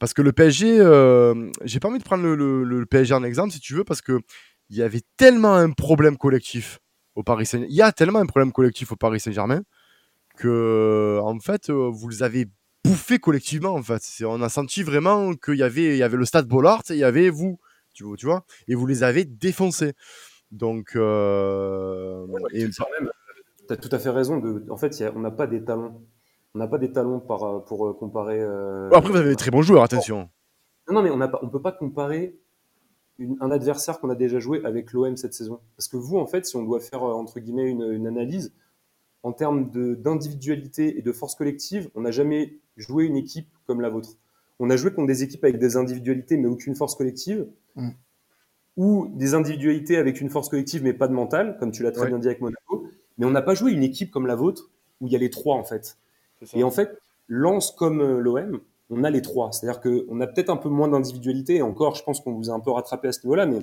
parce 0.00 0.14
que 0.14 0.22
le 0.22 0.32
PSG, 0.32 0.78
euh, 0.80 1.50
j'ai 1.64 1.80
pas 1.80 1.88
envie 1.88 1.98
de 1.98 2.04
prendre 2.04 2.24
le, 2.24 2.34
le- 2.34 2.64
le 2.64 2.86
PSG 2.86 3.14
en 3.14 3.24
exemple, 3.24 3.52
si 3.52 3.60
tu 3.60 3.74
veux, 3.74 3.84
parce 3.84 4.02
que 4.02 4.20
il 4.70 4.76
y 4.76 4.82
avait 4.82 5.02
tellement 5.16 5.54
un 5.54 5.70
problème 5.70 6.16
collectif 6.16 6.80
au 7.14 7.22
Paris 7.22 7.46
Saint. 7.46 7.64
Il 7.68 7.74
y 7.74 7.82
a 7.82 7.92
tellement 7.92 8.18
un 8.20 8.26
problème 8.26 8.52
collectif 8.52 8.92
au 8.92 8.96
Paris 8.96 9.20
Saint-Germain 9.20 9.62
que, 10.36 11.20
en 11.22 11.38
fait, 11.40 11.70
euh, 11.70 11.90
vous 11.92 12.08
les 12.08 12.22
avez 12.22 12.46
bouffés 12.84 13.18
collectivement. 13.18 13.74
En 13.74 13.82
fait, 13.82 14.02
C'est- 14.02 14.24
on 14.24 14.40
a 14.42 14.48
senti 14.48 14.82
vraiment 14.82 15.34
qu'il 15.34 15.54
y 15.56 15.62
avait, 15.62 15.94
il 15.94 15.96
y 15.96 16.02
avait 16.02 16.16
le 16.16 16.24
Stade 16.24 16.46
Bollard, 16.46 16.82
et 16.90 16.94
il 16.94 16.98
y 16.98 17.04
avait 17.04 17.30
vous, 17.30 17.58
tu 17.94 18.04
vois, 18.04 18.16
tu 18.16 18.26
vois, 18.26 18.44
et 18.68 18.74
vous 18.74 18.86
les 18.86 19.02
avez 19.02 19.24
défoncés. 19.24 19.94
Donc, 20.50 20.92
euh, 20.96 22.26
et- 22.52 22.68
Tu 22.68 23.72
as 23.72 23.76
tout 23.76 23.88
à 23.92 23.98
fait 23.98 24.10
raison. 24.10 24.38
De, 24.38 24.64
en 24.70 24.76
fait, 24.76 25.00
a- 25.02 25.12
on 25.14 25.20
n'a 25.20 25.30
pas 25.30 25.46
des 25.46 25.64
talents. 25.64 26.02
On 26.54 26.58
n'a 26.58 26.66
pas 26.66 26.76
des 26.78 26.92
talents 26.92 27.20
par, 27.20 27.42
euh, 27.44 27.58
pour 27.60 27.86
euh, 27.88 27.94
comparer. 27.94 28.38
euh, 28.40 28.90
Après, 28.92 29.10
vous 29.10 29.16
avez 29.16 29.30
des 29.30 29.36
très 29.36 29.50
bons 29.50 29.62
joueurs, 29.62 29.82
attention. 29.84 30.28
Non, 30.88 30.94
non, 30.96 31.02
mais 31.02 31.10
on 31.10 31.16
ne 31.16 31.26
on 31.42 31.48
peut 31.48 31.62
pas 31.62 31.72
comparer 31.72 32.36
une- 33.18 33.38
un 33.40 33.50
adversaire 33.50 34.00
qu'on 34.00 34.10
a 34.10 34.14
déjà 34.14 34.38
joué 34.40 34.60
avec 34.64 34.92
l'OM 34.92 35.16
cette 35.16 35.32
saison. 35.32 35.60
Parce 35.76 35.88
que 35.88 35.96
vous, 35.96 36.18
en 36.18 36.26
fait, 36.26 36.44
si 36.44 36.56
on 36.56 36.64
doit 36.64 36.80
faire, 36.80 37.02
entre 37.04 37.40
guillemets, 37.40 37.70
une, 37.70 37.90
une 37.90 38.06
analyse, 38.06 38.52
en 39.22 39.32
termes 39.32 39.70
d'individualité 39.96 40.98
et 40.98 41.02
de 41.02 41.12
force 41.12 41.34
collective, 41.34 41.90
on 41.94 42.00
n'a 42.02 42.10
jamais 42.10 42.58
joué 42.76 43.04
une 43.04 43.16
équipe 43.16 43.48
comme 43.66 43.80
la 43.80 43.88
vôtre. 43.88 44.10
On 44.58 44.68
a 44.70 44.76
joué 44.76 44.92
contre 44.92 45.06
des 45.08 45.22
équipes 45.22 45.44
avec 45.44 45.58
des 45.58 45.76
individualités 45.76 46.36
mais 46.36 46.48
aucune 46.48 46.74
force 46.74 46.94
collective, 46.94 47.46
Mm. 47.76 47.90
ou 48.76 49.08
des 49.14 49.34
individualités 49.34 49.96
avec 49.96 50.20
une 50.20 50.28
force 50.30 50.48
collective 50.48 50.82
mais 50.82 50.92
pas 50.92 51.08
de 51.08 51.12
mental, 51.14 51.56
comme 51.58 51.72
tu 51.72 51.82
l'as 51.82 51.90
très 51.92 52.02
Ouais. 52.02 52.08
bien 52.08 52.18
dit 52.18 52.26
avec 52.28 52.40
Monaco. 52.40 52.86
Mais 53.18 53.26
on 53.26 53.30
n'a 53.30 53.42
pas 53.42 53.54
joué 53.54 53.72
une 53.72 53.82
équipe 53.82 54.10
comme 54.10 54.26
la 54.26 54.34
vôtre 54.34 54.70
où 55.00 55.06
il 55.06 55.12
y 55.12 55.16
a 55.16 55.18
les 55.18 55.30
trois 55.30 55.56
en 55.56 55.64
fait. 55.64 55.96
Et 56.54 56.64
en 56.64 56.70
fait, 56.70 56.98
Lens 57.28 57.70
comme 57.70 58.00
euh, 58.00 58.18
l'OM, 58.20 58.60
on 58.90 59.04
a 59.04 59.10
les 59.10 59.22
trois. 59.22 59.52
C'est-à-dire 59.52 59.80
qu'on 59.80 60.20
a 60.20 60.26
peut-être 60.26 60.50
un 60.50 60.56
peu 60.56 60.68
moins 60.68 60.88
d'individualité. 60.88 61.56
Et 61.56 61.62
encore, 61.62 61.94
je 61.94 62.02
pense 62.02 62.20
qu'on 62.20 62.32
vous 62.32 62.50
a 62.50 62.52
un 62.52 62.60
peu 62.60 62.70
rattrapé 62.72 63.08
à 63.08 63.12
ce 63.12 63.20
niveau-là, 63.24 63.46
mais 63.46 63.60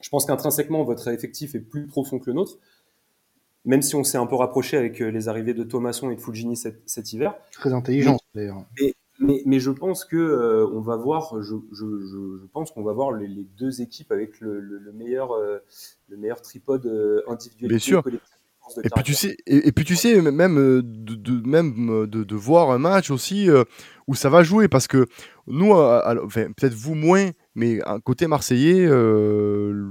je 0.00 0.08
pense 0.08 0.24
qu'intrinsèquement, 0.26 0.84
votre 0.84 1.08
effectif 1.08 1.54
est 1.54 1.60
plus 1.60 1.86
profond 1.86 2.18
que 2.18 2.26
le 2.26 2.34
nôtre. 2.34 2.58
Même 3.64 3.82
si 3.82 3.94
on 3.96 4.04
s'est 4.04 4.18
un 4.18 4.26
peu 4.26 4.34
rapproché 4.36 4.76
avec 4.76 5.00
euh, 5.00 5.10
les 5.10 5.28
arrivées 5.28 5.54
de 5.54 5.64
Thomasson 5.64 6.10
et 6.10 6.16
de 6.16 6.20
Fulgini 6.20 6.56
cet, 6.56 6.82
cet 6.86 7.12
hiver. 7.12 7.34
Très 7.52 7.72
intelligent, 7.72 8.18
d'ailleurs. 8.34 8.64
Mais, 9.20 9.42
mais 9.46 9.60
je 9.60 9.70
pense 9.70 10.04
que 10.04 10.16
euh, 10.16 10.66
on 10.72 10.80
va 10.80 10.96
voir, 10.96 11.40
je, 11.40 11.54
je, 11.72 11.84
je, 12.02 12.40
je 12.42 12.46
pense 12.52 12.72
qu'on 12.72 12.82
va 12.82 12.92
voir 12.92 13.12
les, 13.12 13.28
les 13.28 13.46
deux 13.56 13.80
équipes 13.80 14.10
avec 14.10 14.40
le, 14.40 14.58
le, 14.60 14.78
le 14.78 14.92
meilleur, 14.92 15.32
euh, 15.32 15.58
le 16.08 16.16
meilleur 16.16 16.42
tripode 16.42 16.84
euh, 16.86 17.22
individuel. 17.28 17.68
Bien 17.68 17.78
sûr. 17.78 18.02
Et 18.82 18.88
puis 18.90 19.04
tu 19.04 19.14
sais, 19.14 19.36
et, 19.46 19.68
et 19.68 19.72
puis 19.72 19.84
tu 19.84 19.94
sais 19.94 20.20
même 20.20 20.56
de, 20.56 21.14
de 21.14 21.46
même 21.46 22.06
de, 22.06 22.24
de 22.24 22.34
voir 22.34 22.70
un 22.70 22.78
match 22.78 23.10
aussi 23.10 23.48
euh, 23.48 23.62
où 24.08 24.14
ça 24.14 24.30
va 24.30 24.42
jouer 24.42 24.68
parce 24.68 24.88
que 24.88 25.06
nous, 25.46 25.72
enfin, 25.72 26.46
peut-être 26.56 26.74
vous 26.74 26.94
moins, 26.94 27.30
mais 27.54 27.80
à 27.82 27.98
côté 28.02 28.26
marseillais 28.26 28.86
euh, 28.86 29.90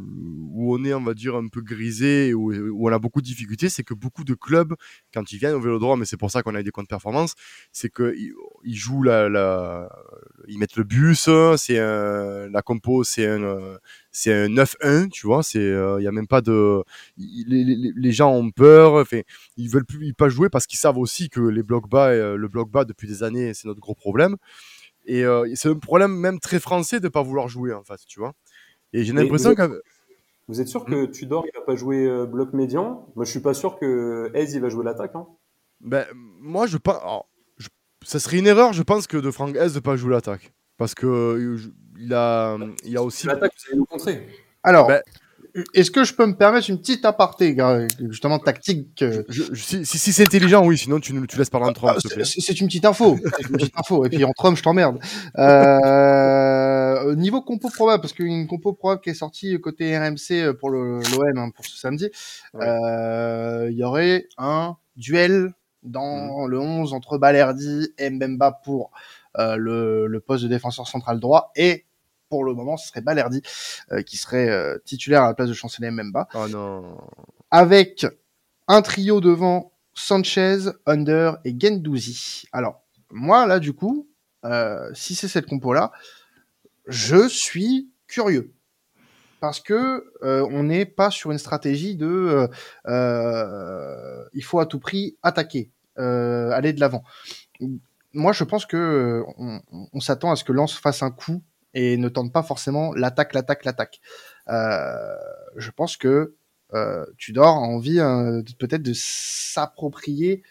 où 0.53 0.75
on 0.75 0.83
est, 0.83 0.93
on 0.93 1.03
va 1.03 1.13
dire 1.13 1.35
un 1.35 1.47
peu 1.47 1.61
grisé, 1.61 2.33
où, 2.33 2.51
on 2.85 2.91
a 2.91 2.99
beaucoup 2.99 3.21
de 3.21 3.25
difficultés, 3.25 3.69
c'est 3.69 3.83
que 3.83 3.93
beaucoup 3.93 4.23
de 4.23 4.33
clubs 4.33 4.75
quand 5.13 5.31
ils 5.31 5.37
viennent 5.37 5.55
au 5.55 5.61
Vélodrome, 5.61 6.03
et 6.03 6.05
c'est 6.05 6.17
pour 6.17 6.31
ça 6.31 6.43
qu'on 6.43 6.55
a 6.55 6.61
eu 6.61 6.63
des 6.63 6.71
comptes 6.71 6.89
performance, 6.89 7.35
c'est 7.71 7.89
que 7.89 8.13
ils, 8.17 8.33
ils 8.63 8.75
jouent 8.75 9.03
la, 9.03 9.29
la, 9.29 9.89
ils 10.47 10.57
mettent 10.57 10.75
le 10.75 10.83
bus, 10.83 11.29
c'est 11.57 11.79
un, 11.79 12.49
la 12.49 12.61
compo, 12.61 13.03
c'est 13.03 13.27
un, 13.27 13.43
euh, 13.43 13.77
c'est 14.11 14.33
un 14.33 14.47
9-1, 14.49 15.09
tu 15.09 15.27
vois, 15.27 15.43
c'est, 15.43 15.59
il 15.59 16.03
y 16.03 16.07
a 16.07 16.11
même 16.11 16.27
pas 16.27 16.41
de 16.41 16.83
les 17.17 18.11
gens 18.11 18.31
ont 18.31 18.51
peur, 18.51 18.95
enfin, 18.95 19.21
ils 19.57 19.69
veulent 19.69 19.85
plus 19.85 20.07
ils 20.07 20.13
pas 20.15 20.29
jouer 20.29 20.49
parce 20.49 20.67
qu'ils 20.67 20.79
savent 20.79 20.97
aussi 20.97 21.29
que 21.29 21.39
les 21.41 21.63
blocs 21.63 21.89
bas, 21.89 22.09
euh, 22.09 22.35
le 22.35 22.47
bloc 22.47 22.69
bas 22.69 22.85
depuis 22.85 23.07
des 23.07 23.23
années, 23.23 23.53
c'est 23.53 23.67
notre 23.67 23.79
gros 23.79 23.95
problème. 23.95 24.37
Et 25.05 25.23
euh, 25.25 25.49
c'est 25.55 25.69
un 25.69 25.75
problème 25.77 26.11
même 26.15 26.39
très 26.39 26.59
français 26.59 26.99
de 26.99 27.07
pas 27.09 27.21
vouloir 27.21 27.47
jouer 27.47 27.73
en 27.73 27.83
fait, 27.83 27.99
tu 28.07 28.19
vois. 28.19 28.33
Et 28.93 29.03
j'ai 29.03 29.13
l'impression 29.13 29.53
que 29.55 29.81
Vous 30.47 30.61
êtes 30.61 30.67
sûr 30.67 30.85
que 30.85 31.05
Tudor 31.05 31.45
il 31.45 31.57
va 31.57 31.65
pas 31.65 31.75
jouer 31.75 32.05
euh, 32.05 32.25
bloc 32.25 32.53
médian 32.53 33.07
Moi, 33.15 33.25
je 33.25 33.31
suis 33.31 33.39
pas 33.39 33.53
sûr 33.53 33.77
que 33.79 34.31
Hayes 34.33 34.51
il 34.53 34.61
va 34.61 34.69
jouer 34.69 34.85
l'attaque. 34.85 35.11
Hein. 35.15 35.27
ben, 35.81 36.05
moi 36.13 36.67
je 36.67 36.77
pense, 36.77 36.97
alors, 37.01 37.27
je- 37.57 37.69
ça 38.05 38.19
serait 38.19 38.37
une 38.39 38.47
erreur, 38.47 38.71
je 38.73 38.83
pense 38.83 39.07
que 39.07 39.17
de 39.17 39.31
Franck 39.31 39.55
S 39.55 39.73
de 39.73 39.79
pas 39.79 39.95
jouer 39.95 40.11
l'attaque 40.11 40.53
parce 40.77 40.95
que 40.95 41.05
euh, 41.07 41.57
je- 41.57 41.69
il 41.99 42.13
a, 42.13 42.57
il 42.85 42.97
a 42.97 43.03
aussi. 43.03 43.27
L'attaque, 43.27 43.53
vous 43.57 43.63
allez 43.69 43.77
nous 43.77 43.85
contrer. 43.85 44.27
Alors, 44.63 44.87
Ben- 44.87 45.01
est-ce 45.75 45.91
que 45.91 46.03
je 46.03 46.13
peux 46.13 46.25
me 46.25 46.35
permettre 46.35 46.69
une 46.69 46.79
petite 46.79 47.05
aparté, 47.05 47.55
justement 48.09 48.39
tactique 48.39 49.01
euh, 49.03 49.23
Je- 49.29 49.43
je- 49.51 49.61
si 49.63 49.85
si, 49.85 49.97
si 49.99 50.13
c'est 50.13 50.23
intelligent, 50.23 50.65
oui, 50.65 50.77
sinon 50.77 50.99
tu, 50.99 51.13
tu 51.27 51.37
laisses 51.37 51.49
parler 51.49 51.67
en 51.67 51.73
Ah, 51.87 51.95
s'il 51.99 52.09
te 52.09 52.15
plaît. 52.15 52.23
c'est 52.25 52.59
une 52.59 52.67
petite 52.67 52.85
info. 52.85 53.17
Une 53.49 53.57
petite 53.57 53.73
info. 53.77 54.05
Et 54.05 54.09
puis 54.09 54.23
entre 54.25 54.45
hommes, 54.45 54.55
je 54.57 54.63
t'emmerde. 54.63 54.99
Euh, 55.37 57.15
niveau 57.15 57.41
compo 57.41 57.69
probable, 57.69 58.01
parce 58.01 58.13
qu'une 58.13 58.47
compo 58.47 58.73
probable 58.73 59.01
qui 59.01 59.09
est 59.09 59.13
sortie 59.13 59.59
côté 59.59 59.97
RMC 59.97 60.53
pour 60.59 60.69
le- 60.69 60.99
l'OM 61.11 61.37
hein, 61.37 61.49
pour 61.55 61.65
ce 61.65 61.77
samedi, 61.77 62.09
Ouais. 62.53 62.65
euh, 62.67 63.67
il 63.71 63.77
y 63.77 63.83
aurait 63.83 64.27
un 64.37 64.75
duel 64.95 65.53
dans 65.83 66.47
le 66.47 66.59
11 66.59 66.93
entre 66.93 67.17
Balerdi 67.17 67.89
et 67.97 68.09
Mbemba 68.09 68.51
pour 68.63 68.91
euh, 69.39 69.55
le, 69.57 70.07
le 70.07 70.19
poste 70.19 70.43
de 70.43 70.49
défenseur 70.49 70.87
central 70.87 71.19
droit 71.19 71.51
et 71.55 71.85
pour 72.33 72.43
le 72.45 72.55
moment, 72.55 72.77
ce 72.77 72.87
serait 72.87 73.01
Balerdi 73.01 73.43
euh, 73.91 74.01
qui 74.01 74.17
serait 74.17 74.49
euh, 74.49 74.79
titulaire 74.85 75.21
à 75.21 75.27
la 75.27 75.33
place 75.35 75.49
de 75.49 75.53
Chancelier 75.53 75.91
Mbemba 75.91 76.27
Oh 76.33 76.47
non. 76.47 76.97
avec 77.51 78.07
un 78.67 78.81
trio 78.81 79.21
devant 79.21 79.71
Sanchez, 79.93 80.57
Under 80.87 81.37
et 81.45 81.55
Gendouzi. 81.55 82.45
Alors, 82.51 82.81
moi, 83.11 83.45
là, 83.45 83.59
du 83.59 83.73
coup, 83.73 84.07
euh, 84.45 84.89
si 84.95 85.13
c'est 85.13 85.27
cette 85.27 85.45
compo-là, 85.45 85.91
je 86.87 87.27
suis 87.27 87.91
curieux. 88.07 88.51
Parce 89.39 89.59
que 89.59 90.11
euh, 90.23 90.47
on 90.49 90.63
n'est 90.63 90.85
pas 90.85 91.11
sur 91.11 91.31
une 91.31 91.37
stratégie 91.37 91.95
de 91.95 92.49
euh, 92.87 94.25
il 94.33 94.43
faut 94.43 94.59
à 94.59 94.65
tout 94.65 94.79
prix 94.79 95.17
attaquer, 95.21 95.69
aller 95.97 96.73
de 96.73 96.79
l'avant. 96.79 97.03
Moi, 98.13 98.31
je 98.31 98.43
pense 98.43 98.65
que 98.65 99.23
on, 99.37 99.61
on 99.71 99.99
s'attend 99.99 100.31
à 100.31 100.35
ce 100.35 100.43
que 100.43 100.51
Lens 100.53 100.73
fasse 100.73 101.03
un 101.03 101.11
coup 101.11 101.43
et 101.73 101.97
ne 101.97 102.09
tente 102.09 102.31
pas 102.31 102.43
forcément 102.43 102.93
l'attaque, 102.93 103.33
l'attaque, 103.33 103.65
l'attaque. 103.65 104.01
Euh, 104.49 105.15
je 105.57 105.71
pense 105.71 105.97
que 105.97 106.35
euh, 106.73 107.05
Tudor 107.17 107.47
a 107.47 107.59
envie 107.59 107.99
euh, 107.99 108.41
peut-être 108.59 108.83
de 108.83 108.93
s'approprier 108.95 110.43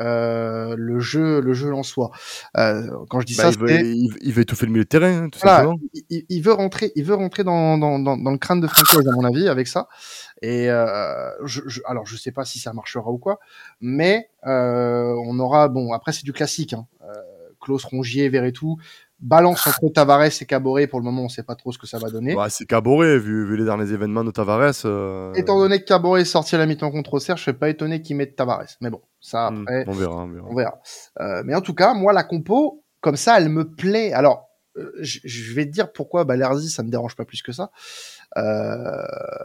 euh, 0.00 0.74
le 0.76 0.98
jeu, 0.98 1.40
le 1.40 1.54
jeu 1.54 1.72
en 1.72 1.82
soi. 1.82 2.10
Euh, 2.56 2.90
quand 3.08 3.20
je 3.20 3.26
dis 3.26 3.36
Bah, 3.36 3.44
ça, 3.44 3.50
il, 3.50 3.58
veut, 3.58 3.80
il, 3.80 4.12
il 4.22 4.32
veut 4.32 4.42
étouffer 4.42 4.66
le 4.66 4.72
milieu 4.72 4.84
de 4.84 4.88
terrain, 4.88 5.24
hein, 5.24 5.28
tout 5.28 5.38
voilà, 5.40 5.58
simplement. 5.58 5.78
il, 6.10 6.42
veut 6.42 6.52
rentrer, 6.52 6.92
il 6.96 7.04
veut 7.04 7.14
rentrer 7.14 7.44
dans, 7.44 7.78
dans, 7.78 7.98
dans, 7.98 8.16
dans 8.16 8.30
le 8.30 8.38
crâne 8.38 8.60
de 8.60 8.66
Francaise, 8.66 9.06
à 9.06 9.12
mon 9.12 9.24
avis, 9.24 9.48
avec 9.48 9.68
ça. 9.68 9.88
Et 10.42 10.68
euh, 10.68 11.30
je, 11.46 11.62
je, 11.66 11.80
alors, 11.86 12.06
je 12.06 12.16
sais 12.16 12.32
pas 12.32 12.44
si 12.44 12.58
ça 12.58 12.72
marchera 12.72 13.10
ou 13.10 13.18
quoi, 13.18 13.38
mais 13.80 14.30
euh, 14.46 15.14
on 15.26 15.38
aura, 15.38 15.68
bon, 15.68 15.92
après 15.92 16.12
c'est 16.12 16.24
du 16.24 16.32
classique, 16.32 16.72
hein, 16.72 16.86
euh, 17.02 17.14
Klaus 17.60 17.84
Rongier, 17.84 18.28
Verretou, 18.28 18.78
balance 19.20 19.66
entre 19.66 19.92
Tavares 19.92 20.24
et 20.24 20.44
Caboret. 20.46 20.86
Pour 20.86 21.00
le 21.00 21.04
moment, 21.04 21.22
on 21.22 21.28
sait 21.28 21.42
pas 21.42 21.54
trop 21.54 21.72
ce 21.72 21.78
que 21.78 21.86
ça 21.86 21.98
va 21.98 22.10
donner. 22.10 22.34
Bah, 22.34 22.48
c'est 22.50 22.66
Caboret, 22.66 23.18
vu, 23.18 23.46
vu 23.46 23.56
les 23.56 23.64
derniers 23.64 23.92
événements 23.92 24.24
de 24.24 24.30
Tavares. 24.30 24.72
euh, 24.84 25.32
Étant 25.34 25.58
donné 25.58 25.80
que 25.80 25.84
Caboret 25.84 26.22
est 26.22 26.26
sorti 26.26 26.54
à 26.54 26.58
la 26.58 26.66
mi-temps 26.66 26.90
contre 26.90 27.14
Auxerre, 27.14 27.36
je 27.36 27.42
suis 27.42 27.52
pas 27.52 27.68
étonné 27.68 28.02
qu'il 28.02 28.16
mette 28.16 28.36
Tavares. 28.36 28.76
Mais 28.80 28.90
bon, 28.90 29.00
ça 29.20 29.50
hmm, 29.50 29.66
on 29.86 29.92
verra, 29.92 30.16
on 30.24 30.28
verra. 30.28 30.46
on 30.50 30.54
verra. 30.54 30.78
Euh, 31.20 31.42
mais 31.44 31.54
en 31.54 31.60
tout 31.60 31.74
cas, 31.74 31.94
moi, 31.94 32.12
la 32.12 32.24
compo, 32.24 32.84
comme 33.00 33.16
ça, 33.16 33.38
elle 33.38 33.48
me 33.48 33.64
plaît. 33.70 34.12
Alors, 34.12 34.48
euh, 34.76 34.90
je 35.00 35.54
vais 35.54 35.66
te 35.66 35.70
dire 35.70 35.92
pourquoi 35.92 36.24
Balerzi, 36.24 36.68
ça 36.68 36.82
me 36.82 36.90
dérange 36.90 37.16
pas 37.16 37.24
plus 37.24 37.42
que 37.42 37.52
ça. 37.52 37.70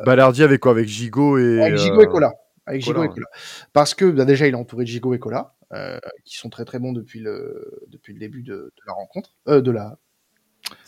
Balardi 0.05 0.43
avec 0.43 0.61
quoi 0.61 0.71
Avec 0.71 0.87
Gigot 0.87 1.37
et. 1.37 1.61
avec 1.61 1.77
Gigot 1.77 2.01
et 2.01 2.07
Cola. 2.07 2.33
Avec 2.65 2.81
Gigot 2.81 3.03
et. 3.03 3.09
Cola. 3.09 3.27
Parce 3.73 3.93
que 3.93 4.05
bah, 4.05 4.25
déjà, 4.25 4.47
il 4.47 4.53
est 4.53 4.57
entouré 4.57 4.83
de 4.85 4.89
Gigot 4.89 5.13
et 5.13 5.19
Cola, 5.19 5.53
euh, 5.73 5.99
qui 6.25 6.35
sont 6.37 6.49
très 6.49 6.65
très 6.65 6.79
bons 6.79 6.93
depuis 6.93 7.19
le, 7.19 7.83
depuis 7.87 8.13
le 8.13 8.19
début 8.19 8.43
de, 8.43 8.53
de 8.53 8.81
la 8.87 8.93
rencontre, 8.93 9.35
euh, 9.47 9.61
de, 9.61 9.71
la, 9.71 9.97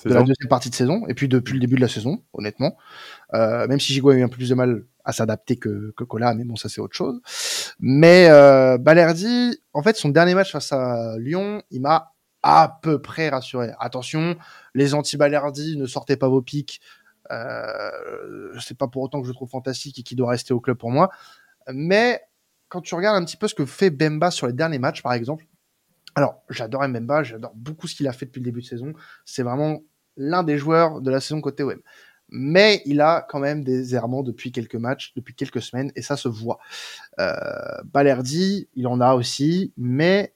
de 0.06 0.14
la 0.14 0.22
deuxième 0.22 0.50
partie 0.50 0.70
de 0.70 0.76
saison, 0.76 1.08
et 1.08 1.14
puis 1.14 1.28
depuis 1.28 1.54
le 1.54 1.60
début 1.60 1.76
de 1.76 1.82
la 1.82 1.88
saison, 1.88 2.24
honnêtement. 2.34 2.78
Euh, 3.34 3.68
même 3.68 3.80
si 3.80 3.94
Gigot 3.94 4.10
a 4.12 4.16
eu 4.16 4.24
un 4.24 4.30
peu 4.30 4.38
plus 4.38 4.50
de 4.50 4.56
mal 4.56 4.86
à 5.04 5.14
s'adapter 5.14 5.58
que, 5.58 5.94
que 5.98 6.04
Cola, 6.04 6.34
mais 6.34 6.44
bon, 6.44 6.56
ça 6.56 6.70
c'est 6.70 6.82
autre 6.82 6.96
chose. 6.96 7.22
Mais 7.80 8.28
euh, 8.30 8.78
Balerdi, 8.78 9.60
en 9.74 9.82
fait, 9.82 9.96
son 9.96 10.10
dernier 10.10 10.36
match 10.36 10.52
face 10.52 10.72
à 10.72 11.18
Lyon, 11.18 11.64
il 11.72 11.82
m'a 11.82 12.14
à 12.44 12.80
peu 12.82 13.02
près 13.02 13.30
rassuré. 13.30 13.72
Attention, 13.80 14.36
les 14.74 14.94
anti-Balerdi, 14.94 15.78
ne 15.78 15.86
sortez 15.86 16.18
pas 16.18 16.28
vos 16.28 16.42
pics. 16.42 16.82
Euh, 17.32 18.60
c'est 18.60 18.78
pas 18.78 18.88
pour 18.88 19.04
autant 19.04 19.20
que 19.22 19.26
je 19.26 19.32
le 19.32 19.36
trouve 19.36 19.50
fantastique 19.50 20.00
et 20.00 20.04
qu'il 20.04 20.18
doit 20.18 20.32
rester 20.32 20.54
au 20.54 20.60
club 20.60 20.78
pour 20.78 20.92
moi. 20.92 21.10
Mais 21.72 22.22
quand 22.72 22.82
tu 22.82 22.96
regardes 22.96 23.22
un 23.22 23.26
petit 23.26 23.36
peu 23.36 23.50
ce 23.50 23.54
que 23.54 23.66
fait 23.66 23.90
Bemba 23.90 24.32
sur 24.32 24.48
les 24.48 24.54
derniers 24.54 24.80
matchs, 24.80 25.04
par 25.04 25.12
exemple, 25.12 25.46
alors 26.16 26.42
j'adore 26.50 26.88
Bemba, 26.88 27.22
j'adore 27.22 27.52
beaucoup 27.54 27.86
ce 27.86 27.96
qu'il 27.96 28.08
a 28.08 28.14
fait 28.14 28.26
depuis 28.26 28.40
le 28.40 28.46
début 28.46 28.62
de 28.62 28.66
saison. 28.66 28.94
C'est 29.26 29.44
vraiment 29.44 29.82
l'un 30.16 30.44
des 30.44 30.58
joueurs 30.58 31.02
de 31.02 31.12
la 31.12 31.20
saison 31.20 31.42
côté 31.42 31.64
OM. 31.64 31.82
Mais 32.30 32.82
il 32.86 33.02
a 33.02 33.28
quand 33.28 33.40
même 33.40 33.66
des 33.66 33.94
errements 33.94 34.24
depuis 34.24 34.54
quelques 34.54 34.76
matchs, 34.76 35.12
depuis 35.18 35.36
quelques 35.36 35.62
semaines, 35.62 35.92
et 35.98 36.02
ça 36.02 36.16
se 36.16 36.30
voit. 36.30 36.60
Euh, 37.20 37.34
Balerdi, 37.84 38.70
il 38.74 38.88
en 38.88 39.02
a 39.02 39.16
aussi, 39.16 39.74
mais 39.76 40.34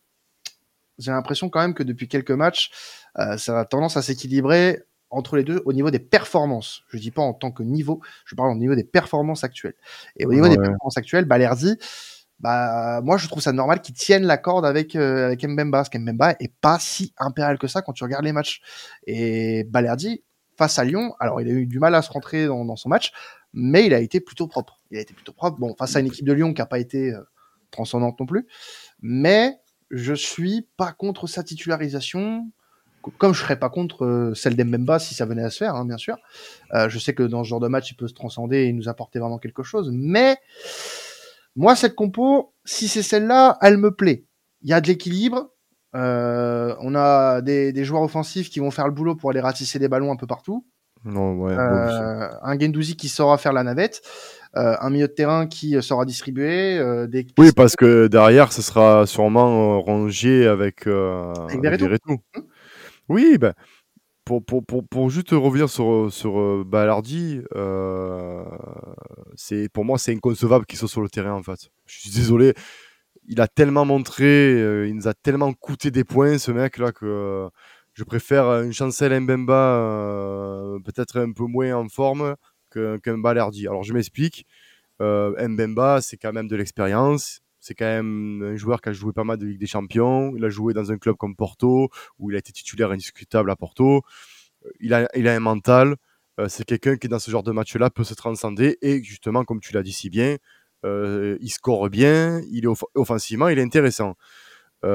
j'ai 0.97 1.11
l'impression 1.11 1.49
quand 1.49 1.61
même 1.61 1.73
que 1.73 1.83
depuis 1.83 2.09
quelques 2.09 2.31
matchs, 2.31 2.69
euh, 3.17 3.37
ça 3.37 3.57
a 3.57 3.63
tendance 3.63 3.95
à 3.95 4.01
s'équilibrer 4.01 4.83
entre 5.09 5.37
les 5.37 5.45
deux 5.45 5.61
au 5.63 5.71
niveau 5.71 5.89
des 5.89 5.99
performances. 5.99 6.83
Je 6.89 6.97
dis 6.97 7.11
pas 7.11 7.21
en 7.21 7.33
tant 7.33 7.51
que 7.51 7.63
niveau, 7.63 8.01
je 8.25 8.35
parle 8.35 8.51
au 8.51 8.55
niveau 8.55 8.75
des 8.75 8.83
performances 8.83 9.45
actuelles. 9.45 9.75
Et 10.17 10.25
au 10.25 10.33
niveau 10.33 10.49
des 10.49 10.57
performances 10.57 10.97
actuelles, 10.97 11.23
Balerdi, 11.23 11.77
bah 12.39 13.01
moi 13.01 13.17
je 13.17 13.27
trouve 13.27 13.41
ça 13.41 13.53
normal 13.53 13.81
qu'il 13.81 13.95
tienne 13.95 14.23
la 14.23 14.37
corde 14.37 14.65
avec 14.65 14.95
euh, 14.95 15.27
avec 15.27 15.43
Mbemba, 15.43 15.79
parce 15.79 15.89
qu'Mbemba 15.89 16.31
est 16.39 16.53
pas 16.61 16.77
si 16.79 17.13
impérial 17.17 17.57
que 17.57 17.67
ça 17.67 17.81
quand 17.81 17.93
tu 17.93 18.03
regardes 18.03 18.25
les 18.25 18.33
matchs. 18.33 18.61
Et 19.07 19.63
Balerdi 19.65 20.23
face 20.57 20.79
à 20.79 20.85
Lyon, 20.85 21.13
alors 21.19 21.41
il 21.41 21.47
a 21.49 21.51
eu 21.51 21.65
du 21.65 21.79
mal 21.79 21.95
à 21.95 22.01
se 22.01 22.11
rentrer 22.11 22.45
dans, 22.45 22.63
dans 22.63 22.75
son 22.77 22.87
match, 22.89 23.11
mais 23.53 23.85
il 23.85 23.93
a 23.93 23.99
été 23.99 24.21
plutôt 24.21 24.47
propre. 24.47 24.79
Il 24.91 24.97
a 24.97 25.01
été 25.01 25.13
plutôt 25.13 25.33
propre. 25.33 25.59
Bon, 25.59 25.75
face 25.77 25.95
à 25.95 25.99
une 25.99 26.07
équipe 26.07 26.25
de 26.25 26.33
Lyon 26.33 26.53
qui 26.53 26.61
a 26.61 26.65
pas 26.65 26.79
été 26.79 27.13
euh, 27.13 27.21
transcendante 27.71 28.19
non 28.19 28.25
plus, 28.25 28.47
mais 29.01 29.57
je 29.91 30.13
suis 30.13 30.67
pas 30.77 30.93
contre 30.93 31.27
sa 31.27 31.43
titularisation, 31.43 32.49
co- 33.01 33.11
comme 33.17 33.33
je 33.33 33.41
serais 33.41 33.59
pas 33.59 33.69
contre 33.69 34.05
euh, 34.05 34.33
celle 34.33 34.55
d'Mbemba 34.55 34.97
si 34.99 35.13
ça 35.13 35.25
venait 35.25 35.43
à 35.43 35.49
se 35.49 35.57
faire, 35.57 35.75
hein, 35.75 35.85
bien 35.85 35.97
sûr. 35.97 36.17
Euh, 36.73 36.87
je 36.89 36.99
sais 36.99 37.13
que 37.13 37.23
dans 37.23 37.43
ce 37.43 37.49
genre 37.49 37.59
de 37.59 37.67
match, 37.67 37.91
il 37.91 37.95
peut 37.95 38.07
se 38.07 38.13
transcender 38.13 38.63
et 38.63 38.73
nous 38.73 38.87
apporter 38.87 39.19
vraiment 39.19 39.39
quelque 39.39 39.63
chose, 39.63 39.89
mais 39.93 40.37
moi, 41.55 41.75
cette 41.75 41.95
compo, 41.95 42.53
si 42.65 42.87
c'est 42.87 43.03
celle-là, 43.03 43.57
elle 43.61 43.77
me 43.77 43.91
plaît. 43.91 44.25
Il 44.61 44.69
y 44.69 44.73
a 44.73 44.81
de 44.81 44.87
l'équilibre. 44.87 45.49
euh, 45.95 46.75
on 46.81 46.93
a 46.95 47.41
des, 47.41 47.71
des 47.71 47.85
joueurs 47.85 48.01
offensifs 48.01 48.49
qui 48.49 48.59
vont 48.59 48.71
faire 48.71 48.87
le 48.87 48.93
boulot 48.93 49.15
pour 49.15 49.29
aller 49.29 49.39
ratisser 49.39 49.79
des 49.79 49.87
ballons 49.87 50.11
un 50.11 50.17
peu 50.17 50.27
partout. 50.27 50.65
Non, 51.05 51.33
ouais. 51.35 51.53
Euh, 51.53 52.27
un 52.41 52.59
Gendouzi 52.59 52.95
qui 52.97 53.07
saura 53.09 53.37
faire 53.37 53.53
la 53.53 53.61
navette, 53.63 54.01
euh, 54.57 54.75
un 54.81 54.89
milieu 54.89 55.07
de 55.07 55.13
terrain 55.13 55.45
qui 55.45 55.81
saura 55.83 56.03
distribuer, 56.03 56.79
euh, 56.79 57.05
des 57.07 57.27
Oui, 57.37 57.51
parce 57.55 57.75
que 57.75 58.07
derrière, 58.07 58.51
ce 58.51 58.61
sera 58.63 59.05
sûrement 59.05 59.75
euh, 59.75 59.77
rangé 59.77 60.47
avec, 60.47 60.87
euh, 60.87 61.31
Avec 61.47 61.63
avec 61.63 61.79
Verretou. 61.79 61.85
Verretou. 61.85 62.17
Hmm. 62.35 62.41
Oui, 63.07 63.37
ben, 63.37 63.53
pour, 64.25 64.43
pour, 64.43 64.65
pour, 64.65 64.87
pour 64.87 65.09
juste 65.09 65.31
revenir 65.31 65.69
sur, 65.69 66.11
sur 66.11 66.39
euh, 66.39 66.63
Balardi, 66.65 67.41
euh, 67.55 68.43
c'est, 69.35 69.69
pour 69.69 69.85
moi, 69.85 69.97
c'est 69.97 70.13
inconcevable 70.13 70.65
qu'il 70.65 70.77
soit 70.79 70.89
sur 70.89 71.01
le 71.01 71.09
terrain, 71.09 71.33
en 71.33 71.43
fait. 71.43 71.69
Je 71.85 71.99
suis 71.99 72.09
désolé. 72.09 72.53
Il 73.27 73.39
a 73.39 73.47
tellement 73.47 73.85
montré, 73.85 74.25
euh, 74.25 74.87
il 74.87 74.95
nous 74.95 75.07
a 75.07 75.13
tellement 75.13 75.53
coûté 75.53 75.91
des 75.91 76.03
points, 76.03 76.37
ce 76.37 76.51
mec-là, 76.51 76.91
que 76.91 77.05
euh, 77.05 77.49
je 77.93 78.03
préfère 78.03 78.45
une 78.63 78.73
Chancel 78.73 79.17
Mbemba 79.21 79.53
euh, 79.53 80.79
peut-être 80.83 81.19
un 81.19 81.31
peu 81.31 81.45
moins 81.45 81.73
en 81.75 81.87
forme 81.87 82.35
qu'un 82.71 83.17
Balardi. 83.17 83.67
Alors, 83.67 83.83
je 83.83 83.93
m'explique. 83.93 84.45
Euh, 85.01 85.47
Mbemba, 85.47 86.01
c'est 86.01 86.17
quand 86.17 86.33
même 86.33 86.47
de 86.47 86.55
l'expérience. 86.55 87.41
C'est 87.67 87.73
quand 87.73 87.85
même 87.85 88.43
un 88.43 88.55
joueur 88.57 88.79
qui 88.79 88.89
a 88.89 88.93
joué 88.93 89.11
pas 89.11 89.23
mal 89.23 89.39
de 89.39 89.45
Ligue 89.47 89.59
des 89.59 89.65
Champions. 89.65 90.35
Il 90.37 90.45
a 90.45 90.49
joué 90.49 90.75
dans 90.75 90.91
un 90.91 90.99
club 90.99 91.15
comme 91.15 91.35
Porto, 91.35 91.89
où 92.19 92.29
il 92.29 92.35
a 92.35 92.39
été 92.39 92.51
titulaire 92.51 92.91
indiscutable 92.91 93.49
à 93.49 93.55
Porto. 93.55 94.03
Euh, 94.65 94.69
Il 94.79 94.93
a, 94.93 95.09
il 95.15 95.27
a 95.27 95.33
un 95.33 95.39
mental. 95.39 95.95
Euh, 96.39 96.47
c'est 96.47 96.63
quelqu'un 96.63 96.95
qui, 96.95 97.07
dans 97.07 97.17
ce 97.17 97.31
genre 97.31 97.41
de 97.41 97.51
match-là, 97.51 97.89
peut 97.89 98.03
se 98.03 98.13
transcender. 98.13 98.77
Et 98.83 99.01
justement, 99.01 99.43
comme 99.43 99.61
tu 99.61 99.73
l'as 99.73 99.81
dit 99.81 99.93
si 99.93 100.11
bien, 100.11 100.37
euh, 100.85 101.39
il 101.41 101.49
score 101.49 101.89
bien. 101.89 102.39
Il 102.51 102.65
est 102.65 102.67
off- 102.67 102.83
offensivement, 102.93 103.47
il 103.47 103.57
est 103.57 103.63
intéressant. 103.63 104.13
Moi, 104.83 104.93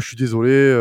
je 0.00 0.06
suis 0.06 0.16
désolé. 0.16 0.72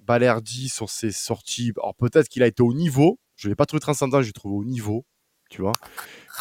Balerdi, 0.00 0.68
sur 0.68 0.90
ses 0.90 1.12
sorties, 1.12 1.72
alors 1.76 1.94
peut-être 1.94 2.28
qu'il 2.28 2.42
a 2.42 2.48
été 2.48 2.62
au 2.62 2.74
niveau. 2.74 3.20
Je 3.36 3.46
ne 3.46 3.52
l'ai 3.52 3.56
pas 3.56 3.66
trouvé 3.66 3.80
transcendant, 3.80 4.20
je 4.20 4.26
l'ai 4.26 4.32
trouvé 4.32 4.56
au 4.56 4.64
niveau. 4.64 5.04
Tu 5.54 5.62
vois 5.62 5.72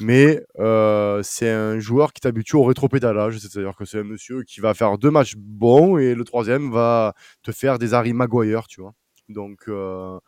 mais 0.02 0.44
euh, 0.60 1.22
c'est 1.24 1.52
un 1.52 1.80
joueur 1.80 2.14
qui 2.14 2.22
t'habitue 2.22 2.56
au 2.56 2.64
rétropédalage, 2.64 3.38
c'est-à-dire 3.38 3.76
que 3.76 3.86
c'est 3.86 4.00
un 4.00 4.04
monsieur 4.04 4.44
qui 4.44 4.60
va 4.60 4.74
faire 4.74 4.98
deux 4.98 5.12
matchs 5.12 5.36
bons 5.38 5.98
et 5.98 6.16
le 6.16 6.24
troisième 6.24 6.72
va 6.72 7.14
te 7.44 7.52
faire 7.52 7.78
des 7.78 7.94
Harry 7.94 8.14
Maguire, 8.14 8.68
tu 8.68 8.82
vois. 8.82 8.94
Donc, 9.30 9.66
euh, 9.68 10.20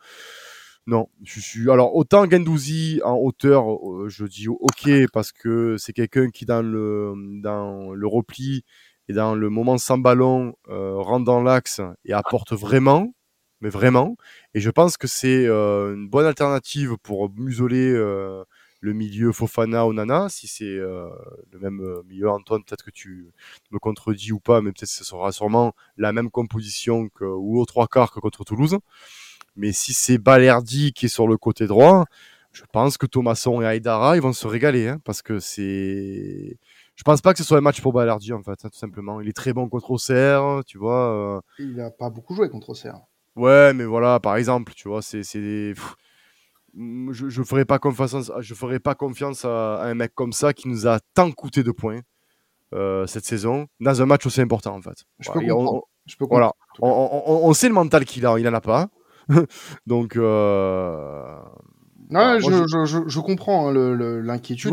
non, 0.86 1.08
je 1.24 1.40
suis. 1.40 1.68
Alors, 1.68 1.96
autant 1.96 2.30
Gendouzi 2.30 3.00
en 3.04 3.16
hauteur, 3.16 3.64
euh, 3.68 4.08
je 4.08 4.24
dis 4.24 4.46
ok, 4.48 4.88
parce 5.12 5.32
que 5.32 5.76
c'est 5.78 5.92
quelqu'un 5.92 6.30
qui, 6.30 6.46
dans 6.46 6.62
le, 6.62 7.14
dans 7.42 7.92
le 7.92 8.06
repli 8.06 8.62
et 9.08 9.14
dans 9.14 9.34
le 9.34 9.50
moment 9.50 9.78
sans 9.78 9.98
ballon, 9.98 10.54
rentre 10.68 11.24
dans 11.24 11.42
l'axe 11.42 11.80
et 12.04 12.12
apporte 12.12 12.52
vraiment, 12.52 13.12
mais 13.60 13.68
vraiment. 13.68 14.16
Et 14.54 14.60
je 14.60 14.70
pense 14.70 14.96
que 14.96 15.08
c'est 15.08 15.46
une 15.46 16.08
bonne 16.08 16.26
alternative 16.26 16.96
pour 17.02 17.32
museler. 17.34 17.92
Le 18.86 18.92
milieu 18.92 19.32
Fofana 19.32 19.84
Onana, 19.86 20.28
si 20.28 20.46
c'est 20.46 20.64
euh, 20.64 21.08
le 21.52 21.58
même 21.58 21.80
euh, 21.80 22.02
milieu 22.08 22.30
Antoine, 22.30 22.62
peut-être 22.64 22.84
que 22.84 22.90
tu 22.92 23.32
me 23.72 23.78
contredis 23.78 24.32
ou 24.32 24.38
pas, 24.40 24.60
mais 24.62 24.70
peut-être 24.70 24.88
que 24.88 24.96
ce 24.96 25.04
sera 25.04 25.32
sûrement 25.32 25.74
la 25.96 26.12
même 26.12 26.30
composition 26.30 27.08
que, 27.08 27.24
ou 27.24 27.58
aux 27.60 27.66
trois 27.66 27.88
quarts 27.88 28.12
que 28.12 28.20
contre 28.20 28.44
Toulouse. 28.44 28.78
Mais 29.56 29.72
si 29.72 29.92
c'est 29.92 30.18
Balerdi 30.18 30.92
qui 30.92 31.06
est 31.06 31.08
sur 31.08 31.26
le 31.26 31.36
côté 31.36 31.66
droit, 31.66 32.04
je 32.52 32.62
pense 32.72 32.96
que 32.96 33.06
Thomasson 33.06 33.60
et 33.60 33.66
Aïdara, 33.66 34.16
ils 34.16 34.22
vont 34.22 34.32
se 34.32 34.46
régaler, 34.46 34.88
hein, 34.88 34.98
parce 35.04 35.20
que 35.20 35.40
c'est... 35.40 36.56
Je 36.94 37.02
pense 37.04 37.20
pas 37.20 37.32
que 37.32 37.38
ce 37.38 37.44
soit 37.44 37.58
un 37.58 37.62
match 37.62 37.80
pour 37.82 37.92
Balerdi, 37.92 38.32
en 38.32 38.42
fait, 38.42 38.64
hein, 38.64 38.68
tout 38.70 38.78
simplement. 38.78 39.20
Il 39.20 39.28
est 39.28 39.36
très 39.36 39.52
bon 39.52 39.68
contre 39.68 39.90
Auxerre, 39.90 40.62
tu 40.66 40.78
vois. 40.78 41.10
euh, 41.12 41.40
Il 41.58 41.78
a 41.80 41.90
pas 41.90 42.08
beaucoup 42.08 42.34
joué 42.36 42.48
contre 42.48 42.70
Auxerre. 42.70 43.00
Ouais, 43.34 43.74
mais 43.74 43.84
voilà, 43.84 44.20
par 44.20 44.36
exemple, 44.36 44.72
tu 44.74 44.88
vois, 44.88 45.02
c'est, 45.02 45.22
c'est 45.22 45.40
des- 45.40 45.74
pff, 45.74 45.94
je, 47.12 47.28
je 47.28 47.42
ferai 47.42 47.64
pas 47.64 47.78
confiance, 47.78 48.30
je 48.40 48.54
ferai 48.54 48.78
pas 48.78 48.94
confiance 48.94 49.44
à, 49.44 49.76
à 49.76 49.86
un 49.86 49.94
mec 49.94 50.12
comme 50.14 50.32
ça 50.32 50.52
qui 50.52 50.68
nous 50.68 50.86
a 50.86 50.98
tant 51.14 51.30
coûté 51.32 51.62
de 51.62 51.70
points 51.70 52.00
euh, 52.74 53.06
cette 53.06 53.24
saison 53.24 53.66
dans 53.80 54.02
un 54.02 54.06
match 54.06 54.26
aussi 54.26 54.40
important 54.40 54.74
en 54.74 54.82
fait. 54.82 55.04
Je 55.20 55.26
Voilà, 55.26 55.40
peux 55.40 55.46
comprendre. 55.54 55.74
on- 55.78 55.82
Je 56.06 56.16
peux 56.16 56.26
voilà, 56.28 56.52
on, 56.80 56.88
on- 57.26 57.48
on 57.48 57.52
sait 57.54 57.68
le 57.68 57.74
mental 57.74 58.04
qu'il 58.04 58.26
a, 58.26 58.38
il 58.38 58.46
en 58.48 58.54
a 58.54 58.60
pas. 58.60 58.88
Donc, 59.86 60.16
euh, 60.16 61.36
Non, 62.10 62.38
je, 62.38 62.48
moi, 62.50 62.66
je, 62.68 62.84
je, 62.84 62.98
je 63.08 63.20
comprends 63.20 63.68
hein, 63.68 63.72
l'inquiétude. 64.22 64.72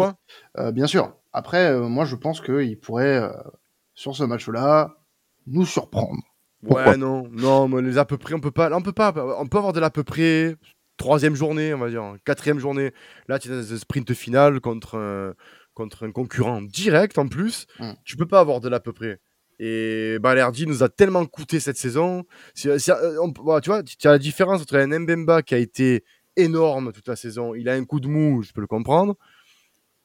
Euh, 0.58 0.72
bien 0.72 0.86
sûr. 0.88 1.16
Après, 1.32 1.76
moi, 1.80 2.06
je 2.06 2.16
pense 2.16 2.40
qu'il 2.42 2.80
pourrait, 2.80 3.28
sur 3.96 4.16
ce 4.16 4.24
match-là, 4.24 4.96
nous 5.48 5.66
surprendre. 5.66 6.22
Pourquoi? 6.64 6.92
ouais, 6.92 6.98
non, 6.98 7.28
non, 7.32 7.68
mais 7.68 7.82
les 7.82 7.98
à 7.98 8.06
peu 8.06 8.18
près, 8.18 8.36
on 8.36 8.40
peut 8.40 8.52
pas, 8.52 8.72
on 8.72 8.82
peut 8.82 8.94
pas, 8.94 9.12
on 9.40 9.48
peut 9.48 9.58
avoir 9.58 9.74
de 9.74 9.80
l'à 9.80 9.90
peu 9.90 10.04
près. 10.04 10.56
Troisième 11.04 11.36
journée, 11.36 11.74
on 11.74 11.80
va 11.80 11.90
dire, 11.90 12.16
quatrième 12.24 12.60
journée. 12.60 12.94
Là, 13.28 13.38
tu 13.38 13.50
es 13.50 13.52
dans 13.52 13.74
un 13.74 13.78
sprint 13.78 14.14
final 14.14 14.62
contre 14.62 14.98
un, 14.98 15.34
contre 15.74 16.06
un 16.06 16.14
concurrent 16.14 16.62
direct 16.62 17.18
en 17.18 17.28
plus. 17.28 17.68
Mm. 17.80 17.92
Tu 18.06 18.16
peux 18.16 18.26
pas 18.26 18.40
avoir 18.40 18.62
de 18.62 18.70
l'à 18.70 18.80
peu 18.80 18.94
près. 18.94 19.20
Et 19.60 20.18
Balerdi 20.22 20.66
nous 20.66 20.82
a 20.82 20.88
tellement 20.88 21.26
coûté 21.26 21.60
cette 21.60 21.76
saison. 21.76 22.24
Euh, 22.66 22.78
on- 23.22 23.34
voilà, 23.44 23.60
tu 23.60 23.70
vois, 23.70 23.84
tu 23.84 24.08
as 24.08 24.12
la 24.12 24.18
différence 24.18 24.62
entre 24.62 24.78
un 24.78 24.88
Mbemba 25.00 25.42
qui 25.42 25.54
a 25.56 25.58
été 25.58 26.06
énorme 26.38 26.94
toute 26.94 27.10
la 27.10 27.18
saison. 27.18 27.54
Il 27.54 27.68
a 27.68 27.74
un 27.74 27.84
coup 27.84 28.00
de 28.00 28.08
mou, 28.08 28.42
je 28.42 28.54
peux 28.54 28.62
le 28.62 28.68
comprendre. 28.68 29.18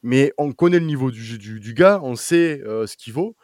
Mais 0.03 0.32
on 0.36 0.51
connaît 0.51 0.80
le 0.80 0.86
niveau 0.86 1.12
du, 1.12 1.38
du 1.38 1.74
gars, 1.74 2.01
on 2.03 2.16
sait 2.16 2.61
euh, 2.66 2.88
ce 2.88 2.96
qu'il 2.96 3.12
vaut. 3.12 3.36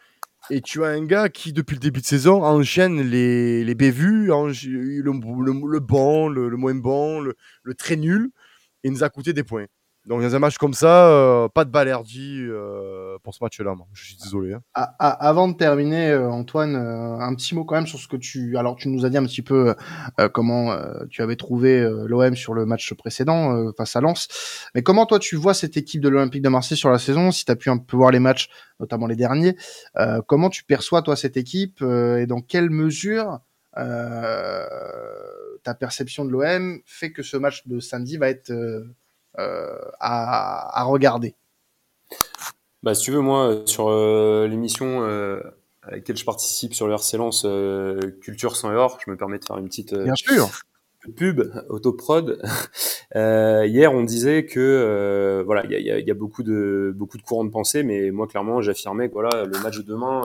Et 0.51 0.61
tu 0.61 0.85
as 0.85 0.89
un 0.89 1.05
gars 1.05 1.29
qui, 1.31 1.53
depuis 1.53 1.75
le 1.75 1.81
début 1.81 2.01
de 2.01 2.07
saison, 2.07 2.43
enchaîne 2.45 3.01
les, 3.01 3.65
les 3.65 3.75
bévues, 3.75 4.27
le, 4.27 5.69
le- 5.73 5.81
bon, 5.81 6.29
le, 6.29 6.51
moins 6.57 6.75
bon, 6.75 7.21
le 7.21 7.75
très 7.75 7.97
nul, 7.97 8.31
et 8.85 8.91
nous 8.91 9.03
a 9.05 9.09
coûté 9.11 9.33
des 9.33 9.45
points. 9.45 9.67
Donc 10.07 10.21
dans 10.21 10.35
un 10.35 10.39
match 10.39 10.59
comme 10.59 10.75
ça, 10.75 11.09
euh, 11.09 11.49
pas 11.49 11.65
de 11.65 11.71
Balerdi 11.71 12.41
euh, 12.43 13.17
pour 13.23 13.35
ce 13.35 13.43
match-là. 13.43 13.75
Je 13.95 14.05
suis 14.05 14.17
désolé. 14.23 14.53
Hein. 14.53 14.61
avant 14.75 15.49
de 15.49 15.55
terminer, 15.55 16.11
euh, 16.11 16.31
Antoine, 16.31 16.77
un 16.77 17.35
petit 17.35 17.55
mot 17.55 17.65
quand 17.65 17.77
même 17.77 17.87
sur 17.87 17.99
ce 17.99 18.07
que 18.07 18.19
tu. 18.19 18.59
Alors 18.59 18.77
tu 18.77 18.89
nous 18.89 19.07
as 19.07 19.11
dit 19.11 19.17
un 19.17 19.25
petit 19.25 19.41
peu 19.41 19.75
comment 20.33 20.77
tu 21.09 21.23
avais 21.23 21.37
trouvé 21.37 21.89
l'OM 22.07 22.37
sur 22.37 22.53
le 22.53 22.67
match 22.67 22.93
précédent 22.95 23.73
face 23.77 23.97
à 23.97 24.03
Lens. 24.03 24.29
Mais 24.75 24.83
comment 24.83 25.07
toi 25.07 25.19
tu 25.19 25.37
vois 25.37 25.55
cette 25.55 25.79
équipe 25.79 26.03
de 26.03 26.11
l'Olympique 26.11 26.43
de 26.43 26.51
Marseille 26.51 26.77
sur 26.77 26.91
la 26.91 26.99
saison 26.99 27.31
Si 27.31 27.47
tu 27.47 27.53
as 27.53 27.57
pu 27.57 27.71
un 27.71 27.79
peu 27.79 27.97
voir 27.97 28.11
les 28.11 28.21
matchs, 28.21 28.51
notamment 28.81 29.07
les 29.07 29.17
derniers, 29.17 29.57
comment 30.27 30.51
tu 30.51 30.65
perçois 30.65 31.01
toi 31.01 31.17
cette 31.17 31.39
équipe 31.39 31.83
et 31.83 32.27
dans 32.27 32.43
quelle 32.43 32.69
mesure 32.69 33.41
ta 33.75 34.69
perception 35.79 36.27
de 36.27 36.31
l'OM 36.31 36.81
fait 36.85 37.11
que 37.11 37.23
ce 37.23 37.39
match 37.39 37.67
de 37.67 37.81
samedi 37.81 38.19
va 38.19 38.29
être 38.29 38.53
euh, 39.39 39.79
à, 40.01 40.85
regarder 40.85 41.35
bah, 42.83 42.95
Si 42.95 43.05
tu 43.05 43.11
veux, 43.11 43.21
moi, 43.21 43.63
sur 43.67 43.89
euh, 43.89 44.47
l'émission 44.49 45.03
euh, 45.03 45.41
à 45.83 45.93
laquelle 45.93 46.17
je 46.17 46.25
participe 46.25 46.75
sur 46.75 46.87
le 46.87 46.95
RC 46.95 47.17
Lens, 47.17 47.47
Culture 48.21 48.57
sans 48.57 48.71
or, 48.73 48.99
je 49.05 49.11
me 49.11 49.17
permets 49.17 49.39
de 49.39 49.45
faire 49.45 49.59
une 49.59 49.69
petite... 49.69 49.95
Bien 49.95 50.15
sûr 50.15 50.51
pub, 51.17 51.53
autoprod. 51.69 52.41
euh, 53.17 53.67
hier, 53.67 53.93
on 53.93 54.05
disait 54.05 54.47
que 54.47 55.43
voilà, 55.45 55.63
il 55.67 55.71
y 55.73 55.91
a, 55.91 55.99
y 55.99 56.11
a, 56.11 56.15
beaucoup 56.15 56.43
de 56.43 56.95
beaucoup 56.97 57.19
de 57.19 57.23
courants 57.23 57.45
de 57.45 57.51
pensée, 57.51 57.83
mais 57.83 58.11
moi 58.11 58.27
clairement, 58.27 58.63
j'affirmais 58.63 59.09
que 59.09 59.13
voilà, 59.13 59.45
le 59.45 59.59
match 59.61 59.77
de 59.77 59.83
demain, 59.83 60.23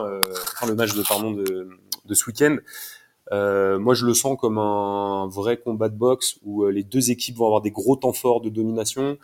enfin 0.54 0.68
le 0.68 0.76
match 0.76 0.96
de 0.96 1.04
pardon 1.04 1.32
de, 1.32 1.68
de 2.06 2.14
ce 2.14 2.26
week-end, 2.28 2.56
euh, 2.56 2.62
moi, 3.32 3.94
je 3.94 4.06
le 4.06 4.14
sens 4.14 4.38
comme 4.40 4.58
un 4.58 5.28
vrai 5.28 5.58
combat 5.58 5.90
de 5.90 5.96
boxe 5.96 6.40
où 6.44 6.64
euh, 6.64 6.72
les 6.72 6.84
deux 6.84 7.12
équipes 7.12 7.38
vont 7.38 7.46
avoir 7.46 7.62
des 7.62 7.72
gros 7.72 7.96
temps 7.96 8.14
forts 8.14 8.42
de 8.42 8.50
domination. 8.50 9.18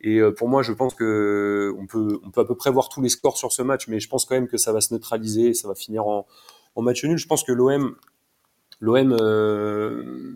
Et 0.00 0.18
euh, 0.18 0.32
pour 0.32 0.48
moi, 0.48 0.62
je 0.62 0.72
pense 0.72 0.94
que 0.94 1.74
on 1.78 1.86
peut, 1.86 2.18
on 2.24 2.30
peut 2.30 2.40
à 2.40 2.44
peu 2.44 2.56
près 2.56 2.70
voir 2.70 2.88
tous 2.88 3.00
les 3.00 3.08
scores 3.08 3.36
sur 3.36 3.52
ce 3.52 3.62
match, 3.62 3.86
mais 3.88 4.00
je 4.00 4.08
pense 4.08 4.24
quand 4.24 4.34
même 4.34 4.48
que 4.48 4.56
ça 4.56 4.72
va 4.72 4.80
se 4.80 4.92
neutraliser, 4.92 5.54
ça 5.54 5.68
va 5.68 5.74
finir 5.74 6.06
en, 6.06 6.26
en 6.74 6.82
match 6.82 7.04
nul. 7.04 7.16
Je 7.16 7.26
pense 7.26 7.44
que 7.44 7.52
l'OM, 7.52 7.94
l'OM, 8.80 9.16
euh, 9.20 10.34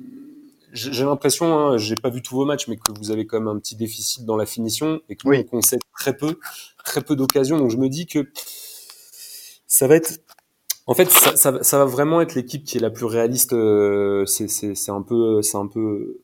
j'ai 0.73 1.05
l'impression, 1.05 1.59
hein, 1.59 1.79
j'ai 1.79 1.97
pas 1.97 2.11
vu 2.11 2.23
tous 2.23 2.37
vos 2.37 2.45
matchs, 2.45 2.69
mais 2.69 2.77
que 2.77 2.93
vous 2.99 3.11
avez 3.11 3.27
quand 3.27 3.39
même 3.41 3.49
un 3.49 3.59
petit 3.59 3.77
déficit 3.77 4.25
dans 4.25 4.37
la 4.37 4.47
finition 4.47 5.01
et 5.09 5.17
que 5.17 5.27
oui. 5.27 5.39
on 5.39 5.45
concède 5.45 5.81
très 5.99 6.17
peu, 6.17 6.39
très 6.85 7.01
peu 7.01 7.17
d'occasions. 7.17 7.59
Donc 7.59 7.71
je 7.71 7.77
me 7.77 7.89
dis 7.89 8.07
que 8.07 8.29
ça 9.67 9.89
va 9.89 9.97
être 9.97 10.21
en 10.87 10.95
fait, 10.95 11.11
ça, 11.11 11.63
ça, 11.63 11.79
va 11.79 11.85
vraiment 11.85 12.21
être 12.21 12.35
l'équipe 12.35 12.63
qui 12.65 12.79
est 12.79 12.81
la 12.81 12.91
plus 12.91 13.07
réaliste. 13.07 13.53
Euh, 13.53 14.25
c'est 14.27 14.91
un 14.91 15.03
peu, 15.03 15.43
c'est 15.43 15.57
un 15.57 15.67
peu, 15.67 16.21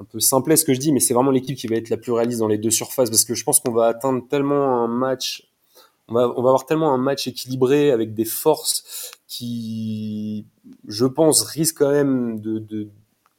un 0.00 0.04
peu 0.04 0.18
simplet 0.18 0.56
ce 0.56 0.64
que 0.64 0.74
je 0.74 0.80
dis, 0.80 0.92
mais 0.92 1.00
c'est 1.00 1.14
vraiment 1.14 1.30
l'équipe 1.30 1.56
qui 1.56 1.68
va 1.68 1.76
être 1.76 1.90
la 1.90 1.96
plus 1.96 2.12
réaliste 2.12 2.40
dans 2.40 2.48
les 2.48 2.58
deux 2.58 2.70
surfaces 2.70 3.08
parce 3.08 3.24
que 3.24 3.34
je 3.34 3.44
pense 3.44 3.60
qu'on 3.60 3.72
va 3.72 3.86
atteindre 3.86 4.26
tellement 4.28 4.82
un 4.82 4.88
match, 4.88 5.48
on 6.08 6.14
va, 6.14 6.28
on 6.28 6.42
va 6.42 6.48
avoir 6.48 6.66
tellement 6.66 6.92
un 6.92 6.98
match 6.98 7.28
équilibré 7.28 7.92
avec 7.92 8.14
des 8.14 8.24
forces 8.24 9.12
qui, 9.28 10.46
je 10.88 11.06
pense, 11.06 11.42
risquent 11.42 11.78
quand 11.78 11.92
même 11.92 12.40
de, 12.40 12.58
de, 12.58 12.88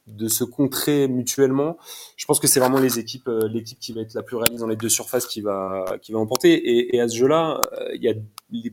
de 0.06 0.28
se 0.28 0.44
contrer 0.44 1.08
mutuellement. 1.08 1.76
Je 2.16 2.26
pense 2.26 2.40
que 2.40 2.46
c'est 2.46 2.60
vraiment 2.60 2.80
les 2.80 2.98
équipes, 2.98 3.28
euh, 3.28 3.48
l'équipe 3.48 3.78
qui 3.78 3.92
va 3.92 4.00
être 4.00 4.14
la 4.14 4.22
plus 4.22 4.36
réaliste 4.36 4.60
dans 4.60 4.68
les 4.68 4.76
deux 4.76 4.88
surfaces 4.88 5.26
qui 5.26 5.40
va, 5.40 5.84
qui 6.02 6.12
va 6.12 6.18
emporter. 6.18 6.52
Et, 6.52 6.96
et 6.96 7.00
à 7.00 7.08
ce 7.08 7.16
jeu-là, 7.16 7.60
euh, 7.72 7.94
il 7.94 8.02
y 8.02 8.08
a 8.08 8.14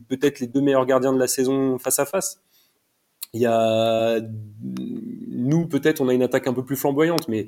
peut-être 0.08 0.40
les 0.40 0.48
deux 0.48 0.60
meilleurs 0.60 0.86
gardiens 0.86 1.12
de 1.12 1.18
la 1.18 1.28
saison 1.28 1.78
face 1.78 1.98
à 1.98 2.04
face. 2.04 2.40
Il 3.32 3.40
y 3.40 3.46
a 3.46 4.20
nous 5.28 5.66
peut-être 5.66 6.00
on 6.00 6.08
a 6.08 6.14
une 6.14 6.22
attaque 6.22 6.46
un 6.46 6.52
peu 6.52 6.64
plus 6.64 6.76
flamboyante, 6.76 7.28
mais 7.28 7.46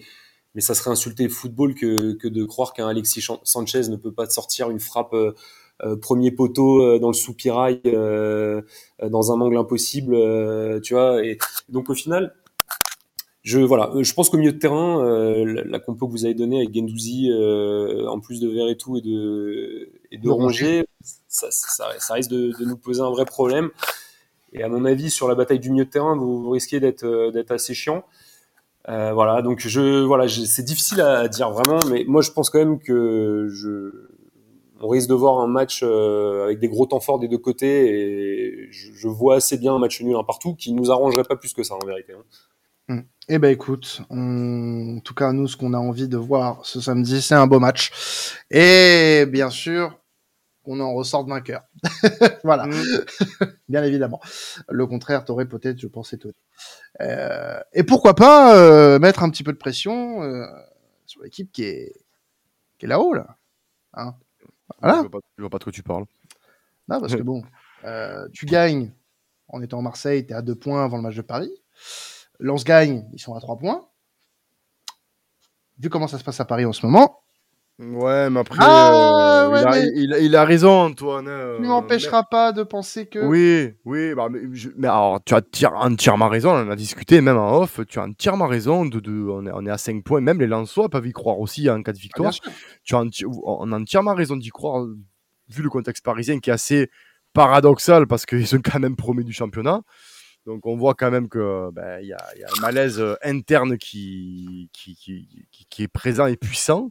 mais 0.54 0.60
ça 0.60 0.74
serait 0.74 0.90
insulter 0.90 1.24
le 1.24 1.30
football 1.30 1.74
que, 1.74 2.12
que 2.14 2.28
de 2.28 2.44
croire 2.44 2.72
qu'un 2.72 2.88
Alexis 2.88 3.24
Sanchez 3.42 3.88
ne 3.88 3.96
peut 3.96 4.12
pas 4.12 4.28
sortir 4.28 4.70
une 4.70 4.80
frappe 4.80 5.14
euh, 5.14 5.32
euh 5.84 5.96
premier 5.96 6.30
poteau 6.30 6.82
euh, 6.82 6.98
dans 6.98 7.08
le 7.08 7.14
soupirail 7.14 7.80
euh, 7.86 8.60
dans 9.02 9.32
un 9.32 9.40
angle 9.40 9.56
impossible, 9.56 10.14
tu 10.82 10.94
vois. 10.94 11.24
Et 11.24 11.38
donc 11.68 11.90
au 11.90 11.94
final, 11.94 12.34
je 13.42 13.58
voilà, 13.58 13.90
je 14.00 14.12
pense 14.14 14.30
qu'au 14.30 14.36
milieu 14.36 14.52
de 14.52 14.58
terrain, 14.58 15.02
la, 15.44 15.78
compo 15.80 16.06
que 16.06 16.12
vous 16.12 16.24
avez 16.24 16.34
donnée 16.34 16.58
avec 16.58 16.74
Gendouzi, 16.74 17.30
en 18.06 18.20
plus 18.20 18.40
de 18.40 18.48
Verretou 18.48 18.98
et 18.98 19.00
de 19.00 19.90
et 20.12 20.18
de 20.18 20.30
Rongier, 20.30 20.86
ça, 21.28 21.48
ça, 21.50 21.88
ça, 21.98 22.14
risque 22.14 22.30
de, 22.30 22.52
de, 22.58 22.64
nous 22.64 22.76
poser 22.76 23.00
un 23.00 23.10
vrai 23.10 23.24
problème. 23.24 23.70
Et 24.52 24.62
à 24.62 24.68
mon 24.68 24.84
avis, 24.84 25.10
sur 25.10 25.28
la 25.28 25.34
bataille 25.34 25.58
du 25.58 25.70
milieu 25.70 25.84
de 25.84 25.90
terrain, 25.90 26.16
vous, 26.16 26.42
vous 26.42 26.50
risquez 26.50 26.78
d'être 26.80 27.04
euh, 27.04 27.30
d'être 27.30 27.50
assez 27.50 27.74
chiant. 27.74 28.04
Euh, 28.88 29.12
voilà, 29.12 29.42
donc 29.42 29.60
je 29.60 30.02
voilà, 30.02 30.26
c'est 30.28 30.64
difficile 30.64 31.00
à 31.00 31.28
dire 31.28 31.50
vraiment, 31.50 31.78
mais 31.88 32.04
moi 32.06 32.20
je 32.20 32.32
pense 32.32 32.50
quand 32.50 32.58
même 32.58 32.80
que 32.80 33.48
je 33.50 34.08
on 34.80 34.88
risque 34.88 35.08
de 35.08 35.14
voir 35.14 35.38
un 35.38 35.46
match 35.46 35.82
euh, 35.84 36.44
avec 36.44 36.58
des 36.58 36.68
gros 36.68 36.86
temps 36.86 36.98
forts 36.98 37.20
des 37.20 37.28
deux 37.28 37.38
côtés 37.38 38.66
et 38.66 38.72
je, 38.72 38.92
je, 38.92 39.06
vois 39.06 39.36
assez 39.36 39.56
bien 39.56 39.72
un 39.72 39.78
match 39.78 40.02
nul 40.02 40.16
un 40.16 40.24
partout 40.24 40.56
qui 40.56 40.72
nous 40.72 40.90
arrangerait 40.90 41.22
pas 41.22 41.36
plus 41.36 41.54
que 41.54 41.62
ça 41.62 41.76
en 41.76 41.86
vérité. 41.86 42.14
Hein. 42.14 42.24
Hum. 42.88 43.04
Eh 43.28 43.38
ben 43.38 43.50
écoute, 43.50 44.02
en 44.10 44.98
tout 45.00 45.14
cas 45.14 45.32
nous 45.32 45.46
ce 45.48 45.56
qu'on 45.56 45.74
a 45.74 45.78
envie 45.78 46.08
de 46.08 46.16
voir 46.16 46.64
ce 46.66 46.80
samedi, 46.80 47.22
c'est 47.22 47.34
un 47.34 47.46
beau 47.46 47.60
match. 47.60 47.92
Et 48.50 49.26
bien 49.28 49.50
sûr, 49.50 49.98
qu'on 50.64 50.80
en 50.80 50.92
ressorte 50.94 51.28
vainqueur. 51.28 51.62
voilà, 52.44 52.66
mm. 52.66 52.82
bien 53.68 53.84
évidemment. 53.84 54.20
Le 54.68 54.86
contraire 54.86 55.24
t'aurais 55.24 55.46
peut-être, 55.46 55.78
je 55.78 55.86
pense, 55.86 56.12
étonné. 56.12 56.34
Euh, 57.00 57.60
et 57.72 57.84
pourquoi 57.84 58.14
pas 58.14 58.56
euh, 58.56 58.98
mettre 58.98 59.22
un 59.22 59.30
petit 59.30 59.44
peu 59.44 59.52
de 59.52 59.58
pression 59.58 60.22
euh, 60.22 60.44
sur 61.06 61.22
l'équipe 61.22 61.50
qui 61.52 61.64
est, 61.64 61.92
qui 62.78 62.86
est 62.86 62.88
là-haut, 62.88 63.14
là. 63.14 63.36
Hein 63.94 64.14
voilà. 64.80 64.96
Je 64.96 65.00
vois, 65.02 65.10
pas, 65.10 65.18
vois 65.38 65.50
pas 65.50 65.58
de 65.58 65.64
quoi 65.64 65.72
tu 65.72 65.82
parles. 65.82 66.04
Non, 66.88 67.00
parce 67.00 67.14
que 67.14 67.22
bon, 67.22 67.42
euh, 67.84 68.28
tu 68.32 68.46
gagnes 68.46 68.92
en 69.48 69.62
étant 69.62 69.78
à 69.78 69.82
Marseille, 69.82 70.26
tu 70.26 70.32
es 70.32 70.36
à 70.36 70.42
deux 70.42 70.54
points 70.54 70.84
avant 70.84 70.96
le 70.96 71.02
match 71.02 71.16
de 71.16 71.22
Paris. 71.22 71.52
Lens 72.38 72.64
gagne, 72.64 73.08
ils 73.12 73.20
sont 73.20 73.34
à 73.34 73.40
trois 73.40 73.58
points. 73.58 73.86
Vu 75.78 75.88
comment 75.88 76.08
ça 76.08 76.18
se 76.18 76.24
passe 76.24 76.40
à 76.40 76.44
Paris 76.44 76.64
en 76.64 76.72
ce 76.72 76.86
moment, 76.86 77.22
Ouais, 77.78 78.30
mais 78.30 78.40
après, 78.40 78.58
ah, 78.60 79.48
euh, 79.50 79.60
il, 79.96 80.12
a, 80.12 80.18
Il, 80.20 80.26
il, 80.26 80.36
a, 80.36 80.44
raison, 80.44 80.82
Antoine. 80.82 81.26
Euh, 81.26 81.56
tu 81.56 81.62
m'empêcheras 81.62 82.22
pas 82.22 82.52
de 82.52 82.62
penser 82.62 83.06
que. 83.06 83.18
Oui, 83.18 83.72
oui, 83.84 84.14
bah, 84.14 84.28
mais, 84.30 84.40
mais, 84.76 84.88
alors, 84.88 85.20
tu 85.24 85.34
as 85.34 85.42
entièrement 85.74 86.28
raison, 86.28 86.50
on 86.52 86.66
en 86.66 86.70
a 86.70 86.76
discuté, 86.76 87.20
même 87.20 87.38
en 87.38 87.60
off, 87.60 87.80
tu 87.88 87.98
as 87.98 88.04
entièrement 88.04 88.46
raison, 88.46 88.84
de, 88.84 89.00
de, 89.00 89.10
on, 89.12 89.46
est, 89.46 89.50
on 89.52 89.66
est 89.66 89.70
à 89.70 89.78
5 89.78 90.04
points, 90.04 90.20
même 90.20 90.38
les 90.38 90.46
Lensois 90.46 90.90
peuvent 90.90 91.06
y 91.06 91.12
croire 91.12 91.40
aussi 91.40 91.68
en 91.70 91.82
cas 91.82 91.92
de 91.92 91.98
victoire. 91.98 92.32
Ah, 92.44 92.48
tu 92.84 92.94
as 92.94 93.02
on 93.44 93.72
a 93.72 93.78
entièrement 93.78 94.14
raison 94.14 94.36
d'y 94.36 94.50
croire, 94.50 94.86
vu 95.48 95.62
le 95.62 95.70
contexte 95.70 96.04
parisien 96.04 96.40
qui 96.40 96.50
est 96.50 96.52
assez 96.52 96.90
paradoxal 97.32 98.06
parce 98.06 98.26
qu'ils 98.26 98.46
sont 98.46 98.60
quand 98.62 98.78
même 98.80 98.96
promis 98.96 99.24
du 99.24 99.32
championnat. 99.32 99.80
Donc 100.46 100.66
on 100.66 100.76
voit 100.76 100.94
quand 100.94 101.10
même 101.10 101.28
que 101.28 101.70
ben, 101.70 102.00
y, 102.00 102.12
a, 102.12 102.18
y, 102.36 102.42
a, 102.42 102.48
un 102.48 102.60
malaise 102.60 103.00
euh, 103.00 103.14
interne 103.22 103.78
qui, 103.78 104.68
est 105.78 105.88
présent 105.88 106.26
et 106.26 106.36
puissant. 106.36 106.90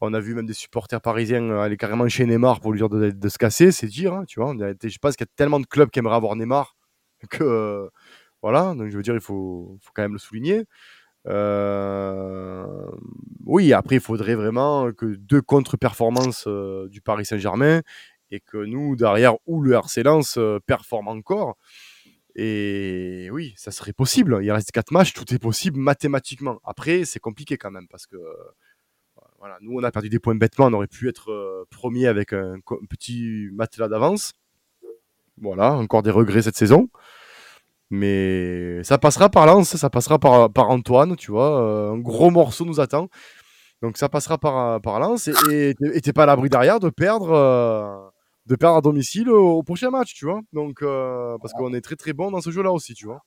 On 0.00 0.14
a 0.14 0.20
vu 0.20 0.34
même 0.34 0.46
des 0.46 0.52
supporters 0.52 1.00
parisiens 1.00 1.58
aller 1.58 1.76
carrément 1.76 2.08
chez 2.08 2.26
Neymar 2.26 2.60
pour 2.60 2.72
lui 2.72 2.78
dire 2.78 2.88
de, 2.88 3.28
se 3.28 3.38
casser, 3.38 3.72
c'est 3.72 3.88
dire, 3.88 4.14
hein, 4.14 4.24
tu 4.26 4.40
vois. 4.40 4.54
Je 4.54 4.98
pense 4.98 5.16
qu'il 5.16 5.26
y 5.26 5.30
a 5.30 5.32
tellement 5.36 5.60
de 5.60 5.66
clubs 5.66 5.90
qui 5.90 5.98
aimeraient 5.98 6.16
avoir 6.16 6.36
Neymar 6.36 6.76
que 7.30 7.90
voilà. 8.40 8.74
Donc 8.74 8.88
je 8.90 8.96
veux 8.96 9.02
dire, 9.02 9.14
il 9.14 9.20
faut, 9.20 9.78
quand 9.94 10.02
même 10.02 10.12
le 10.12 10.18
souligner. 10.18 10.64
Euh, 11.28 12.66
oui, 13.46 13.72
après 13.72 13.96
il 13.96 14.00
faudrait 14.00 14.34
vraiment 14.34 14.92
que 14.92 15.06
deux 15.06 15.40
contre-performances 15.42 16.44
euh, 16.48 16.88
du 16.88 17.00
Paris 17.00 17.24
Saint-Germain 17.24 17.82
et 18.32 18.40
que 18.40 18.58
nous 18.58 18.96
derrière 18.96 19.34
ou 19.46 19.60
le 19.60 19.72
RC 19.74 20.04
Lens 20.04 20.38
performe 20.66 21.08
encore. 21.08 21.56
Et 22.34 23.28
oui, 23.30 23.54
ça 23.56 23.70
serait 23.70 23.92
possible. 23.92 24.38
Il 24.42 24.50
reste 24.52 24.72
quatre 24.72 24.90
matchs, 24.90 25.12
tout 25.12 25.34
est 25.34 25.38
possible 25.38 25.78
mathématiquement. 25.78 26.60
Après, 26.64 27.04
c'est 27.04 27.20
compliqué 27.20 27.58
quand 27.58 27.70
même 27.70 27.88
parce 27.88 28.06
que 28.06 28.16
voilà, 29.42 29.58
nous 29.60 29.76
on 29.76 29.82
a 29.82 29.90
perdu 29.90 30.08
des 30.08 30.20
points 30.20 30.36
bêtement. 30.36 30.66
On 30.66 30.72
aurait 30.72 30.86
pu 30.86 31.08
être 31.08 31.32
euh, 31.32 31.64
premier 31.68 32.06
avec 32.06 32.32
un, 32.32 32.60
petit 32.88 33.48
matelas 33.52 33.88
d'avance. 33.88 34.34
Voilà, 35.40 35.72
encore 35.72 36.02
des 36.02 36.12
regrets 36.12 36.42
cette 36.42 36.56
saison. 36.56 36.88
Mais 37.90 38.82
ça 38.84 38.98
passera 38.98 39.28
par 39.28 39.46
Lens, 39.46 39.76
ça 39.76 39.90
passera 39.90 40.18
par, 40.20 40.70
Antoine, 40.70 41.16
tu 41.16 41.32
vois. 41.32 41.60
Euh, 41.60 41.92
un 41.92 41.98
gros 41.98 42.30
morceau 42.30 42.64
nous 42.64 42.80
attend. 42.80 43.08
Donc 43.82 43.98
ça 43.98 44.08
passera 44.08 44.38
par, 44.38 44.80
par 44.80 45.00
Lens. 45.00 45.28
Et 45.50 45.74
t'es 45.74 46.12
pas 46.12 46.22
à 46.22 46.26
l'abri 46.26 46.48
derrière 46.48 46.78
de 46.78 46.88
perdre. 46.88 47.32
Euh, 47.32 48.11
de 48.46 48.56
perdre 48.56 48.76
à 48.76 48.80
domicile 48.80 49.30
au, 49.30 49.62
prochain 49.62 49.90
match, 49.90 50.14
tu 50.14 50.24
vois. 50.24 50.40
Donc, 50.52 50.82
euh, 50.82 51.36
parce 51.40 51.52
qu'on 51.52 51.72
est 51.74 51.80
très 51.80 51.94
très 51.94 52.12
bon 52.12 52.30
dans 52.30 52.40
ce 52.40 52.50
jeu-là 52.50 52.72
aussi, 52.72 52.94
tu 52.94 53.06
vois. 53.06 53.22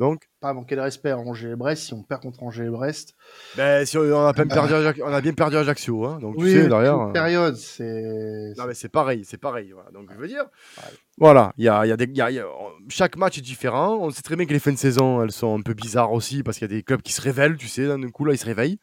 Donc, 0.00 0.28
pas 0.40 0.52
manquer 0.52 0.74
de 0.74 0.80
respect 0.80 1.10
à 1.10 1.18
Angers 1.18 1.50
et 1.50 1.56
Brest. 1.56 1.84
Si 1.84 1.94
on 1.94 2.02
perd 2.02 2.22
contre 2.22 2.42
Angers 2.42 2.64
et 2.64 2.70
Brest, 2.70 3.14
ben, 3.56 3.86
si 3.86 3.96
on, 3.98 4.26
a, 4.26 4.32
perdu 4.32 4.54
on 5.02 5.12
a 5.12 5.20
bien 5.20 5.32
perdu 5.32 5.56
Ajaccio, 5.56 6.04
hein. 6.04 6.18
Donc, 6.20 6.36
tu 6.38 6.50
sais, 6.50 6.68
derrière. 6.68 6.98
Euh, 6.98 7.12
période, 7.12 7.56
c'est. 7.56 8.52
Non, 8.56 8.64
mais 8.66 8.74
c'est 8.74 8.88
pareil, 8.88 9.24
c'est 9.24 9.38
pareil. 9.38 9.70
Voilà. 9.72 9.90
Donc, 9.90 10.08
je 10.12 10.18
veux 10.18 10.28
dire, 10.28 10.44
voilà, 11.18 11.52
il 11.56 11.64
y 11.64 11.68
a, 11.68 11.86
y 11.86 11.92
a 11.92 11.96
des, 11.96 12.06
y 12.12 12.20
a, 12.20 12.30
chaque 12.88 13.16
match 13.16 13.38
est 13.38 13.42
différent. 13.42 13.98
On 14.00 14.10
sait 14.10 14.22
très 14.22 14.34
bien 14.34 14.46
que 14.46 14.52
les 14.52 14.58
fins 14.58 14.72
de 14.72 14.78
saison, 14.78 15.22
elles 15.22 15.32
sont 15.32 15.56
un 15.56 15.62
peu 15.62 15.74
bizarres 15.74 16.12
aussi 16.12 16.42
parce 16.42 16.58
qu'il 16.58 16.70
y 16.70 16.72
a 16.72 16.76
des 16.76 16.82
clubs 16.82 17.02
qui 17.02 17.12
se 17.12 17.20
révèlent, 17.20 17.56
tu 17.56 17.68
sais, 17.68 17.86
d'un 17.86 18.10
coup 18.10 18.24
là, 18.24 18.32
ils 18.32 18.38
se 18.38 18.46
réveillent. 18.46 18.78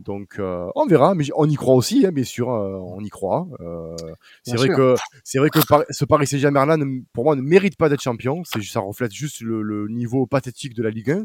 Donc, 0.00 0.36
euh, 0.38 0.68
on 0.74 0.86
verra, 0.86 1.14
mais 1.14 1.24
on 1.36 1.48
y 1.48 1.54
croit 1.54 1.74
aussi, 1.74 2.04
hein, 2.06 2.12
bien 2.12 2.24
sûr, 2.24 2.50
euh, 2.52 2.76
on 2.76 3.00
y 3.02 3.08
croit. 3.08 3.46
Euh, 3.60 3.96
c'est 4.44 4.56
vrai 4.56 4.66
sûr. 4.68 4.76
que 4.76 4.94
c'est 5.24 5.38
vrai 5.38 5.48
que 5.50 5.58
Par- 5.66 5.84
ce 5.90 6.04
Paris 6.04 6.26
Saint-Germain-là, 6.26 6.76
ne- 6.76 7.00
pour 7.12 7.24
moi, 7.24 7.34
ne 7.34 7.40
mérite 7.42 7.76
pas 7.76 7.88
d'être 7.88 8.02
champion. 8.02 8.42
C'est 8.44 8.62
ça 8.62 8.80
reflète 8.80 9.12
juste 9.12 9.40
le, 9.40 9.62
le 9.62 9.88
niveau 9.88 10.26
pathétique 10.26 10.74
de 10.74 10.82
la 10.82 10.90
Ligue 10.90 11.10
1. 11.12 11.24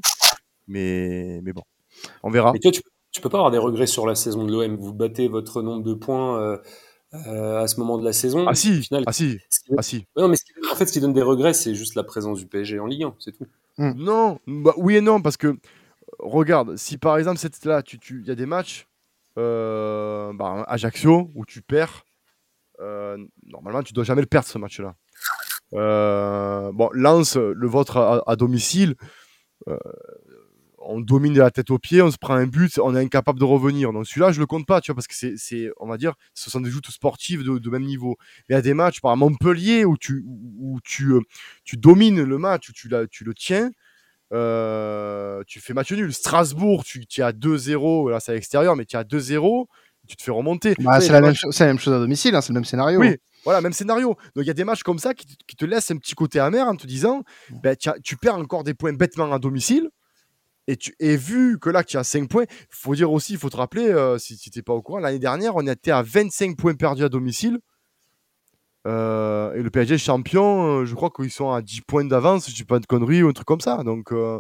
Mais, 0.68 1.42
mais 1.44 1.54
bon, 1.54 1.64
on 2.24 2.30
verra. 2.30 2.54
Mais 2.54 2.60
toi, 2.60 2.72
tu, 2.72 2.82
tu 3.12 3.22
peux 3.22 3.30
pas 3.30 3.38
avoir 3.40 3.52
des 3.52 3.58
regrets 3.58 3.88
sur 3.88 4.08
la 4.08 4.16
saison 4.16 4.46
de 4.46 4.52
l'OM. 4.52 4.78
Vous 4.78 4.94
battez 4.94 5.28
votre 5.28 5.62
nombre 5.62 5.84
de 5.84 5.94
points 5.94 6.40
euh, 6.42 6.58
euh, 7.28 7.62
à 7.62 7.68
ce 7.68 7.78
moment 7.80 7.98
de 7.98 8.06
la 8.06 8.14
saison. 8.14 8.46
Ah 8.48 8.52
Au 8.52 8.56
si, 8.56 8.82
final, 8.84 9.04
ah 9.06 9.12
si, 9.12 9.38
qui- 9.50 9.74
ah 9.78 9.82
si. 9.82 9.98
Ouais, 10.16 10.24
non, 10.24 10.28
mais 10.30 10.38
ce 10.38 10.46
qui- 10.46 10.54
en 10.72 10.76
fait, 10.76 10.86
ce 10.86 10.94
qui 10.94 11.02
donne 11.02 11.14
des 11.14 11.22
regrets, 11.22 11.54
c'est 11.54 11.76
juste 11.76 11.96
la 11.96 12.04
présence 12.04 12.40
du 12.40 12.46
PSG 12.48 12.80
en 12.80 12.86
Ligue 12.86 13.04
1, 13.04 13.14
c'est 13.20 13.34
tout. 13.38 13.46
Non, 13.78 14.40
bah, 14.48 14.74
oui 14.78 14.96
et 14.96 15.02
non, 15.02 15.22
parce 15.22 15.38
que 15.38 15.58
regarde, 16.22 16.78
si 16.78 16.98
par 16.98 17.18
exemple 17.18 17.40
cette 17.40 17.64
là, 17.66 17.82
tu, 17.82 18.24
y 18.26 18.32
a 18.32 18.36
des 18.36 18.46
matchs, 18.46 18.88
euh, 19.38 20.34
bah, 20.34 20.64
Ajaccio 20.68 21.30
où 21.36 21.46
tu 21.46 21.62
perds, 21.62 22.04
euh, 22.80 23.18
normalement 23.46 23.84
tu 23.84 23.94
dois 23.94 24.04
jamais 24.04 24.22
le 24.22 24.28
perdre 24.28 24.48
ce 24.48 24.58
match-là. 24.58 24.96
Euh, 25.74 26.72
bon, 26.74 26.90
Lens, 26.94 27.38
le 27.38 27.68
vôtre 27.68 28.24
à, 28.26 28.36
domicile, 28.36 28.96
euh, 29.68 29.78
on 30.84 31.00
domine 31.00 31.34
de 31.34 31.40
la 31.40 31.52
tête 31.52 31.70
aux 31.70 31.80
pieds, 31.80 32.02
on 32.02 32.12
se 32.12 32.18
prend 32.18 32.34
un 32.34 32.48
but, 32.48 32.80
on 32.80 32.96
est 32.96 33.00
incapable 33.00 33.40
de 33.40 33.46
revenir. 33.46 33.94
Donc 33.94 34.08
celui-là, 34.08 34.32
je 34.32 34.40
le 34.40 34.48
compte 34.48 34.66
pas, 34.66 34.82
tu 34.82 34.92
vois, 34.92 34.96
parce 34.96 35.08
que 35.08 35.38
c'est, 35.38 35.72
on 35.78 35.88
va 35.88 35.98
dire, 35.98 36.16
ce 36.34 36.50
sont 36.50 36.60
des 36.60 36.70
joutes 36.70 36.90
sportives 36.90 37.44
de, 37.44 37.70
même 37.70 37.84
niveau. 37.84 38.18
Mais 38.50 38.56
il 38.56 38.58
y 38.58 38.60
a 38.60 38.62
des 38.62 38.74
matchs, 38.74 39.00
par 39.00 39.16
Montpellier, 39.16 39.86
où 39.86 39.98
tu, 39.98 40.24
où 40.26 40.80
tu, 40.84 41.14
tu 41.64 41.78
domines 41.78 42.24
le 42.24 42.38
match, 42.38 42.70
où 42.70 42.74
tu 42.74 42.90
le 42.90 43.34
tiens, 43.36 43.72
euh, 44.34 45.44
tu 45.48 45.60
fais 45.60 45.74
match 45.74 45.92
nul. 45.92 46.14
Strasbourg, 46.14 46.84
tu, 46.84 47.04
à 47.22 47.32
2-0, 47.32 48.10
là 48.12 48.20
c'est 48.20 48.32
à 48.32 48.36
l'extérieur, 48.36 48.76
mais 48.76 48.86
tu 48.86 48.96
à 48.98 49.04
2-0, 49.04 49.66
tu 50.08 50.16
te 50.16 50.24
fais 50.24 50.32
remonter. 50.32 50.74
Bah, 50.80 51.00
c'est 51.02 51.12
la, 51.14 51.22
même 51.22 51.30
matchs- 51.32 51.40
chose- 51.42 51.56
c'est 51.56 51.64
la 51.66 51.70
même 51.70 51.80
chose 51.80 51.94
à 51.94 52.00
domicile, 52.00 52.36
hein, 52.36 52.42
c'est 52.42 52.50
le 52.50 52.56
même 52.56 52.66
scénario. 52.66 53.00
Oui, 53.00 53.18
voilà, 53.44 53.62
même 53.62 53.74
scénario. 53.74 54.10
Donc 54.36 54.44
il 54.44 54.48
y 54.48 54.52
a 54.52 54.54
des 54.54 54.64
matchs 54.64 54.84
comme 54.84 55.00
ça 55.00 55.14
qui, 55.14 55.26
te- 55.26 55.44
qui 55.48 55.56
te 55.56 55.66
laissent 55.66 55.92
un 55.92 55.98
petit 55.98 56.16
côté 56.16 56.40
amer 56.40 56.68
en 56.68 56.76
te 56.76 56.88
disant 56.88 57.24
ben, 57.64 57.76
tu, 57.76 57.90
as- 57.90 57.98
tu 58.04 58.18
perds 58.18 58.36
encore 58.36 58.64
des 58.64 58.74
points 58.74 58.94
bêtement 58.94 59.32
à 59.32 59.40
domicile. 59.40 59.90
Et, 60.68 60.78
tu, 60.78 60.94
et 61.00 61.18
vu 61.18 61.58
que 61.60 61.70
là 61.70 61.84
tu 61.84 61.98
as 61.98 62.04
5 62.04 62.30
points, 62.30 62.46
il 62.50 62.66
faut 62.70 62.94
dire 62.96 63.12
aussi, 63.12 63.34
il 63.34 63.40
faut 63.40 63.50
te 63.50 63.58
rappeler, 63.58 63.88
euh, 63.90 64.18
si, 64.20 64.38
si 64.38 64.52
tu 64.52 64.60
n'es 64.60 64.64
pas 64.64 64.74
au 64.74 64.82
courant, 64.82 65.00
l'année 65.00 65.18
dernière, 65.20 65.56
on 65.56 65.66
était 65.68 65.92
à 65.92 66.04
25 66.04 66.56
points 66.56 66.76
perdus 66.76 67.04
à 67.04 67.10
domicile. 67.10 67.60
Euh, 68.88 69.54
et 69.54 69.62
le 69.62 69.70
PSG 69.70 69.98
champion, 69.98 70.80
euh, 70.80 70.86
je 70.86 70.96
crois 70.96 71.10
qu'ils 71.12 71.32
sont 71.32 71.52
à 71.52 71.62
10 71.62 71.82
points 71.82 72.06
d'avance, 72.06 72.46
si 72.46 72.52
je 72.52 72.56
dis 72.56 72.64
pas 72.64 72.80
de 72.80 72.86
conneries 72.86 73.22
ou 73.24 73.30
un 73.30 73.34
truc 73.34 73.48
comme 73.48 73.62
ça. 73.62 73.84
Donc 73.84 74.12
euh, 74.12 74.40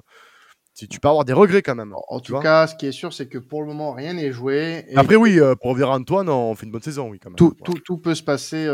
tu, 0.75 0.87
tu 0.87 0.99
peux 0.99 1.09
avoir 1.09 1.25
des 1.25 1.33
regrets 1.33 1.61
quand 1.61 1.75
même. 1.75 1.93
En 2.07 2.19
tout 2.21 2.39
cas, 2.39 2.65
ce 2.65 2.75
qui 2.75 2.87
est 2.87 2.91
sûr, 2.91 3.13
c'est 3.13 3.27
que 3.27 3.37
pour 3.37 3.61
le 3.61 3.67
moment, 3.67 3.91
rien 3.93 4.13
n'est 4.13 4.31
joué. 4.31 4.85
et 4.87 4.97
Après, 4.97 5.15
oui, 5.15 5.39
pour 5.59 5.71
revenir 5.71 5.91
à 5.91 5.95
Antoine, 5.95 6.27
on 6.29 6.55
fait 6.55 6.65
une 6.65 6.71
bonne 6.71 6.81
saison, 6.81 7.09
oui, 7.09 7.19
quand 7.19 7.29
même. 7.29 7.35
tout, 7.35 7.53
Voilà. 7.59 7.63
tout, 7.65 7.79
tout 7.85 7.97
peut 7.97 8.15
se 8.15 8.23
passer 8.23 8.67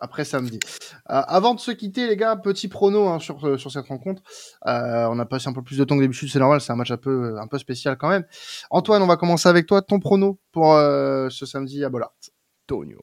après 0.00 0.24
samedi. 0.24 0.58
Avant 1.06 1.54
de 1.54 1.60
se 1.60 1.70
quitter, 1.70 2.08
les 2.08 2.16
gars, 2.16 2.36
petit 2.36 2.68
prono 2.68 3.08
hein, 3.08 3.20
sur, 3.20 3.58
sur 3.58 3.70
cette 3.70 3.86
rencontre. 3.86 4.22
On 4.64 5.18
a 5.18 5.24
passé 5.24 5.48
un 5.48 5.52
peu 5.54 5.62
plus 5.62 5.78
de 5.78 5.84
temps 5.84 5.96
que 5.96 6.02
d'habitude, 6.02 6.28
c'est 6.30 6.40
normal, 6.40 6.60
c'est 6.60 6.72
un 6.72 6.76
match 6.76 6.90
un 6.90 6.96
peu, 6.98 7.38
un 7.38 7.46
peu 7.46 7.58
spécial 7.58 7.96
quand 7.96 8.08
même. 8.08 8.24
Antoine, 8.70 9.00
on 9.00 9.06
va 9.06 9.16
commencer 9.16 9.48
avec 9.48 9.66
toi. 9.66 9.80
Ton 9.82 10.00
prono 10.00 10.40
pour 10.52 10.74
ce 10.74 11.46
samedi 11.46 11.84
à 11.84 11.88
Bollard. 11.88 12.12
Tonio. 12.66 12.98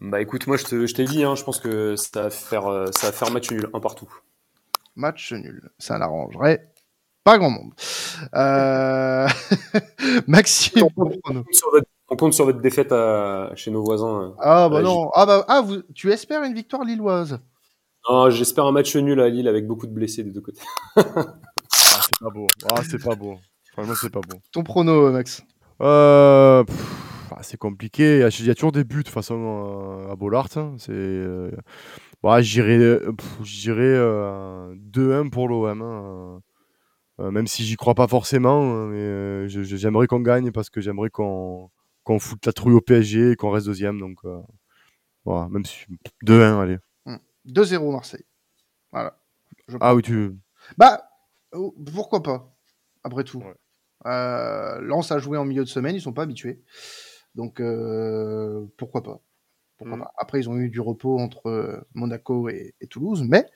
Bah 0.00 0.20
écoute, 0.20 0.46
moi 0.46 0.56
je 0.56 0.64
te- 0.64 0.86
je 0.86 0.94
t'ai 0.94 1.04
dit, 1.04 1.24
hein, 1.24 1.34
je 1.34 1.44
pense 1.44 1.60
que 1.60 1.94
ça 1.96 2.22
va 2.22 2.30
faire, 2.30 2.66
euh, 2.66 2.86
ça 2.92 3.08
va 3.08 3.12
faire 3.12 3.30
match 3.30 3.50
nul, 3.50 3.68
un 3.74 3.80
partout. 3.80 4.08
Match 4.96 5.32
nul. 5.32 5.70
Ça 5.78 5.98
n'arrangerait 5.98 6.66
pas 7.22 7.36
grand 7.38 7.50
monde. 7.50 7.72
Euh... 8.34 9.28
Maxime. 10.26 10.82
On 10.82 10.88
compte 10.88 11.14
sur 11.52 11.70
votre, 11.70 11.86
on 12.08 12.16
compte 12.16 12.32
sur 12.32 12.44
votre 12.46 12.60
défaite 12.60 12.92
à- 12.92 13.52
chez 13.56 13.70
nos 13.70 13.84
voisins. 13.84 14.22
euh. 14.22 14.30
Ah 14.38 14.68
bah 14.70 14.80
non. 14.80 15.10
Ah 15.14 15.26
bah 15.26 15.44
ah, 15.48 15.60
vous, 15.60 15.82
tu 15.94 16.10
espères 16.10 16.42
une 16.44 16.54
victoire 16.54 16.82
lilloise? 16.84 17.38
Non, 18.08 18.30
J'espère 18.30 18.64
un 18.64 18.72
match 18.72 18.96
nul 18.96 19.20
à 19.20 19.28
Lille 19.28 19.48
avec 19.48 19.66
beaucoup 19.66 19.86
de 19.86 19.92
blessés 19.92 20.24
des 20.24 20.30
deux 20.30 20.40
côtés. 20.40 20.62
Ah, 20.96 21.02
c'est 22.02 22.18
pas 22.18 22.30
beau. 22.30 22.46
Ah, 22.72 22.80
c'est 22.88 23.02
pas 23.02 23.14
beau. 23.14 23.36
Franchement, 23.72 23.94
c'est 24.00 24.10
pas 24.10 24.20
beau. 24.20 24.38
Ton 24.52 24.62
prono, 24.62 25.10
Max? 25.12 25.42
Euh, 25.82 26.64
pff, 26.64 26.76
c'est 27.42 27.56
compliqué. 27.56 28.16
Il 28.18 28.46
y 28.46 28.50
a- 28.50 28.54
toujours 28.54 28.72
des 28.72 28.84
buts 28.84 28.98
de 28.98 29.02
toute 29.02 29.12
façon 29.14 30.04
euh, 30.08 30.12
à 30.12 30.16
Bollard. 30.16 30.48
hein. 30.56 30.74
C'est, 30.78 30.92
euh, 30.92 31.50
ouais, 32.22 32.42
j'irais, 32.42 32.78
euh, 32.78 33.12
pff, 33.12 33.38
j'irais 33.42 33.96
2-1 34.76 35.28
pour 35.28 35.48
l'OM. 35.48 35.82
hein. 35.82 36.40
Même 37.30 37.46
si 37.46 37.64
j'y 37.64 37.76
crois 37.76 37.94
pas 37.94 38.08
forcément, 38.08 38.62
hein, 38.62 38.86
mais 38.86 39.48
j'aimerais 39.48 40.06
qu'on 40.06 40.20
gagne 40.20 40.52
parce 40.52 40.70
que 40.70 40.80
j'aimerais 40.80 41.10
qu'on 41.10 41.70
qu'on 42.02 42.18
foute 42.18 42.46
la 42.46 42.52
trouille 42.54 42.72
au 42.74 42.80
PSG 42.80 43.32
et 43.32 43.36
qu'on 43.36 43.50
reste 43.50 43.66
deuxième. 43.66 44.00
Donc, 44.00 44.18
euh, 44.24 44.40
voilà, 45.26 45.48
même 45.50 45.66
si 45.66 45.84
2-1, 46.22 46.60
allez. 46.60 46.78
2-0 47.44 47.92
Marseille. 47.92 48.24
Voilà. 48.90 49.18
Je 49.68 49.76
Ah 49.80 49.94
oui, 49.94 50.00
tu. 50.02 50.32
Bah, 50.78 51.02
oh, 51.52 51.74
pourquoi 51.94 52.22
pas, 52.22 52.54
après 53.04 53.24
tout. 53.24 53.38
Ouais. 53.40 53.54
Euh, 54.06 54.80
Lens 54.80 55.12
a 55.12 55.18
joué 55.18 55.36
en 55.36 55.44
milieu 55.44 55.62
de 55.62 55.68
semaine, 55.68 55.94
ils 55.94 56.00
sont 56.00 56.14
pas 56.14 56.22
habitués. 56.22 56.62
Donc, 57.34 57.60
euh, 57.60 58.64
pourquoi 58.76 59.02
pas. 59.02 59.20
Pourquoi 59.78 59.96
Mm. 59.96 60.00
pas. 60.00 60.12
Après, 60.18 60.40
ils 60.40 60.48
ont 60.48 60.56
eu 60.56 60.68
du 60.68 60.80
repos 60.80 61.18
entre 61.18 61.48
euh, 61.48 61.80
Monaco 61.94 62.48
et, 62.48 62.74
et 62.80 62.86
Toulouse, 62.86 63.24
mais 63.28 63.46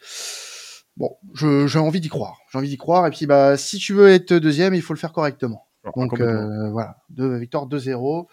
bon, 0.96 1.16
j'ai 1.34 1.78
envie 1.78 2.00
d'y 2.00 2.08
croire. 2.08 2.38
J'ai 2.50 2.58
envie 2.58 2.68
d'y 2.68 2.76
croire. 2.78 3.06
Et 3.06 3.10
puis, 3.10 3.26
bah, 3.26 3.56
si 3.56 3.78
tu 3.78 3.92
veux 3.94 4.08
être 4.08 4.32
deuxième, 4.34 4.74
il 4.74 4.82
faut 4.82 4.94
le 4.94 4.98
faire 4.98 5.12
correctement. 5.12 5.66
Ah, 5.84 5.90
Donc, 5.96 6.18
euh, 6.20 6.70
voilà, 6.70 6.96
deux 7.10 7.36
victoires 7.36 7.66
2-0. 7.66 8.26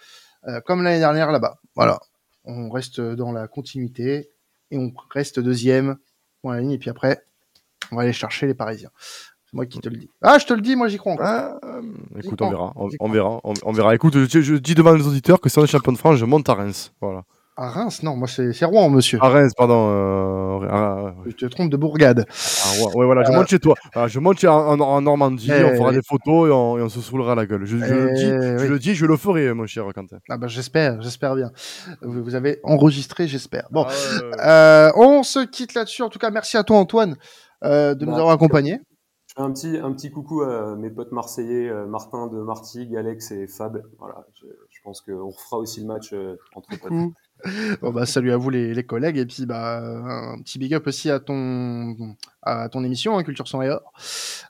Euh, 0.48 0.62
comme 0.62 0.84
l'année 0.84 1.00
dernière 1.00 1.32
là-bas. 1.32 1.60
Voilà. 1.76 2.00
On 2.46 2.70
reste 2.70 3.00
dans 3.00 3.32
la 3.32 3.48
continuité 3.48 4.32
et 4.72 4.78
on 4.78 4.92
reste 5.12 5.39
deuxième 5.39 5.98
point 6.42 6.54
à 6.54 6.56
la 6.56 6.62
ligne. 6.62 6.72
Et 6.72 6.78
puis 6.80 6.89
après, 6.89 7.24
on 7.92 7.96
va 7.98 8.04
aller 8.04 8.14
chercher 8.14 8.48
les 8.48 8.54
Parisiens. 8.56 8.89
C'est 9.52 9.56
moi 9.58 9.66
qui 9.66 9.80
te 9.80 9.89
le 9.89 9.97
dis. 9.97 10.10
Ah, 10.22 10.38
je 10.39 10.45
te 10.45 10.54
le 10.54 10.62
dis, 10.62 10.78
moi 10.78 10.88
j'y 10.88 10.97
crois 10.97 11.12
encore. 11.14 11.26
Ah, 11.28 11.58
euh, 11.66 11.82
écoute, 12.24 12.38
crois. 12.39 12.47
on 12.47 12.52
verra. 12.52 12.74
On, 13.02 13.10
verra. 13.10 13.39
On, 13.43 13.54
on 13.64 13.72
verra. 13.74 13.93
Écoute, 13.95 14.18
je, 14.18 14.41
je 14.41 14.56
dis 14.56 14.76
devant 14.76 14.93
les 14.93 15.06
auditeurs 15.06 15.41
que 15.41 15.49
si 15.49 15.60
on 15.60 15.64
est 15.66 15.68
champion 15.68 15.91
de 15.91 15.97
France, 15.97 16.16
je 16.18 16.26
monte 16.26 16.47
à 16.47 16.54
Reims. 16.54 16.93
Voilà. 17.02 17.24
À 17.58 17.70
Reims, 17.70 18.02
non, 18.02 18.16
moi 18.16 18.30
c'est 18.30 18.54
c'est 18.54 18.64
Rouen, 18.64 18.89
monsieur. 18.89 19.20
À 19.22 19.28
Reims, 19.28 19.52
pardon. 19.56 19.89
euh, 19.91 20.68
ah, 20.72 21.04
ouais, 21.04 21.12
Tu 21.28 21.36
te 21.36 21.45
trompes 21.47 21.70
de 21.70 21.76
Bourgade. 21.76 22.26
Ah, 22.30 22.70
ouais, 22.80 22.95
ouais, 22.95 23.06
voilà, 23.06 23.24
je 23.26 23.32
monte 23.34 23.49
chez 23.49 23.60
toi. 23.60 23.76
Je 24.08 24.20
monte 24.20 24.39
chez- 24.39 24.47
en, 24.47 24.80
en- 24.80 25.02
Normandie, 25.02 25.52
Euh, 25.52 25.60
Eh, 25.60 25.64
on 25.66 25.76
fera 25.76 25.89
oui. 25.89 25.95
des 25.95 26.02
photos 26.02 26.47
et 26.47 26.52
on, 26.54 26.78
et 26.78 26.82
on 26.82 26.88
se 26.89 27.02
saoulera 27.02 27.36
la 27.36 27.45
gueule. 27.45 27.66
Je, 27.66 27.78
je 27.78 27.93
le 27.93 28.10
Eh, 28.10 28.14
dis, 28.14 28.26
je 28.66 28.68
le 28.72 28.80
dis, 28.80 28.95
je 28.95 29.06
le 29.06 29.18
ferai, 29.18 29.54
mon 29.54 29.68
cher 29.68 29.84
Quentin. 29.93 30.18
Ah 30.30 30.38
bah 30.38 30.47
j'espère, 30.47 31.02
j'espère 31.02 31.36
bien. 31.36 31.52
Vous, 32.02 32.24
vous 32.24 32.36
avez 32.36 32.62
enregistré, 32.64 33.28
j'espère. 33.28 33.68
Bon, 33.70 33.86
Ah, 33.86 33.91
ouais, 33.91 34.41
euh, 34.45 34.91
on 34.95 35.24
se 35.24 35.39
quitte 35.45 35.74
là-dessus. 35.74 36.04
En 36.04 36.10
tout 36.10 36.20
cas, 36.20 36.32
merci 36.32 36.56
à 36.56 36.64
toi 36.64 36.78
Antoine 36.78 37.18
euh, 37.66 37.93
de 37.95 38.06
nous 38.06 38.12
Bah, 38.14 38.20
avoir 38.20 38.34
accompagnés. 38.34 38.80
Je 39.32 39.41
fais 39.41 39.47
un 39.47 39.51
petit, 39.53 39.77
un 39.77 39.93
petit 39.93 40.11
coucou 40.11 40.41
à 40.41 40.75
mes 40.75 40.89
potes 40.89 41.13
marseillais, 41.13 41.69
euh, 41.69 41.86
Martin 41.86 42.27
de 42.27 42.38
Martigues, 42.41 42.97
Alex 42.97 43.32
et 43.32 43.47
Fab. 43.47 43.82
Voilà, 43.97 44.25
je, 44.34 44.45
je 44.69 44.79
pense 44.84 44.99
qu'on 44.99 45.29
refera 45.29 45.57
aussi 45.57 45.79
le 45.79 45.88
match 45.88 46.11
euh, 46.13 46.36
entre 46.53 46.69
potes. 46.69 46.82
Coucou. 46.82 47.13
Bon 47.82 47.89
bah 47.91 48.05
salut 48.05 48.32
à 48.32 48.38
vous 48.38 48.51
les, 48.51 48.71
les 48.75 48.84
collègues 48.86 49.17
et 49.17 49.25
puis 49.25 49.47
bah 49.47 49.79
un 49.79 50.39
petit 50.43 50.59
big 50.59 50.75
up 50.75 50.86
aussi 50.86 51.09
à 51.09 51.19
ton 51.19 51.95
à 52.43 52.69
ton 52.69 52.84
émission 52.84 53.17
hein, 53.17 53.23
Culture 53.23 53.47
sans 53.47 53.63
et 53.63 53.69
or. 53.71 53.82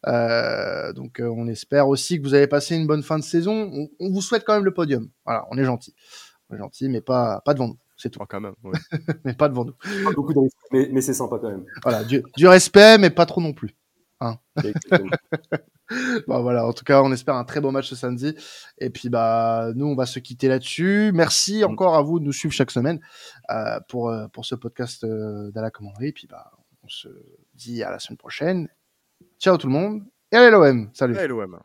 Euh, 0.07 0.91
donc 0.91 1.21
euh, 1.21 1.33
on 1.33 1.47
espère 1.47 1.87
aussi 1.87 2.17
que 2.17 2.23
vous 2.23 2.33
avez 2.33 2.47
passé 2.47 2.75
une 2.75 2.87
bonne 2.87 3.01
fin 3.01 3.17
de 3.17 3.23
saison. 3.23 3.71
On, 3.73 3.87
on 4.01 4.11
vous 4.11 4.19
souhaite 4.21 4.43
quand 4.45 4.55
même 4.55 4.65
le 4.65 4.73
podium. 4.73 5.07
Voilà, 5.25 5.47
on 5.51 5.57
est 5.57 5.63
gentil, 5.63 5.95
on 6.49 6.55
est 6.55 6.59
gentil, 6.59 6.89
mais 6.89 6.99
pas 6.99 7.39
pas 7.45 7.53
devant 7.53 7.69
nous, 7.69 7.77
c'est 7.95 8.09
tout, 8.09 8.19
Ah, 8.21 8.25
quand 8.27 8.41
même. 8.41 8.55
ouais. 8.65 8.77
mais 9.23 9.35
pas 9.35 9.47
devant 9.47 9.63
nous. 9.63 9.75
Pas 10.03 10.11
beaucoup 10.13 10.33
de 10.33 10.39
respect, 10.39 10.67
mais, 10.73 10.89
mais 10.91 10.99
c'est 11.01 11.13
sympa 11.13 11.37
quand 11.39 11.49
même. 11.49 11.63
Voilà, 11.83 12.03
du, 12.03 12.21
du 12.35 12.45
respect, 12.49 12.97
mais 12.97 13.09
pas 13.09 13.25
trop 13.25 13.39
non 13.39 13.53
plus. 13.53 13.73
Exactement. 14.57 15.09
Bah 16.27 16.39
voilà, 16.39 16.65
en 16.65 16.71
tout 16.71 16.85
cas, 16.85 17.01
on 17.03 17.11
espère 17.11 17.35
un 17.35 17.43
très 17.43 17.59
beau 17.59 17.71
match 17.71 17.89
ce 17.89 17.95
samedi. 17.95 18.33
Et 18.77 18.89
puis 18.89 19.09
bah 19.09 19.71
nous, 19.75 19.87
on 19.87 19.95
va 19.95 20.05
se 20.05 20.19
quitter 20.19 20.47
là-dessus. 20.47 21.11
Merci 21.13 21.63
encore 21.65 21.95
à 21.95 22.01
vous 22.01 22.19
de 22.19 22.25
nous 22.25 22.31
suivre 22.31 22.53
chaque 22.53 22.71
semaine 22.71 23.01
euh, 23.49 23.79
pour 23.89 24.09
euh, 24.09 24.27
pour 24.29 24.45
ce 24.45 24.55
podcast 24.55 25.03
euh, 25.03 25.51
d'à 25.51 25.61
la 25.61 25.69
commanderie. 25.69 26.07
Et 26.07 26.13
puis 26.13 26.27
bah 26.27 26.51
on 26.83 26.87
se 26.87 27.09
dit 27.55 27.83
à 27.83 27.91
la 27.91 27.99
semaine 27.99 28.17
prochaine. 28.17 28.69
Ciao 29.39 29.57
tout 29.57 29.67
le 29.67 29.73
monde 29.73 30.03
et 30.31 30.37
allez 30.37 30.49
l'OM. 30.49 30.89
Salut. 30.93 31.17
Allez, 31.17 31.27
l'OM. 31.27 31.59